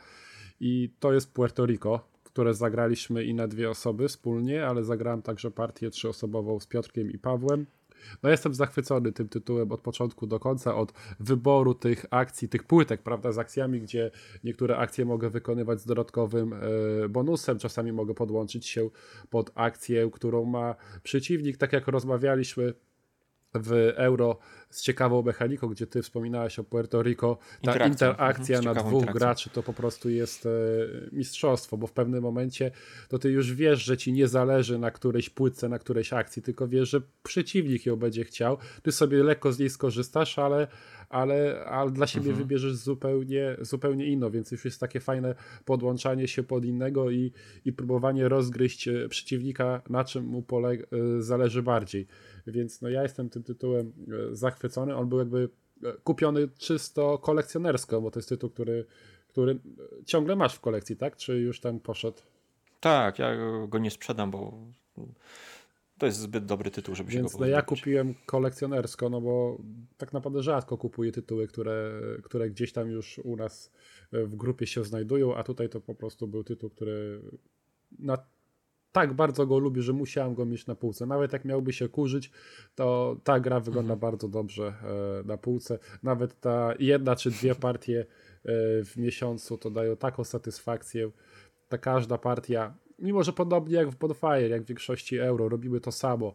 I 0.60 0.90
to 1.00 1.14
jest 1.14 1.34
Puerto 1.34 1.66
Rico, 1.66 2.00
które 2.24 2.54
zagraliśmy 2.54 3.24
i 3.24 3.34
na 3.34 3.48
dwie 3.48 3.70
osoby 3.70 4.08
wspólnie, 4.08 4.68
ale 4.68 4.84
zagrałem 4.84 5.22
także 5.22 5.52
partię 5.52 5.90
trzyosobową 5.90 6.60
z 6.60 6.68
Piotrkiem 6.68 7.12
i 7.12 7.18
Pawłem. 7.18 7.66
No 8.24 8.30
jestem 8.30 8.54
zachwycony 8.54 9.12
tym 9.12 9.30
tytułem 9.30 9.72
od 9.72 9.82
początku 9.82 10.28
do 10.28 10.40
końca, 10.40 10.76
od 10.76 10.94
wyboru 11.20 11.74
tych 11.74 12.06
akcji, 12.10 12.50
tych 12.50 12.64
płytek, 12.64 13.02
prawda, 13.02 13.32
z 13.32 13.38
akcjami, 13.38 13.82
gdzie 13.82 14.12
niektóre 14.44 14.78
akcje 14.78 15.06
mogę 15.06 15.30
wykonywać 15.30 15.82
z 15.82 15.86
dodatkowym 15.86 16.54
e, 16.54 16.60
bonusem, 17.10 17.60
czasami 17.60 17.92
mogę 17.92 18.14
podłączyć 18.14 18.68
się 18.68 18.90
pod 19.30 19.52
akcję, 19.56 20.10
którą 20.14 20.46
ma 20.46 20.76
przeciwnik, 21.04 21.58
tak 21.58 21.74
jak 21.74 21.88
rozmawialiśmy 21.88 22.74
w 23.60 23.72
Euro 23.96 24.38
z 24.70 24.82
ciekawą 24.82 25.22
mechaniką, 25.22 25.68
gdzie 25.68 25.88
ty 25.88 26.02
wspominałeś 26.02 26.60
o 26.60 26.64
Puerto 26.64 27.02
Rico, 27.04 27.38
ta 27.38 27.72
interakcja, 27.72 28.10
interakcja 28.10 28.58
mhm, 28.58 28.76
na 28.76 28.84
dwóch 28.84 29.06
graczy 29.06 29.50
to 29.50 29.64
po 29.64 29.74
prostu 29.74 30.10
jest 30.10 30.46
e, 30.46 30.50
mistrzostwo, 31.12 31.78
bo 31.78 31.88
w 31.88 31.92
pewnym 31.92 32.24
momencie 32.24 32.72
to 33.10 33.20
ty 33.20 33.32
już 33.32 33.54
wiesz, 33.54 33.84
że 33.84 33.98
ci 33.98 34.14
nie 34.14 34.28
zależy 34.28 34.80
na 34.80 34.92
którejś 34.92 35.30
płytce, 35.30 35.70
na 35.70 35.80
którejś 35.80 36.14
akcji, 36.14 36.42
tylko 36.42 36.68
wiesz, 36.68 36.90
że 36.90 37.02
przeciwnik 37.24 37.86
ją 37.86 37.96
będzie 37.96 38.24
chciał, 38.24 38.58
ty 38.84 38.92
sobie 38.92 39.24
lekko 39.24 39.52
z 39.52 39.60
niej 39.60 39.70
skorzystasz, 39.70 40.40
ale, 40.40 40.68
ale, 41.10 41.66
ale 41.66 41.92
dla 41.92 42.08
siebie 42.08 42.30
mhm. 42.30 42.44
wybierzesz 42.44 42.76
zupełnie, 42.76 43.58
zupełnie 43.62 44.06
inną, 44.06 44.30
więc 44.30 44.52
już 44.52 44.66
jest 44.66 44.80
takie 44.80 45.00
fajne 45.00 45.36
podłączanie 45.66 46.28
się 46.28 46.44
pod 46.44 46.66
innego 46.66 47.12
i, 47.12 47.32
i 47.66 47.74
próbowanie 47.74 48.30
rozgryźć 48.30 48.88
e, 48.88 49.10
przeciwnika, 49.10 49.82
na 49.90 50.04
czym 50.04 50.26
mu 50.26 50.42
polega, 50.42 50.84
e, 50.84 51.22
zależy 51.22 51.64
bardziej. 51.64 52.08
Więc 52.48 52.82
no 52.82 52.90
ja 52.90 53.04
jestem 53.04 53.30
tym 53.30 53.44
tytułem 53.44 53.94
e, 54.32 54.36
zachwycony. 54.36 54.96
On 54.96 55.10
był 55.10 55.20
jakby 55.20 55.50
e, 55.84 55.94
kupiony 55.94 56.48
czysto 56.58 57.18
kolekcjonersko, 57.18 58.02
bo 58.02 58.12
to 58.12 58.20
jest 58.20 58.30
tytuł, 58.30 58.50
który, 58.50 58.86
który 59.28 59.52
e, 59.52 59.58
ciągle 60.06 60.36
masz 60.36 60.56
w 60.56 60.60
kolekcji, 60.60 60.96
tak? 60.96 61.16
Czy 61.16 61.40
już 61.40 61.60
tam 61.60 61.80
poszedł? 61.80 62.18
Tak, 62.80 63.20
ja 63.20 63.38
go 63.68 63.80
nie 63.80 63.92
sprzedam, 63.92 64.32
bo 64.32 64.58
to 65.98 66.06
jest 66.06 66.20
zbyt 66.20 66.46
dobry 66.46 66.72
tytuł, 66.72 66.96
żeby 66.96 67.12
Więc 67.12 67.32
się 67.32 67.38
go 67.38 67.46
no 67.46 67.50
ja 67.50 67.62
kupiłem 67.62 68.16
kolekcjonersko, 68.26 69.10
no 69.10 69.22
bo 69.22 69.58
tak 69.98 70.14
naprawdę 70.14 70.44
rzadko 70.44 70.78
kupuję 70.78 71.12
tytuły, 71.12 71.48
które, 71.48 72.02
które 72.24 72.50
gdzieś 72.50 72.74
tam 72.74 72.90
już 72.90 73.20
u 73.20 73.36
nas 73.36 73.72
w 74.12 74.36
grupie 74.36 74.68
się 74.68 74.84
znajdują, 74.84 75.36
a 75.36 75.44
tutaj 75.44 75.70
to 75.70 75.82
po 75.82 75.96
prostu 75.96 76.28
był 76.28 76.44
tytuł, 76.44 76.70
który 76.70 77.22
na 78.00 78.18
tak 78.96 79.14
bardzo 79.14 79.48
go 79.48 79.60
lubię, 79.60 79.82
że 79.82 79.94
musiałem 79.94 80.36
go 80.36 80.46
mieć 80.46 80.68
na 80.68 80.76
półce. 80.76 81.06
Nawet 81.06 81.34
jak 81.34 81.46
miałby 81.46 81.74
się 81.74 81.90
kurzyć, 81.90 82.32
to 82.76 83.18
ta 83.24 83.40
gra 83.40 83.60
wygląda 83.60 83.94
mhm. 83.94 84.00
bardzo 84.00 84.28
dobrze 84.28 84.74
e, 85.24 85.28
na 85.28 85.38
półce. 85.38 85.80
Nawet 86.04 86.40
ta 86.40 86.74
jedna 86.80 87.16
czy 87.16 87.32
dwie 87.32 87.56
partie 87.68 88.00
e, 88.00 88.06
w 88.84 88.94
miesiącu 88.98 89.58
to 89.58 89.70
dają 89.70 89.98
taką 89.98 90.24
satysfakcję. 90.24 91.10
Ta 91.68 91.78
każda 91.78 92.18
partia, 92.18 92.74
mimo 93.00 93.24
że 93.24 93.34
podobnie 93.34 93.76
jak 93.76 93.90
w 93.90 93.96
Bonfire, 93.96 94.50
jak 94.50 94.64
w 94.64 94.66
większości 94.66 95.18
euro, 95.18 95.50
robimy 95.50 95.80
to 95.80 95.92
samo, 95.92 96.34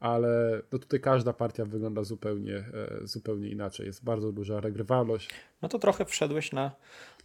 ale 0.00 0.62
no 0.72 0.78
tutaj 0.78 1.00
każda 1.00 1.32
partia 1.32 1.64
wygląda 1.64 2.04
zupełnie, 2.04 2.56
e, 2.56 2.64
zupełnie 3.02 3.48
inaczej. 3.48 3.86
Jest 3.86 4.04
bardzo 4.04 4.32
duża 4.32 4.60
regrywalność. 4.60 5.30
No 5.62 5.68
to 5.68 5.78
trochę 5.78 6.04
wszedłeś 6.04 6.52
na, 6.52 6.70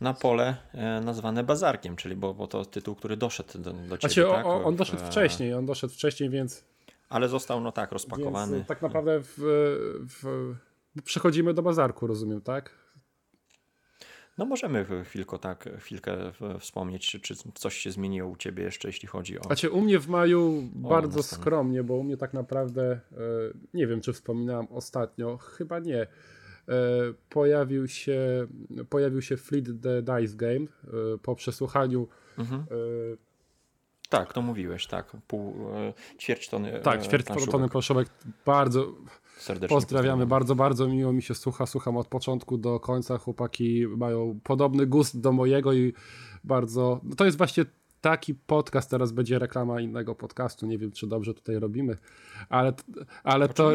na 0.01 0.13
pole 0.13 0.55
e, 0.73 1.01
nazwane 1.01 1.43
bazarkiem, 1.43 1.95
czyli 1.95 2.15
bo, 2.15 2.33
bo 2.33 2.47
to 2.47 2.65
tytuł, 2.65 2.95
który 2.95 3.17
doszedł 3.17 3.59
do, 3.59 3.73
do 3.73 3.97
ciebie. 3.97 4.13
Znaczy, 4.13 4.25
tak? 4.31 4.45
on, 4.45 4.65
on 4.65 4.75
doszedł 4.75 5.03
wcześniej, 5.05 5.53
on 5.53 5.65
doszedł 5.65 5.93
wcześniej, 5.93 6.29
więc. 6.29 6.63
Ale 7.09 7.29
został, 7.29 7.61
no 7.61 7.71
tak, 7.71 7.91
rozpakowany. 7.91 8.55
Więc 8.55 8.67
tak 8.67 8.81
naprawdę 8.81 9.19
w, 9.19 9.33
w, 10.23 10.55
przechodzimy 11.03 11.53
do 11.53 11.61
bazarku, 11.61 12.07
rozumiem, 12.07 12.41
tak? 12.41 12.84
No 14.37 14.45
możemy 14.45 14.85
chwilkę, 15.05 15.39
tak, 15.39 15.69
chwilkę 15.79 16.31
wspomnieć, 16.59 17.07
czy, 17.07 17.19
czy 17.19 17.35
coś 17.53 17.77
się 17.77 17.91
zmieniło 17.91 18.29
u 18.29 18.35
Ciebie 18.35 18.63
jeszcze, 18.63 18.87
jeśli 18.87 19.07
chodzi 19.07 19.39
o... 19.39 19.43
Znaczy 19.43 19.69
u 19.69 19.81
mnie 19.81 19.99
w 19.99 20.07
maju 20.07 20.69
bardzo 20.73 21.23
skromnie, 21.23 21.83
bo 21.83 21.93
u 21.93 22.03
mnie 22.03 22.17
tak 22.17 22.33
naprawdę, 22.33 22.91
e, 22.91 22.99
nie 23.73 23.87
wiem 23.87 24.01
czy 24.01 24.13
wspominałem 24.13 24.67
ostatnio, 24.69 25.37
chyba 25.37 25.79
nie, 25.79 26.01
e, 26.01 26.07
pojawił 27.29 27.87
się, 27.87 28.47
pojawił 28.89 29.21
się 29.21 29.37
Fleet 29.37 29.65
the 29.81 30.01
Dice 30.01 30.35
Game 30.35 30.53
e, 30.55 31.17
po 31.21 31.35
przesłuchaniu 31.35 32.07
mhm. 32.37 32.65
Tak, 34.09 34.33
to 34.33 34.41
mówiłeś, 34.41 34.87
tak. 34.87 35.17
Pół, 35.27 35.55
ćwierć 36.19 36.49
tony 36.49 36.79
Tak, 36.83 37.03
ćwierć 37.03 37.25
tony 37.51 37.69
planszówek. 37.69 38.07
Bardzo, 38.45 38.93
Serdecznie 39.37 39.75
pozdrawiamy. 39.75 40.25
Bardzo, 40.25 40.55
bardzo 40.55 40.87
miło 40.87 41.13
mi 41.13 41.21
się 41.21 41.35
słucha. 41.35 41.65
Słucham 41.65 41.97
od 41.97 42.07
początku 42.07 42.57
do 42.57 42.79
końca. 42.79 43.17
Chłopaki 43.17 43.87
mają 43.87 44.39
podobny 44.43 44.85
gust 44.85 45.19
do 45.19 45.31
mojego 45.31 45.73
i 45.73 45.93
bardzo. 46.43 46.99
No 47.03 47.15
to 47.15 47.25
jest 47.25 47.37
właśnie 47.37 47.65
taki 48.01 48.35
podcast, 48.35 48.89
teraz 48.89 49.11
będzie 49.11 49.39
reklama 49.39 49.81
innego 49.81 50.15
podcastu, 50.15 50.65
nie 50.65 50.77
wiem 50.77 50.91
czy 50.91 51.07
dobrze 51.07 51.33
tutaj 51.33 51.59
robimy, 51.59 51.97
ale, 52.49 52.73
ale 53.23 53.49
to 53.49 53.71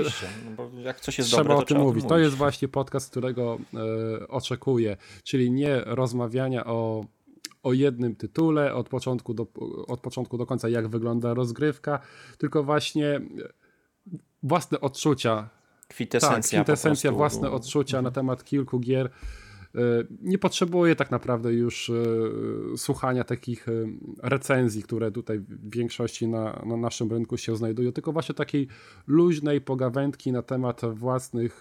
no 0.59 0.81
jak 0.81 1.01
coś 1.01 1.19
jest 1.19 1.31
trzeba 1.31 1.43
dobre, 1.43 1.57
o 1.57 1.61
to 1.61 1.66
tym 1.66 1.77
trzeba 1.77 1.85
mówić. 1.85 2.05
O 2.05 2.09
To 2.09 2.15
tym 2.15 2.24
jest 2.24 2.37
właśnie 2.37 2.69
podcast, 2.69 3.11
którego 3.11 3.59
e, 4.20 4.28
oczekuję, 4.28 4.97
czyli 5.24 5.51
nie 5.51 5.81
rozmawiania 5.87 6.66
o 6.66 7.05
o 7.62 7.73
jednym 7.73 8.16
tytule 8.16 8.74
od 8.74 8.89
początku, 8.89 9.35
do, 9.35 9.47
od 9.89 10.01
początku 10.01 10.39
do 10.39 10.47
końca, 10.47 10.69
jak 10.69 10.89
wygląda 10.89 11.35
rozgrywka, 11.35 12.01
tylko 12.39 12.62
właśnie 12.62 13.20
własne 14.43 14.81
odczucia. 14.81 15.49
Kwintesencja. 15.89 16.59
Tak, 16.59 16.67
kwintesencja, 16.67 17.12
własne 17.12 17.51
odczucia 17.51 17.99
mhm. 17.99 18.05
na 18.05 18.11
temat 18.11 18.45
kilku 18.45 18.81
gier. 18.81 19.11
E, 19.75 19.81
nie 20.23 20.39
potrzebuję 20.39 20.97
tak 20.97 21.11
naprawdę 21.11 21.53
już 21.53 21.91
e, 21.91 22.77
słuchania 22.77 23.25
takich 23.25 23.69
e, 23.69 23.73
recenzji, 24.23 24.83
które 24.83 25.12
tutaj 25.12 25.39
w 25.39 25.71
większości 25.75 26.29
na, 26.29 26.62
na 26.67 26.77
naszym 26.77 27.11
rynku 27.11 27.37
się 27.37 27.57
znajdują, 27.57 27.93
tylko 27.93 28.12
właśnie 28.12 28.35
takiej 28.35 28.69
luźnej 29.07 29.61
pogawędki 29.61 30.33
na 30.33 30.43
temat 30.43 30.81
własnych 30.95 31.61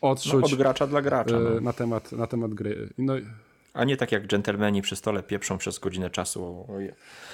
odczuć. 0.00 0.32
No, 0.32 0.46
od 0.46 0.54
gracza 0.54 0.86
dla 0.86 1.02
gracza. 1.02 1.40
No. 1.40 1.60
Na, 1.60 1.72
temat, 1.72 2.12
na 2.12 2.26
temat 2.26 2.54
gry. 2.54 2.88
No, 2.98 3.14
a 3.74 3.84
nie 3.84 3.96
tak 3.96 4.12
jak 4.12 4.26
dżentelmeni 4.26 4.82
przy 4.82 4.96
stole 4.96 5.22
pieprzą 5.22 5.58
przez 5.58 5.78
godzinę 5.78 6.10
czasu 6.10 6.44
o, 6.44 6.66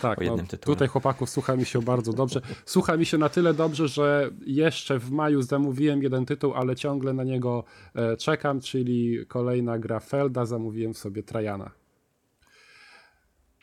tak, 0.03 0.19
o 0.19 0.23
jednym 0.23 0.45
no, 0.45 0.51
tytule. 0.51 0.77
Tutaj 0.77 0.89
chłopaków 0.89 1.31
słucha 1.31 1.57
mi 1.57 1.65
się 1.65 1.83
bardzo 1.83 2.13
dobrze. 2.13 2.41
Słucha 2.65 2.97
mi 2.97 3.07
się 3.07 3.19
na 3.19 3.29
tyle 3.29 3.55
dobrze, 3.55 3.89
że 3.89 4.31
jeszcze 4.47 4.99
w 4.99 5.11
maju 5.11 5.43
zamówiłem 5.43 6.03
jeden 6.03 6.27
tytuł, 6.27 6.55
ale 6.55 6.77
ciągle 6.77 7.13
na 7.13 7.25
niego 7.25 7.65
e, 7.95 8.17
czekam, 8.17 8.61
czyli 8.61 9.27
kolejna 9.27 9.79
gra 9.79 10.01
Felda. 10.01 10.47
Zamówiłem 10.47 10.95
sobie 10.95 11.23
Trajana. 11.23 11.80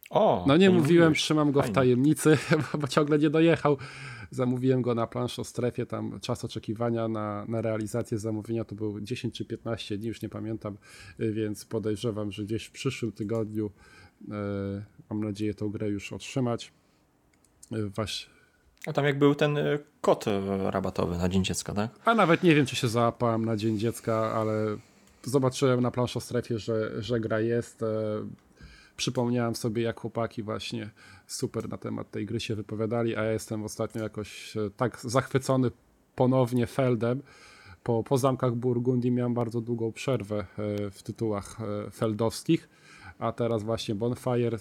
O, 0.09 0.43
no 0.47 0.57
nie 0.57 0.69
mówiłem, 0.69 1.13
trzymam 1.13 1.51
go 1.51 1.59
Fajnie. 1.59 1.73
w 1.73 1.75
tajemnicy, 1.75 2.37
bo 2.81 2.87
ciągle 2.87 3.19
nie 3.19 3.29
dojechał. 3.29 3.77
Zamówiłem 4.31 4.81
go 4.81 4.95
na 4.95 5.07
plansz 5.07 5.39
o 5.39 5.43
strefie, 5.43 5.85
tam 5.85 6.19
czas 6.19 6.45
oczekiwania 6.45 7.07
na, 7.07 7.45
na 7.47 7.61
realizację 7.61 8.17
zamówienia 8.17 8.63
to 8.63 8.75
był 8.75 9.01
10 9.01 9.35
czy 9.35 9.45
15 9.45 9.97
dni, 9.97 10.07
już 10.07 10.21
nie 10.21 10.29
pamiętam, 10.29 10.77
więc 11.19 11.65
podejrzewam, 11.65 12.31
że 12.31 12.43
gdzieś 12.43 12.65
w 12.65 12.71
przyszłym 12.71 13.11
tygodniu 13.11 13.71
e, 14.31 14.33
mam 15.09 15.23
nadzieję 15.23 15.53
tą 15.53 15.69
grę 15.69 15.89
już 15.89 16.13
otrzymać. 16.13 16.71
E, 17.71 17.75
Waś... 17.95 18.29
A 18.85 18.93
tam 18.93 19.05
jak 19.05 19.19
był 19.19 19.35
ten 19.35 19.57
kod 20.01 20.25
rabatowy 20.63 21.17
na 21.17 21.29
Dzień 21.29 21.43
Dziecka, 21.43 21.73
tak? 21.73 21.91
A 22.05 22.15
nawet 22.15 22.43
nie 22.43 22.55
wiem, 22.55 22.65
czy 22.65 22.75
się 22.75 22.87
załapałem 22.87 23.45
na 23.45 23.55
Dzień 23.55 23.79
Dziecka, 23.79 24.33
ale 24.33 24.77
zobaczyłem 25.23 25.81
na 25.81 25.91
plansz 25.91 26.17
o 26.17 26.19
strefie, 26.19 26.59
że, 26.59 27.01
że 27.01 27.19
gra 27.19 27.39
jest 27.39 27.83
przypomniałem 28.97 29.55
sobie, 29.55 29.81
jak 29.81 29.99
chłopaki 29.99 30.43
właśnie 30.43 30.89
super 31.27 31.69
na 31.69 31.77
temat 31.77 32.11
tej 32.11 32.25
gry 32.25 32.39
się 32.39 32.55
wypowiadali, 32.55 33.15
a 33.15 33.23
ja 33.23 33.31
jestem 33.31 33.63
ostatnio 33.63 34.03
jakoś 34.03 34.57
e, 34.57 34.69
tak 34.77 34.99
zachwycony 35.03 35.71
ponownie 36.15 36.67
Feldem. 36.67 37.21
Po, 37.83 38.03
po 38.03 38.17
zamkach 38.17 38.55
Burgundii 38.55 39.11
miałem 39.11 39.33
bardzo 39.33 39.61
długą 39.61 39.91
przerwę 39.91 40.39
e, 40.39 40.45
w 40.91 41.03
tytułach 41.03 41.57
e, 41.61 41.91
feldowskich, 41.91 42.69
a 43.19 43.31
teraz 43.31 43.63
właśnie 43.63 43.95
Bonfire. 43.95 44.57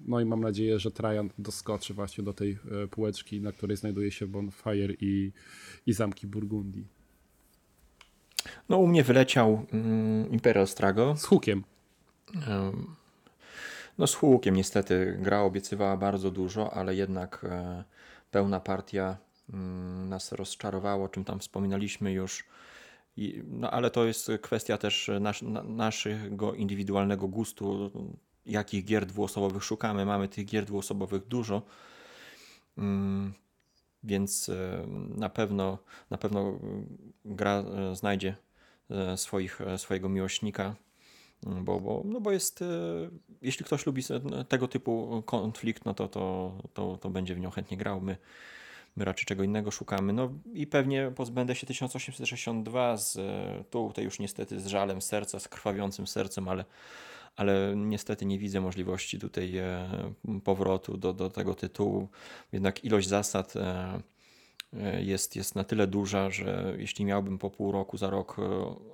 No 0.00 0.20
i 0.20 0.24
mam 0.24 0.40
nadzieję, 0.40 0.78
że 0.78 0.90
Trajan 0.90 1.30
doskoczy 1.38 1.94
właśnie 1.94 2.24
do 2.24 2.32
tej 2.32 2.58
półeczki, 2.90 3.40
na 3.40 3.52
której 3.52 3.76
znajduje 3.76 4.10
się 4.10 4.26
Bonfire 4.26 4.94
i, 5.00 5.32
i 5.86 5.92
zamki 5.92 6.26
Burgundii. 6.26 6.86
No 8.68 8.78
u 8.78 8.86
mnie 8.86 9.04
wyleciał 9.04 9.66
mm, 9.72 10.30
Imperial 10.30 10.66
Strago. 10.66 11.16
Z 11.16 11.24
hukiem. 11.24 11.64
Um 12.48 12.96
no 13.98 14.06
z 14.06 14.14
Hukiem 14.14 14.56
niestety 14.56 15.16
gra 15.20 15.40
obiecywała 15.40 15.96
bardzo 15.96 16.30
dużo, 16.30 16.74
ale 16.74 16.94
jednak 16.94 17.44
e, 17.44 17.84
pełna 18.30 18.60
partia 18.60 19.16
mm, 19.52 20.08
nas 20.08 20.32
rozczarowała, 20.32 21.04
o 21.04 21.08
czym 21.08 21.24
tam 21.24 21.40
wspominaliśmy 21.40 22.12
już. 22.12 22.44
No 23.44 23.70
ale 23.70 23.90
to 23.90 24.04
jest 24.04 24.30
kwestia 24.42 24.78
też 24.78 25.10
nas, 25.20 25.36
naszego 25.64 26.54
indywidualnego 26.54 27.28
gustu, 27.28 27.90
jakich 28.46 28.84
gier 28.84 29.06
dwuosobowych 29.06 29.64
szukamy. 29.64 30.06
Mamy 30.06 30.28
tych 30.28 30.46
gier 30.46 30.64
dwuosobowych 30.64 31.26
dużo, 31.26 31.62
mm, 32.78 33.34
więc 34.04 34.48
e, 34.48 34.86
na 35.16 35.28
pewno, 35.28 35.78
na 36.10 36.18
pewno 36.18 36.58
gra 37.24 37.52
e, 37.58 37.96
znajdzie 37.96 38.36
swoich, 39.16 39.60
swojego 39.76 40.08
miłośnika 40.08 40.74
bo, 41.42 41.80
bo, 41.80 42.02
no 42.04 42.20
bo 42.20 42.32
jest, 42.32 42.62
e, 42.62 42.66
jeśli 43.42 43.64
ktoś 43.64 43.86
lubi 43.86 44.02
tego 44.48 44.68
typu 44.68 45.22
konflikt, 45.26 45.84
no 45.84 45.94
to, 45.94 46.08
to, 46.08 46.52
to, 46.74 46.96
to 46.96 47.10
będzie 47.10 47.34
w 47.34 47.40
nią 47.40 47.50
chętnie 47.50 47.76
grał. 47.76 48.00
My, 48.00 48.16
my 48.96 49.04
raczej 49.04 49.26
czego 49.26 49.42
innego 49.42 49.70
szukamy. 49.70 50.12
No 50.12 50.32
i 50.54 50.66
pewnie 50.66 51.12
pozbędę 51.16 51.54
się 51.54 51.66
1862 51.66 52.96
z, 52.96 53.16
e, 53.16 53.64
tutaj 53.70 54.04
już 54.04 54.18
niestety 54.18 54.60
z 54.60 54.66
żalem 54.66 55.02
serca, 55.02 55.40
z 55.40 55.48
krwawiącym 55.48 56.06
sercem, 56.06 56.48
ale, 56.48 56.64
ale 57.36 57.74
niestety 57.76 58.26
nie 58.26 58.38
widzę 58.38 58.60
możliwości 58.60 59.18
tutaj 59.18 59.56
e, 59.56 59.88
powrotu 60.44 60.96
do, 60.96 61.12
do 61.12 61.30
tego 61.30 61.54
tytułu. 61.54 62.08
Jednak 62.52 62.84
ilość 62.84 63.08
zasad 63.08 63.54
jest, 65.00 65.36
jest 65.36 65.54
na 65.54 65.64
tyle 65.64 65.86
duża, 65.86 66.30
że 66.30 66.74
jeśli 66.78 67.04
miałbym 67.04 67.38
po 67.38 67.50
pół 67.50 67.72
roku, 67.72 67.96
za 67.96 68.10
rok 68.10 68.36
e, 68.38 68.42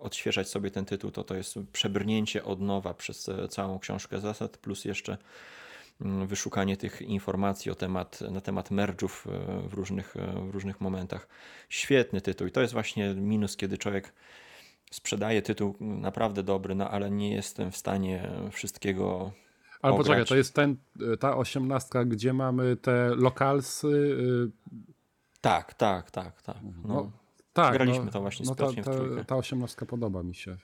odświeżać 0.01 0.49
sobie 0.49 0.71
ten 0.71 0.85
tytuł, 0.85 1.11
to 1.11 1.25
to 1.25 1.35
jest 1.35 1.59
przebrnięcie 1.73 2.45
od 2.45 2.61
nowa 2.61 2.95
przez 2.95 3.29
e, 3.29 3.49
całą 3.49 3.79
książkę 3.79 4.21
zasad, 4.21 4.59
plus 4.59 4.85
jeszcze 4.85 5.19
mm, 6.01 6.27
wyszukanie 6.27 6.77
tych 6.77 7.03
informacji 7.03 7.71
o 7.71 7.75
temat, 7.75 8.21
na 8.21 8.41
temat 8.41 8.71
merge'ów 8.71 9.29
w 9.69 9.75
różnych, 9.75 10.15
w 10.51 10.51
różnych 10.51 10.81
momentach. 10.81 11.29
Świetny 11.69 12.21
tytuł 12.21 12.47
i 12.47 12.51
to 12.51 12.61
jest 12.61 12.73
właśnie 12.73 13.15
minus, 13.15 13.57
kiedy 13.57 13.79
człowiek 13.79 14.13
sprzedaje 14.91 15.43
tytuł 15.43 15.77
naprawdę 15.81 16.43
dobry, 16.43 16.75
no 16.75 16.91
ale 16.91 17.11
nie 17.11 17.35
jestem 17.35 17.71
w 17.71 17.77
stanie 17.77 18.31
wszystkiego 18.51 19.33
ale 19.83 19.97
poczekaj, 19.97 20.25
to 20.25 20.37
jest 20.37 20.55
ten, 20.55 20.77
ta 21.21 21.37
osiemnastka, 21.37 22.05
gdzie 22.05 22.33
mamy 22.33 22.77
te 22.77 23.15
lokalsy, 23.17 24.17
tak, 25.43 25.75
tak, 25.75 26.11
tak, 26.11 26.43
tak. 26.43 26.57
Mhm. 26.57 26.83
No, 26.85 26.95
no 26.95 27.13
tak 27.53 27.75
graliśmy 27.75 28.05
no, 28.05 28.11
to 28.11 28.21
właśnie 28.21 28.47
no 28.47 28.55
ta, 28.55 28.67
ta, 28.83 29.25
ta 29.27 29.37
osiemnastka 29.37 29.87
podoba 29.87 30.23
mi 30.23 30.35
się. 30.35 30.57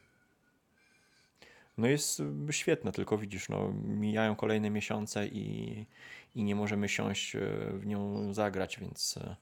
No 1.78 1.86
jest 1.86 2.22
świetne, 2.50 2.92
tylko 2.92 3.18
widzisz, 3.18 3.48
no, 3.48 3.72
mijają 3.84 4.36
kolejne 4.36 4.70
miesiące 4.70 5.26
i, 5.26 5.86
i 6.34 6.42
nie 6.42 6.54
możemy 6.54 6.88
siąść 6.88 7.36
e, 7.36 7.40
w 7.72 7.86
nią 7.86 8.32
zagrać, 8.34 8.78
więc 8.80 9.16
e, 9.16 9.36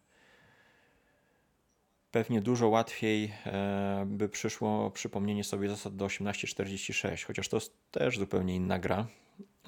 pewnie 2.10 2.40
dużo 2.40 2.68
łatwiej 2.68 3.32
e, 3.46 4.04
by 4.06 4.28
przyszło 4.28 4.90
przypomnienie 4.90 5.44
sobie 5.44 5.68
zasad 5.68 5.96
do 5.96 6.06
1846, 6.08 7.24
chociaż 7.24 7.48
to 7.48 7.56
jest 7.56 7.72
też 7.90 8.18
zupełnie 8.18 8.56
inna 8.56 8.78
gra, 8.78 9.06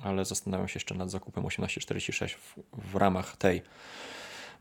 ale 0.03 0.25
zastanawiam 0.25 0.69
się 0.69 0.77
jeszcze 0.77 0.95
nad 0.95 1.11
zakupem 1.11 1.45
1846 1.45 2.35
w, 2.35 2.57
w 2.73 2.97
ramach 2.97 3.37
tej 3.37 3.63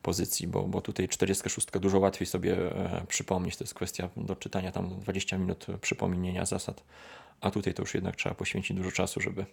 pozycji, 0.08 0.48
bo, 0.48 0.64
bo 0.64 0.82
tutaj 0.82 1.08
46 1.08 1.68
dużo 1.82 2.00
łatwiej 2.00 2.28
sobie 2.28 2.76
e, 2.76 3.06
przypomnieć. 3.08 3.58
To 3.58 3.64
jest 3.64 3.74
kwestia 3.74 4.10
do 4.18 4.36
czytania 4.36 4.72
tam 4.72 5.00
20 5.00 5.38
minut 5.38 5.66
przypomnienia 5.82 6.46
zasad, 6.46 6.84
a 7.42 7.52
tutaj 7.52 7.74
to 7.74 7.82
już 7.84 7.94
jednak 7.94 8.16
trzeba 8.16 8.36
poświęcić 8.36 8.78
dużo 8.78 8.92
czasu, 8.92 9.22
żeby 9.22 9.46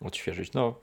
odświeżyć. 0.00 0.52
No, 0.52 0.80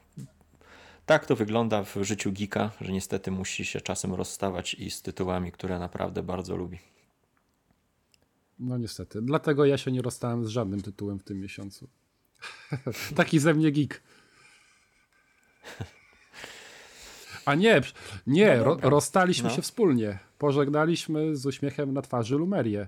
tak 1.06 1.26
to 1.26 1.35
wygląda 1.35 1.84
w 1.84 1.98
życiu 2.02 2.31
geeka, 2.31 2.72
że 2.81 2.91
niestety 2.91 3.31
musi 3.31 3.65
się 3.65 3.81
czasem 3.81 4.14
rozstawać 4.14 4.73
i 4.73 4.91
z 4.91 5.02
tytułami, 5.02 5.52
które 5.52 5.80
naprawdę 5.80 6.23
bardzo 6.23 6.56
lubi. 6.56 6.80
No 8.60 8.77
niestety. 8.77 9.22
Dlatego 9.22 9.65
ja 9.65 9.77
się 9.77 9.91
nie 9.91 10.02
rozstałem 10.02 10.45
z 10.45 10.48
żadnym 10.48 10.81
tytułem 10.81 11.19
w 11.19 11.23
tym 11.23 11.39
miesiącu. 11.39 11.88
Taki 13.15 13.39
ze 13.39 13.53
mnie 13.53 13.72
geek. 13.72 14.02
A 17.45 17.55
nie, 17.55 17.81
nie, 18.27 18.57
no 18.57 18.63
ro, 18.63 18.77
rozstaliśmy 18.81 19.49
no. 19.49 19.55
się 19.55 19.61
wspólnie. 19.61 20.19
Pożegnaliśmy 20.38 21.35
z 21.35 21.45
uśmiechem 21.45 21.93
na 21.93 22.01
twarzy 22.01 22.35
Lumerię. 22.35 22.88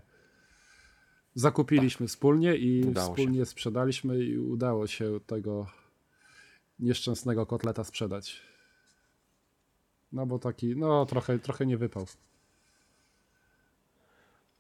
Zakupiliśmy 1.36 2.06
tak. 2.06 2.10
wspólnie 2.12 2.56
i 2.56 2.84
udało 2.84 3.16
wspólnie 3.16 3.40
się. 3.40 3.46
sprzedaliśmy 3.46 4.20
i 4.20 4.38
udało 4.38 4.88
się 4.88 5.20
tego 5.28 5.68
nieszczęsnego 6.80 7.46
kotleta 7.46 7.84
sprzedać. 7.84 8.42
No 10.12 10.26
bo 10.26 10.40
taki, 10.40 10.76
no 10.76 11.06
trochę, 11.06 11.40
trochę 11.40 11.66
nie 11.66 11.78
wypał. 11.78 12.06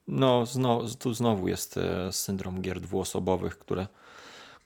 No, 0.07 0.45
znowu, 0.45 0.95
tu 0.95 1.13
znowu 1.13 1.47
jest 1.47 1.77
e, 1.77 2.11
syndrom 2.11 2.61
gier 2.61 2.81
dwuosobowych, 2.81 3.57
które, 3.59 3.87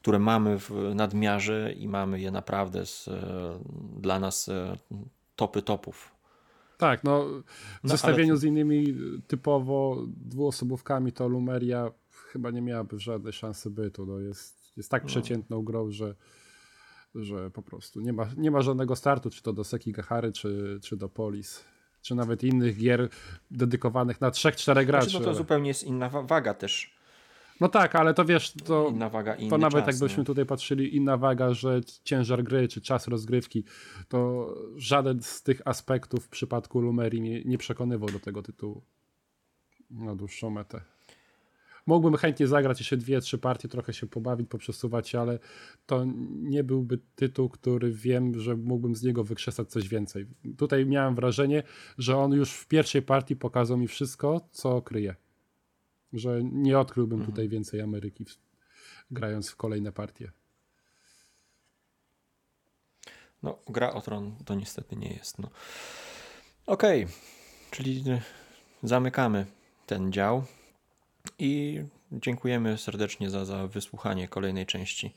które 0.01 0.19
mamy 0.19 0.59
w 0.59 0.71
nadmiarze 0.95 1.73
i 1.73 1.87
mamy 1.87 2.21
je 2.21 2.31
naprawdę 2.31 2.85
z, 2.85 3.07
e, 3.07 3.59
dla 3.99 4.19
nas 4.19 4.49
e, 4.49 4.77
topy 5.37 5.61
topów. 5.61 6.17
Tak, 6.77 7.03
no 7.03 7.25
w 7.25 7.43
no, 7.83 7.89
zestawieniu 7.89 8.33
ale... 8.33 8.39
z 8.39 8.43
innymi 8.43 8.95
typowo 9.27 10.05
dwuosobówkami 10.07 11.11
to 11.11 11.27
Lumeria 11.27 11.91
chyba 12.31 12.51
nie 12.51 12.61
miałaby 12.61 12.99
żadnej 12.99 13.33
szansy 13.33 13.69
bytu. 13.69 14.05
No, 14.05 14.19
jest, 14.19 14.77
jest 14.77 14.91
tak 14.91 15.03
no. 15.03 15.07
przeciętną 15.07 15.63
grą, 15.63 15.91
że, 15.91 16.15
że 17.15 17.51
po 17.51 17.61
prostu 17.61 18.01
nie 18.01 18.13
ma, 18.13 18.27
nie 18.37 18.51
ma 18.51 18.61
żadnego 18.61 18.95
startu, 18.95 19.29
czy 19.29 19.41
to 19.43 19.53
do 19.53 19.63
Sekigahary, 19.63 20.31
czy, 20.31 20.79
czy 20.83 20.97
do 20.97 21.09
Polis, 21.09 21.63
czy 22.01 22.15
nawet 22.15 22.43
innych 22.43 22.77
gier 22.77 23.09
dedykowanych 23.51 24.21
na 24.21 24.31
trzech, 24.31 24.55
czterech 24.55 24.87
graczy. 24.87 25.09
Znaczy, 25.09 25.25
no 25.25 25.31
to 25.31 25.37
zupełnie 25.37 25.67
jest 25.67 25.83
inna 25.83 26.09
wa- 26.09 26.23
waga 26.23 26.53
też. 26.53 26.96
No 27.61 27.69
tak, 27.69 27.95
ale 27.95 28.13
to 28.13 28.25
wiesz, 28.25 28.51
to, 28.51 28.89
Inna 28.89 29.09
waga, 29.09 29.35
inny 29.35 29.49
to 29.49 29.57
nawet 29.57 29.85
czas, 29.85 29.95
jakbyśmy 29.95 30.21
nie? 30.21 30.25
tutaj 30.25 30.45
patrzyli, 30.45 30.95
inna 30.95 31.17
waga, 31.17 31.53
że 31.53 31.81
ciężar 32.03 32.43
gry, 32.43 32.67
czy 32.67 32.81
czas 32.81 33.07
rozgrywki, 33.07 33.63
to 34.07 34.53
żaden 34.75 35.21
z 35.21 35.43
tych 35.43 35.61
aspektów 35.65 36.25
w 36.25 36.29
przypadku 36.29 36.81
Lumerii 36.81 37.21
nie, 37.21 37.43
nie 37.43 37.57
przekonywał 37.57 38.09
do 38.09 38.19
tego 38.19 38.43
tytułu 38.43 38.81
na 39.91 40.15
dłuższą 40.15 40.49
metę. 40.49 40.81
Mógłbym 41.87 42.17
chętnie 42.17 42.47
zagrać 42.47 42.79
jeszcze 42.79 42.97
dwie, 42.97 43.21
trzy 43.21 43.37
partie, 43.37 43.67
trochę 43.67 43.93
się 43.93 44.07
pobawić, 44.07 44.49
poprzesuwać 44.49 45.15
ale 45.15 45.39
to 45.85 46.05
nie 46.29 46.63
byłby 46.63 46.99
tytuł, 47.15 47.49
który 47.49 47.91
wiem, 47.91 48.39
że 48.39 48.55
mógłbym 48.55 48.95
z 48.95 49.03
niego 49.03 49.23
wykrzesać 49.23 49.69
coś 49.69 49.87
więcej. 49.87 50.25
Tutaj 50.57 50.85
miałem 50.85 51.15
wrażenie, 51.15 51.63
że 51.97 52.17
on 52.17 52.31
już 52.31 52.51
w 52.51 52.67
pierwszej 52.67 53.01
partii 53.01 53.35
pokazał 53.35 53.77
mi 53.77 53.87
wszystko, 53.87 54.41
co 54.51 54.81
kryje. 54.81 55.15
Że 56.13 56.39
nie 56.43 56.79
odkryłbym 56.79 57.25
tutaj 57.25 57.49
więcej 57.49 57.81
Ameryki, 57.81 58.25
w- 58.25 58.37
grając 59.11 59.49
w 59.49 59.55
kolejne 59.55 59.91
partie. 59.91 60.31
No, 63.43 63.59
gra 63.67 63.93
o 63.93 64.01
tron 64.01 64.35
to 64.45 64.55
niestety 64.55 64.95
nie 64.95 65.09
jest. 65.13 65.39
No. 65.39 65.49
Okej, 66.65 67.07
czyli 67.71 68.03
y, 68.11 68.21
zamykamy 68.83 69.45
ten 69.85 70.11
dział 70.13 70.43
i 71.39 71.81
dziękujemy 72.11 72.77
serdecznie 72.77 73.29
za, 73.29 73.45
za 73.45 73.67
wysłuchanie 73.67 74.27
kolejnej 74.27 74.65
części 74.65 75.13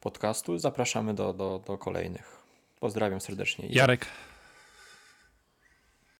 podcastu. 0.00 0.58
Zapraszamy 0.58 1.14
do, 1.14 1.32
do, 1.32 1.62
do 1.66 1.78
kolejnych. 1.78 2.42
Pozdrawiam 2.80 3.20
serdecznie. 3.20 3.66
Jarek. 3.68 4.06